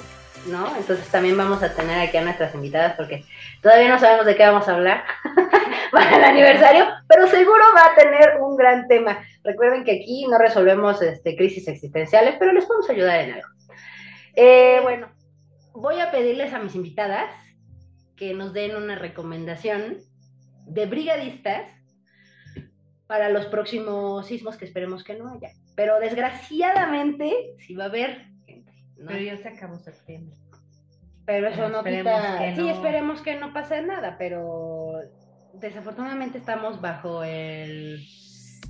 ¿no? 0.46 0.76
Entonces 0.76 1.06
también 1.08 1.36
vamos 1.36 1.62
a 1.62 1.74
tener 1.74 1.98
aquí 1.98 2.16
a 2.16 2.22
nuestras 2.22 2.54
invitadas 2.54 2.94
porque 2.96 3.24
todavía 3.62 3.88
no 3.88 3.98
sabemos 3.98 4.26
de 4.26 4.36
qué 4.36 4.44
vamos 4.44 4.68
a 4.68 4.74
hablar 4.74 5.04
para 5.92 6.16
el 6.16 6.24
aniversario, 6.24 6.86
pero 7.08 7.26
seguro 7.26 7.62
va 7.76 7.92
a 7.92 7.94
tener 7.94 8.40
un 8.40 8.56
gran 8.56 8.86
tema. 8.88 9.18
Recuerden 9.44 9.84
que 9.84 9.92
aquí 9.92 10.26
no 10.28 10.38
resolvemos 10.38 11.00
este, 11.02 11.36
crisis 11.36 11.68
existenciales, 11.68 12.36
pero 12.38 12.52
les 12.52 12.64
podemos 12.64 12.88
ayudar 12.90 13.20
en 13.20 13.32
algo. 13.34 13.48
Eh, 14.34 14.78
bueno, 14.82 15.08
voy 15.72 16.00
a 16.00 16.10
pedirles 16.10 16.52
a 16.52 16.58
mis 16.58 16.74
invitadas 16.74 17.30
que 18.16 18.34
nos 18.34 18.52
den 18.52 18.76
una 18.76 18.96
recomendación 18.96 19.98
de 20.66 20.86
brigadistas 20.86 21.70
para 23.06 23.30
los 23.30 23.46
próximos 23.46 24.26
sismos 24.26 24.56
que 24.56 24.66
esperemos 24.66 25.02
que 25.02 25.14
no 25.14 25.32
haya. 25.32 25.50
Pero 25.74 25.98
desgraciadamente, 25.98 27.54
sí 27.58 27.74
va 27.74 27.84
a 27.84 27.88
haber. 27.88 28.27
¿No? 28.98 29.06
Pero 29.08 29.20
ya 29.20 29.36
se 29.36 29.48
acabó 29.48 29.78
septiembre. 29.78 30.36
Pero 31.24 31.48
eso 31.48 31.68
no 31.68 31.84
quita. 31.84 32.38
que 32.38 32.54
Sí, 32.56 32.62
no. 32.62 32.70
esperemos 32.70 33.20
que 33.20 33.36
no 33.36 33.52
pase 33.52 33.82
nada, 33.82 34.16
pero 34.18 35.00
desafortunadamente 35.54 36.38
estamos 36.38 36.80
bajo 36.80 37.22
el 37.22 38.00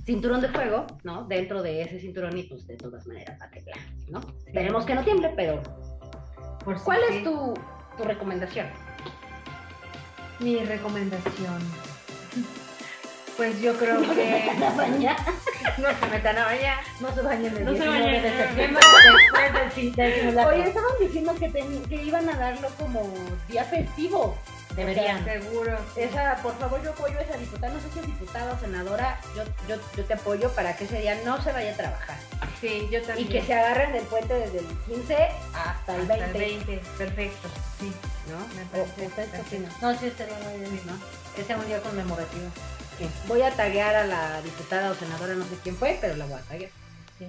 cinturón 0.05 0.41
de 0.41 0.49
fuego, 0.49 0.85
¿no? 1.03 1.23
Dentro 1.25 1.61
de 1.61 1.81
ese 1.83 1.99
cinturón 1.99 2.37
y 2.37 2.43
pues 2.43 2.65
de 2.67 2.75
todas 2.77 3.05
maneras 3.07 3.39
va 3.41 3.45
a 3.45 3.49
temblar, 3.51 3.77
¿no? 4.09 4.19
Esperemos 4.45 4.85
que 4.85 4.95
no 4.95 5.03
tiemble, 5.03 5.29
pero 5.35 5.61
Por 6.65 6.81
¿cuál 6.83 6.99
sí. 7.09 7.17
es 7.17 7.23
tu, 7.23 7.53
tu 7.97 8.03
recomendación? 8.03 8.67
Mi 10.39 10.63
recomendación. 10.63 11.59
Pues 13.37 13.61
yo 13.61 13.73
creo 13.77 14.01
que 14.15 14.49
bañar. 14.75 15.15
no 15.77 15.87
se 15.99 16.05
metan 16.07 16.37
a 16.37 16.45
bañar. 16.45 16.77
No 16.99 17.13
se 17.13 17.21
bañen 17.21 17.57
el 17.57 17.65
No 17.65 17.71
se 17.71 17.77
19 17.79 18.21
de 18.21 18.37
septiembre 18.37 18.85
después 19.13 19.95
del, 19.95 20.15
simulacro. 20.19 20.53
Oye, 20.55 20.67
estaban 20.67 20.91
diciendo 20.99 21.35
que, 21.35 21.49
ten- 21.49 21.83
que 21.85 21.95
iban 22.03 22.29
a 22.29 22.35
darlo 22.37 22.69
como 22.77 23.13
día 23.47 23.63
festivo 23.65 24.37
Deberían. 24.75 25.23
seguro. 25.25 25.77
Esa, 25.95 26.35
por 26.37 26.57
favor, 26.57 26.81
yo 26.83 26.91
apoyo 26.91 27.17
a 27.19 27.21
esa 27.21 27.37
diputada, 27.37 27.73
no 27.73 27.79
sé 27.81 27.87
si 27.93 27.99
es 27.99 28.05
diputada 28.05 28.53
o 28.53 28.59
senadora, 28.59 29.19
yo, 29.35 29.43
yo, 29.67 29.75
yo 29.97 30.05
te 30.05 30.13
apoyo 30.13 30.49
para 30.53 30.75
que 30.75 30.85
ese 30.85 30.99
día 31.01 31.19
no 31.25 31.41
se 31.41 31.51
vaya 31.51 31.73
a 31.73 31.75
trabajar. 31.75 32.17
Sí, 32.61 32.87
yo 32.91 32.99
Y 32.99 33.03
también. 33.03 33.29
que 33.29 33.41
se 33.43 33.53
agarren 33.53 33.93
del 33.93 34.03
puente 34.03 34.33
desde 34.33 34.59
el 34.59 34.67
15 34.87 35.15
hasta 35.53 35.95
el 35.95 36.01
Hasta 36.01 36.15
20. 36.17 36.39
20. 36.39 36.81
Perfecto. 36.97 37.47
Sí. 37.79 37.91
¿No? 38.29 38.37
Me 38.55 38.61
¿O 38.63 38.85
parece 38.85 39.05
¿Ustedes 39.07 39.29
qué 39.29 39.37
perfecto. 39.37 39.75
No, 39.81 39.97
sí 39.97 40.05
estaría 40.07 40.35
muy 40.39 40.59
bien, 40.59 40.81
¿no? 40.85 40.93
Que 41.35 41.43
sea 41.43 41.57
un 41.57 41.65
día 41.67 41.79
conmemorativo. 41.81 42.45
Voy 43.27 43.41
a 43.41 43.51
taguear 43.51 43.95
a 43.95 44.05
la 44.05 44.41
diputada 44.41 44.91
o 44.91 44.95
senadora, 44.95 45.33
no 45.35 45.45
sé 45.45 45.55
quién 45.63 45.75
fue, 45.75 45.97
pero 46.01 46.15
la 46.15 46.25
voy 46.25 46.39
a 46.39 46.43
taguear. 46.43 46.71
Sí. 47.17 47.25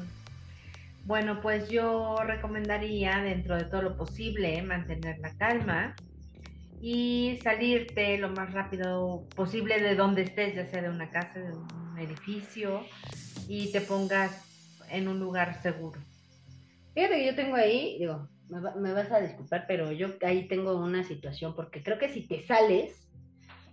Bueno, 1.05 1.41
pues 1.41 1.69
yo 1.69 2.17
recomendaría, 2.25 3.19
dentro 3.23 3.57
de 3.57 3.65
todo 3.65 3.83
lo 3.83 3.97
posible, 3.97 4.61
mantener 4.63 5.19
la 5.19 5.35
calma 5.37 5.97
y 6.81 7.39
salirte 7.43 8.17
lo 8.19 8.31
más 8.31 8.53
rápido 8.53 9.27
posible 9.35 9.81
de 9.81 9.95
donde 9.97 10.23
estés, 10.23 10.55
ya 10.55 10.67
sea 10.67 10.83
de 10.83 10.89
una 10.91 11.11
casa, 11.11 11.39
de 11.39 11.53
un 11.53 11.99
edificio, 11.99 12.87
y 13.49 13.73
te 13.73 13.81
pongas 13.81 14.45
en 14.91 15.09
un 15.09 15.19
lugar 15.21 15.61
seguro. 15.63 16.01
Fíjate 16.95 17.15
que 17.17 17.27
yo 17.27 17.35
tengo 17.35 17.57
ahí, 17.57 17.97
digo, 17.99 18.29
me, 18.49 18.61
va- 18.61 18.75
me 18.77 18.93
vas 18.93 19.11
a 19.11 19.21
disculpar, 19.21 19.65
pero 19.67 19.93
yo 19.93 20.09
ahí 20.23 20.49
tengo 20.49 20.77
una 20.77 21.05
situación, 21.05 21.55
porque 21.55 21.83
creo 21.83 21.99
que 21.99 22.09
si 22.09 22.23
te 22.27 22.45
sales 22.47 23.09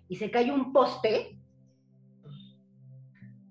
y 0.09 0.15
se 0.15 0.29
cae 0.31 0.51
un 0.51 0.71
poste, 0.73 1.37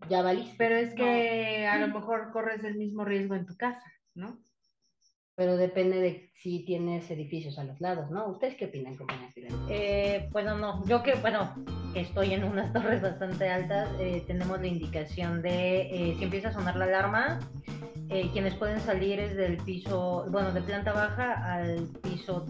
ya 0.08 0.22
valiste. 0.22 0.54
Pero 0.58 0.76
es 0.76 0.94
que 0.94 1.66
a 1.66 1.78
lo 1.78 1.88
mejor 1.88 2.32
corres 2.32 2.64
el 2.64 2.76
mismo 2.76 3.04
riesgo 3.04 3.34
en 3.34 3.46
tu 3.46 3.56
casa, 3.56 3.92
¿no? 4.14 4.38
Pero 5.34 5.56
depende 5.56 6.00
de 6.00 6.30
si 6.34 6.64
tienes 6.64 7.10
edificios 7.10 7.58
a 7.58 7.64
los 7.64 7.80
lados, 7.80 8.10
¿no? 8.10 8.26
¿Ustedes 8.28 8.54
qué 8.56 8.66
opinan, 8.66 8.96
compañeros? 8.96 9.52
Eh, 9.68 10.28
bueno, 10.32 10.56
no, 10.56 10.84
yo 10.86 11.02
que, 11.02 11.14
bueno, 11.16 11.54
que 11.92 12.00
estoy 12.00 12.32
en 12.32 12.44
unas 12.44 12.72
torres 12.74 13.02
bastante 13.02 13.48
altas, 13.48 13.88
eh, 14.00 14.24
tenemos 14.26 14.60
la 14.60 14.66
indicación 14.66 15.42
de 15.42 15.82
eh, 15.82 16.14
si 16.16 16.24
empieza 16.24 16.48
a 16.48 16.52
sonar 16.52 16.76
la 16.76 16.86
alarma, 16.86 17.40
eh, 18.08 18.30
quienes 18.32 18.54
pueden 18.54 18.80
salir 18.80 19.18
es 19.18 19.36
del 19.36 19.56
piso, 19.58 20.26
bueno, 20.30 20.52
de 20.52 20.62
planta 20.62 20.92
baja 20.92 21.54
al 21.54 21.88
piso 22.02 22.46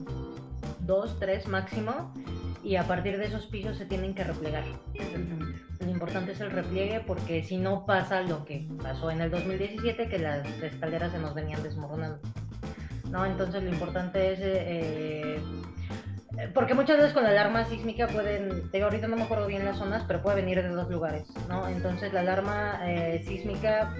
2, 0.80 1.18
3 1.18 1.48
máximo, 1.48 2.12
y 2.66 2.74
a 2.74 2.82
partir 2.82 3.16
de 3.16 3.26
esos 3.26 3.46
pisos 3.46 3.78
se 3.78 3.86
tienen 3.86 4.12
que 4.12 4.24
replegar. 4.24 4.64
Lo 5.78 5.88
importante 5.88 6.32
es 6.32 6.40
el 6.40 6.50
repliegue 6.50 7.00
porque 7.06 7.44
si 7.44 7.58
no 7.58 7.86
pasa 7.86 8.22
lo 8.22 8.44
que 8.44 8.66
pasó 8.82 9.10
en 9.10 9.20
el 9.20 9.30
2017, 9.30 10.08
que 10.08 10.18
las 10.18 10.44
escaleras 10.60 11.12
se 11.12 11.18
nos 11.20 11.32
venían 11.32 11.62
desmoronando. 11.62 12.18
¿no? 13.10 13.24
Entonces 13.24 13.62
lo 13.62 13.70
importante 13.70 14.32
es... 14.32 14.40
eh, 14.40 15.40
eh, 16.38 16.50
porque 16.52 16.74
muchas 16.74 16.98
veces 16.98 17.12
con 17.12 17.22
la 17.22 17.30
alarma 17.30 17.64
sísmica 17.66 18.08
pueden, 18.08 18.68
te 18.70 18.78
digo, 18.78 18.86
ahorita 18.86 19.06
no 19.06 19.16
me 19.16 19.22
acuerdo 19.22 19.46
bien 19.46 19.64
las 19.64 19.78
zonas, 19.78 20.04
pero 20.06 20.20
puede 20.20 20.36
venir 20.36 20.60
de 20.60 20.68
dos 20.68 20.90
lugares, 20.90 21.28
¿no? 21.48 21.66
Entonces 21.68 22.12
la 22.12 22.20
alarma 22.20 22.80
eh, 22.82 23.22
sísmica 23.24 23.94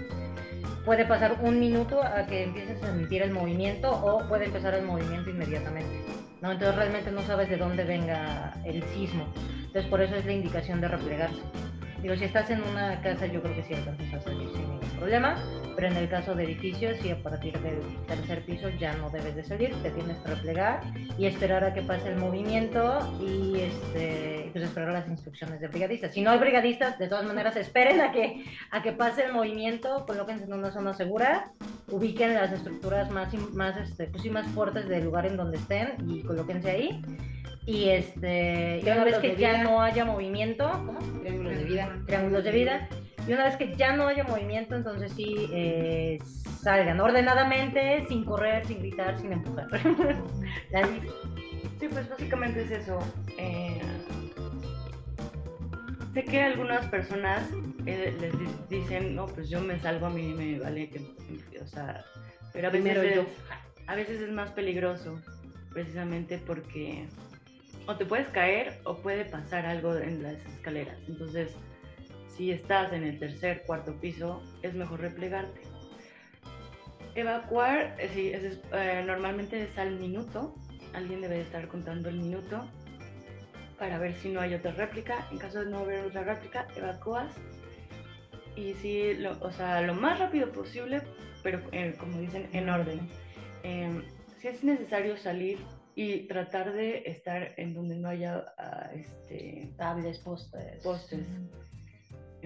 puede 0.85 1.05
pasar 1.05 1.37
un 1.41 1.59
minuto 1.59 2.03
a 2.03 2.27
que 2.27 2.43
empieces 2.43 2.83
a 2.83 2.87
sentir 2.87 3.23
el 3.23 3.31
movimiento 3.31 3.91
o 3.91 4.27
puede 4.27 4.45
empezar 4.45 4.73
el 4.75 4.85
movimiento 4.85 5.29
inmediatamente, 5.29 6.05
¿no? 6.41 6.51
Entonces 6.51 6.75
realmente 6.75 7.11
no 7.11 7.21
sabes 7.21 7.49
de 7.49 7.57
dónde 7.57 7.83
venga 7.83 8.53
el 8.65 8.83
sismo. 8.83 9.27
Entonces 9.65 9.85
por 9.85 10.01
eso 10.01 10.15
es 10.15 10.25
la 10.25 10.33
indicación 10.33 10.81
de 10.81 10.87
replegarse. 10.87 11.41
Digo, 12.01 12.15
si 12.15 12.25
estás 12.25 12.49
en 12.49 12.61
una 12.63 13.01
casa 13.01 13.25
yo 13.25 13.41
creo 13.41 13.55
que 13.55 13.63
sí 13.63 13.73
alcanzas 13.73 14.13
a 14.13 14.19
salir 14.21 14.49
sin 14.53 14.76
problema, 14.97 15.35
pero 15.75 15.89
en 15.89 15.97
el 15.97 16.09
caso 16.09 16.33
de 16.33 16.43
edificios, 16.43 16.97
sí 17.01 17.11
a 17.11 17.21
partir 17.21 17.57
del 17.59 17.79
tercer 18.07 18.43
piso 18.43 18.69
ya 18.79 18.93
no 18.97 19.11
debes 19.11 19.35
de 19.35 19.43
salir, 19.43 19.75
te 19.83 19.91
tienes 19.91 20.17
que 20.17 20.29
replegar 20.29 20.81
y 21.17 21.27
esperar 21.27 21.63
a 21.63 21.73
que 21.73 21.83
pase 21.83 22.09
el 22.09 22.17
movimiento 22.17 22.97
y 23.21 23.59
este, 23.59 24.49
pues 24.51 24.65
esperar 24.65 24.91
las 24.91 25.07
instrucciones 25.07 25.61
de 25.61 25.67
brigadistas. 25.67 26.13
Si 26.13 26.21
no 26.21 26.31
hay 26.31 26.39
brigadistas, 26.39 26.97
de 26.97 27.07
todas 27.07 27.25
maneras 27.25 27.55
esperen 27.55 28.01
a 28.01 28.11
que, 28.11 28.43
a 28.71 28.81
que 28.81 28.91
pase 28.91 29.25
el 29.25 29.33
movimiento, 29.33 30.05
colóquense 30.07 30.45
en 30.45 30.53
una 30.53 30.71
zona 30.71 30.95
segura, 30.95 31.51
ubiquen 31.91 32.33
las 32.33 32.51
estructuras 32.51 33.11
más, 33.11 33.31
más, 33.53 33.77
este, 33.77 34.07
pues 34.07 34.23
sí, 34.23 34.31
más 34.31 34.47
fuertes 34.47 34.89
del 34.89 35.03
lugar 35.03 35.27
en 35.27 35.37
donde 35.37 35.57
estén 35.57 35.93
y 36.09 36.23
colóquense 36.23 36.71
ahí. 36.71 37.01
Y 37.67 37.89
este, 37.89 38.79
y 38.79 38.89
una 38.89 39.03
vez 39.03 39.17
que 39.17 39.35
ya 39.35 39.61
no 39.61 39.81
haya 39.81 40.05
movimiento, 40.05 40.71
¿cómo? 40.85 40.99
Triángulos 41.19 41.57
de 41.57 41.63
vida. 41.65 41.99
triángulos 42.07 42.43
de 42.43 42.51
vida. 42.51 42.89
Y 43.27 43.33
una 43.33 43.43
vez 43.45 43.57
que 43.57 43.75
ya 43.75 43.95
no 43.95 44.07
haya 44.07 44.23
movimiento, 44.23 44.75
entonces 44.75 45.11
sí 45.13 45.49
eh, 45.51 46.17
salgan 46.61 46.99
ordenadamente, 47.01 48.05
sin 48.07 48.23
correr, 48.23 48.65
sin 48.65 48.79
gritar, 48.79 49.19
sin 49.19 49.33
empujar. 49.33 49.67
Sí, 51.79 51.87
pues 51.89 52.09
básicamente 52.09 52.63
es 52.63 52.71
eso. 52.71 52.99
Eh, 53.37 53.79
sé 56.13 56.23
que 56.23 56.41
algunas 56.41 56.87
personas 56.87 57.47
eh, 57.85 58.15
les 58.19 58.31
di- 58.39 58.77
dicen, 58.79 59.15
no, 59.15 59.27
pues 59.27 59.47
yo 59.49 59.61
me 59.61 59.77
salgo 59.79 60.07
a 60.07 60.09
mí 60.09 60.33
me 60.33 60.57
vale 60.59 60.89
que, 60.89 60.99
o 61.61 61.67
sea, 61.67 62.03
pero 62.53 62.69
a 62.69 62.71
veces, 62.71 62.97
Primero 62.97 63.15
yo. 63.15 63.21
es, 63.21 63.27
a 63.85 63.95
veces 63.95 64.21
es 64.21 64.31
más 64.31 64.49
peligroso, 64.51 65.21
precisamente 65.71 66.39
porque 66.39 67.05
o 67.85 67.95
te 67.95 68.05
puedes 68.05 68.27
caer 68.29 68.79
o 68.83 68.97
puede 68.97 69.23
pasar 69.25 69.65
algo 69.67 69.95
en 69.97 70.23
las 70.23 70.43
escaleras. 70.47 70.97
Entonces, 71.07 71.51
si 72.37 72.51
estás 72.51 72.93
en 72.93 73.03
el 73.03 73.17
tercer, 73.19 73.63
cuarto 73.65 73.93
piso, 73.99 74.41
es 74.61 74.73
mejor 74.75 75.01
replegarte. 75.01 75.61
Evacuar, 77.15 77.95
eh, 77.99 78.09
sí, 78.13 78.29
es- 78.29 78.43
es, 78.43 78.59
eh, 78.73 79.03
normalmente 79.05 79.63
es 79.63 79.77
al 79.77 79.97
minuto. 79.99 80.55
Alguien 80.93 81.21
debe 81.21 81.35
de 81.35 81.41
estar 81.41 81.67
contando 81.67 82.09
el 82.09 82.17
minuto 82.17 82.67
para 83.79 83.97
ver 83.97 84.13
si 84.15 84.29
no 84.29 84.39
hay 84.39 84.53
otra 84.53 84.71
réplica. 84.71 85.27
En 85.31 85.39
caso 85.39 85.59
de 85.63 85.71
no 85.71 85.79
haber 85.79 86.05
otra 86.05 86.23
réplica, 86.23 86.67
evacúas. 86.75 87.31
Y 88.55 88.73
sí, 88.75 89.15
lo, 89.15 89.37
o 89.41 89.51
sea, 89.51 89.81
lo 89.81 89.93
más 89.95 90.19
rápido 90.19 90.51
posible, 90.51 91.01
pero 91.43 91.59
eh, 91.71 91.95
como 91.99 92.19
dicen, 92.19 92.47
en 92.53 92.69
orden. 92.69 92.99
Eh, 93.63 94.01
si 94.39 94.47
es 94.47 94.63
necesario 94.63 95.17
salir 95.17 95.59
y 95.95 96.27
tratar 96.27 96.73
de 96.73 97.03
estar 97.07 97.53
en 97.57 97.73
donde 97.73 97.95
no 97.95 98.09
haya 98.09 98.45
ah, 98.59 98.91
este, 98.93 99.71
cables, 99.77 100.19
postes. 100.19 100.81
postes, 100.83 101.25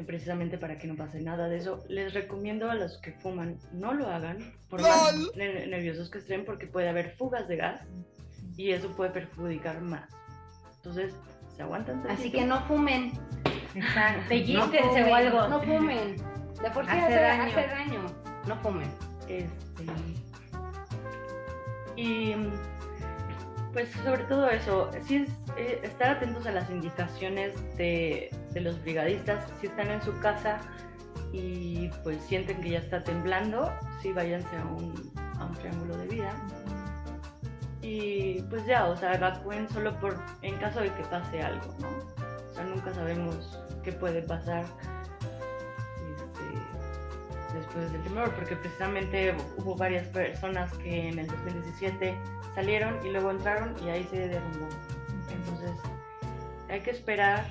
precisamente 0.05 0.57
para 0.57 0.77
que 0.77 0.87
no 0.87 0.95
pase 0.95 1.21
nada 1.21 1.47
de 1.47 1.57
eso. 1.57 1.83
Les 1.87 2.13
recomiendo 2.13 2.69
a 2.71 2.75
los 2.75 2.97
que 2.99 3.11
fuman 3.11 3.57
no 3.73 3.93
lo 3.93 4.07
hagan, 4.07 4.37
por 4.69 4.81
más 4.81 5.13
ne- 5.35 5.67
nerviosos 5.67 6.09
que 6.09 6.17
estén, 6.19 6.43
porque 6.45 6.65
puede 6.67 6.89
haber 6.89 7.15
fugas 7.17 7.47
de 7.47 7.57
gas 7.57 7.81
y 8.57 8.71
eso 8.71 8.89
puede 8.95 9.11
perjudicar 9.11 9.81
más. 9.81 10.09
Entonces, 10.77 11.13
se 11.55 11.61
aguantan. 11.63 12.03
Así 12.09 12.31
que 12.31 12.45
no 12.45 12.61
fumen, 12.67 13.11
Exacto. 13.75 14.23
Pellizquense 14.29 15.03
o 15.03 15.13
algo. 15.15 15.47
no 15.47 15.61
fumen. 15.61 16.15
De 16.61 16.71
por 16.71 16.85
sí 16.85 16.91
Hace 16.91 17.01
hace, 17.01 17.21
daño. 17.21 17.43
hace 17.43 17.67
daño. 17.67 18.05
No 18.47 18.55
fumen. 18.61 18.89
Este, 19.27 19.83
y 21.95 22.35
pues 23.73 23.89
sobre 24.03 24.23
todo 24.25 24.49
eso, 24.49 24.89
sí 25.05 25.17
es 25.17 25.29
eh, 25.57 25.79
estar 25.83 26.17
atentos 26.17 26.45
a 26.45 26.51
las 26.51 26.69
indicaciones 26.69 27.55
de, 27.77 28.29
de 28.51 28.61
los 28.61 28.81
brigadistas, 28.81 29.45
si 29.59 29.67
están 29.67 29.89
en 29.89 30.01
su 30.01 30.17
casa 30.19 30.59
y 31.31 31.89
pues 32.03 32.21
sienten 32.23 32.61
que 32.61 32.71
ya 32.71 32.79
está 32.79 33.03
temblando, 33.03 33.71
sí 34.01 34.11
váyanse 34.11 34.55
a 34.57 34.65
un, 34.65 35.11
a 35.39 35.45
un 35.45 35.53
triángulo 35.53 35.97
de 35.97 36.07
vida. 36.07 36.33
Y 37.81 38.41
pues 38.43 38.65
ya, 38.65 38.85
o 38.85 38.95
sea, 38.95 39.15
evacúen 39.15 39.67
solo 39.69 39.97
por 39.99 40.19
en 40.41 40.55
caso 40.57 40.81
de 40.81 40.93
que 40.93 41.03
pase 41.03 41.41
algo, 41.41 41.73
¿no? 41.79 41.87
O 42.49 42.53
sea, 42.53 42.63
nunca 42.63 42.93
sabemos 42.93 43.59
qué 43.83 43.91
puede 43.91 44.21
pasar 44.21 44.65
después 47.61 47.91
del 47.91 48.01
temblor, 48.03 48.33
porque 48.35 48.55
precisamente 48.55 49.35
hubo 49.57 49.75
varias 49.75 50.07
personas 50.07 50.71
que 50.79 51.09
en 51.09 51.19
el 51.19 51.27
2017 51.27 52.15
salieron 52.55 52.97
y 53.05 53.09
luego 53.11 53.31
entraron 53.31 53.75
y 53.85 53.89
ahí 53.89 54.03
se 54.11 54.27
derrumbó. 54.27 54.67
Entonces, 55.31 55.71
hay 56.69 56.81
que 56.81 56.91
esperar 56.91 57.45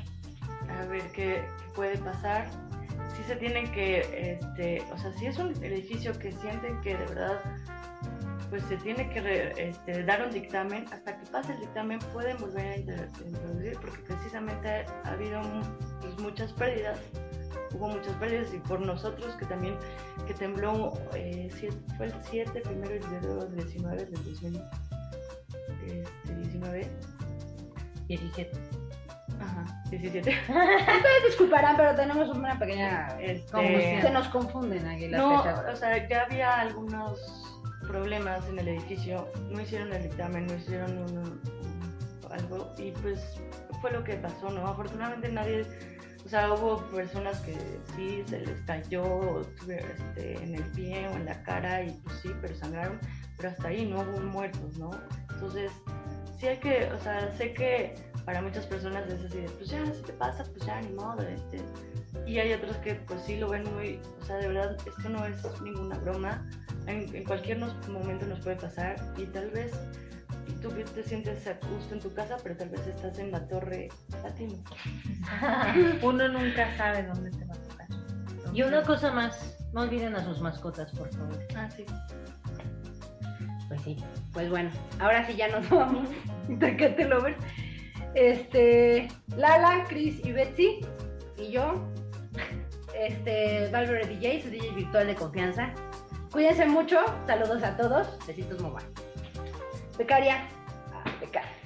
a 0.79 0.85
ver 0.87 1.03
qué, 1.13 1.45
puede 1.75 1.97
pasar. 1.99 2.49
Si 3.17 3.23
se 3.25 3.37
tienen 3.37 3.71
que, 3.73 4.01
este, 4.41 4.83
o 4.93 4.99
sea, 4.99 5.13
si 5.19 5.27
es 5.27 5.39
un 5.39 5.51
edificio 5.65 6.13
que 6.19 6.33
sienten 6.33 6.81
que 6.81 6.97
de 6.97 7.07
verdad 7.07 7.41
pues 8.51 8.65
se 8.65 8.77
tiene 8.79 9.09
que 9.11 9.21
re- 9.21 9.69
este, 9.69 10.03
dar 10.03 10.25
un 10.27 10.33
dictamen, 10.33 10.85
hasta 10.93 11.17
que 11.17 11.27
pase 11.31 11.53
el 11.53 11.61
dictamen 11.61 12.01
pueden 12.13 12.37
volver 12.39 12.67
a 12.67 12.77
introducir, 12.79 13.79
porque 13.81 13.99
precisamente 14.09 14.85
ha 15.05 15.11
habido 15.13 15.41
pues, 16.01 16.19
muchas 16.19 16.53
pérdidas, 16.55 16.99
hubo 17.75 17.89
muchas 17.89 18.13
pérdidas 18.17 18.53
y 18.55 18.59
por 18.59 18.81
nosotros 18.81 19.35
que 19.37 19.47
también, 19.47 19.77
que 20.27 20.35
tembló, 20.35 20.93
eh, 21.15 21.49
siete- 21.59 21.77
fue 21.97 22.07
el 22.07 22.15
7, 22.31 22.61
primero 22.61 22.95
y 22.97 23.01
luego 23.25 23.43
el 23.45 23.57
19 23.57 23.97
del 24.05 24.11
2019, 26.27 26.89
17. 28.09 28.51
ajá, 29.41 29.83
17. 29.91 30.31
Ustedes 30.49 31.25
disculparán, 31.29 31.77
pero 31.77 31.95
tenemos 31.95 32.29
una 32.37 32.59
pequeña... 32.59 33.09
Este, 33.21 34.01
Se 34.03 34.11
nos 34.11 34.29
confunden 34.29 34.87
aquí 34.87 35.09
las 35.09 35.21
No, 35.21 35.43
fechas. 35.43 35.65
o 35.73 35.77
sea, 35.77 36.09
ya 36.09 36.23
había 36.25 36.61
algunos 36.61 37.19
problemas 37.87 38.47
en 38.49 38.59
el 38.59 38.69
edificio, 38.69 39.29
no 39.51 39.61
hicieron 39.61 39.93
el 39.93 40.03
dictamen, 40.05 40.47
no 40.47 40.55
hicieron 40.55 40.99
un- 40.99 41.19
un- 41.19 41.41
algo 42.31 42.73
y 42.79 42.93
pues 42.93 43.21
fue 43.81 43.91
lo 43.91 44.05
que 44.05 44.15
pasó, 44.17 44.51
¿no? 44.51 44.65
Afortunadamente 44.67 45.29
nadie, 45.33 45.67
o 46.25 46.29
sea, 46.29 46.53
hubo 46.53 46.79
personas 46.91 47.41
que 47.41 47.57
sí 47.97 48.23
se 48.27 48.41
les 48.41 48.61
cayó 48.63 49.41
este, 49.41 50.37
en 50.43 50.55
el 50.55 50.65
pie 50.73 51.09
o 51.09 51.17
en 51.17 51.25
la 51.25 51.43
cara 51.43 51.83
y 51.83 51.93
pues 52.05 52.17
sí, 52.23 52.31
pero 52.41 52.55
sangraron, 52.55 52.99
pero 53.37 53.51
hasta 53.51 53.69
ahí 53.69 53.87
no 53.87 54.01
hubo 54.01 54.21
muertos, 54.21 54.79
¿no? 54.79 54.91
Entonces, 55.31 55.73
sí 56.39 56.47
hay 56.49 56.59
que, 56.59 56.91
o 56.93 56.99
sea, 57.01 57.33
sé 57.37 57.53
que 57.55 57.95
para 58.25 58.43
muchas 58.43 58.67
personas 58.67 59.09
es 59.09 59.25
así 59.25 59.41
de, 59.41 59.49
pues 59.51 59.71
ya, 59.71 59.85
si 59.93 60.03
te 60.03 60.13
pasa, 60.13 60.45
pues 60.45 60.65
ya, 60.67 60.81
ni 60.81 60.91
modo, 60.91 61.23
este. 61.23 61.61
Y 62.27 62.39
hay 62.39 62.53
otros 62.53 62.77
que 62.79 62.95
pues 62.95 63.23
sí 63.23 63.37
lo 63.37 63.49
ven 63.49 63.65
muy, 63.75 64.01
o 64.21 64.25
sea, 64.25 64.37
de 64.37 64.49
verdad, 64.49 64.77
esto 64.87 65.09
no 65.09 65.25
es 65.25 65.37
ninguna 65.63 65.99
broma, 65.99 66.47
en, 66.87 67.15
en 67.15 67.25
cualquier 67.25 67.59
momento 67.59 68.27
nos 68.27 68.41
puede 68.41 68.57
pasar 68.57 68.97
y 69.17 69.25
tal 69.27 69.51
vez 69.51 69.73
tú 70.61 70.71
te 70.71 71.03
sientes 71.03 71.47
a 71.47 71.55
gusto 71.69 71.95
en 71.95 72.01
tu 72.01 72.13
casa, 72.15 72.37
pero 72.43 72.57
tal 72.57 72.71
vez 72.71 72.87
estás 72.87 73.19
en 73.19 73.31
la 73.31 73.47
torre 73.47 73.89
latino. 74.23 74.63
Uno 76.03 76.29
nunca 76.29 76.77
sabe 76.77 77.03
dónde 77.05 77.31
te 77.31 77.45
va 77.45 77.55
a 77.55 77.59
tocar. 77.59 77.87
Y 78.53 78.63
una 78.63 78.83
cosa 78.83 79.13
más, 79.13 79.57
no 79.73 79.83
olviden 79.83 80.15
a 80.17 80.25
sus 80.25 80.41
mascotas, 80.41 80.91
por 80.93 81.13
favor. 81.15 81.39
Ah, 81.57 81.69
sí. 81.71 81.85
Pues 83.69 83.83
sí, 83.83 83.97
pues 84.33 84.51
bueno, 84.51 84.71
ahora 84.99 85.27
sí 85.27 85.37
ya 85.37 85.49
nos 85.49 85.69
vamos. 85.71 86.09
Tacate 86.59 87.05
Lovers. 87.05 87.37
Este, 88.15 89.09
Lala, 89.37 89.85
Chris 89.89 90.25
y 90.25 90.33
Betsy 90.33 90.81
y 91.39 91.53
yo. 91.53 91.89
Este, 92.95 93.69
Valverde 93.71 94.09
DJ, 94.09 94.43
su 94.43 94.51
DJ 94.51 94.73
virtual 94.73 95.07
de 95.07 95.15
confianza. 95.15 95.73
Cuídense 96.33 96.67
mucho, 96.67 96.99
saludos 97.27 97.63
a 97.63 97.77
todos, 97.77 98.19
besitos 98.27 98.61
mamá. 98.61 98.81
Becaria, 99.99 100.37
a 100.93 101.11
becar. 101.21 101.60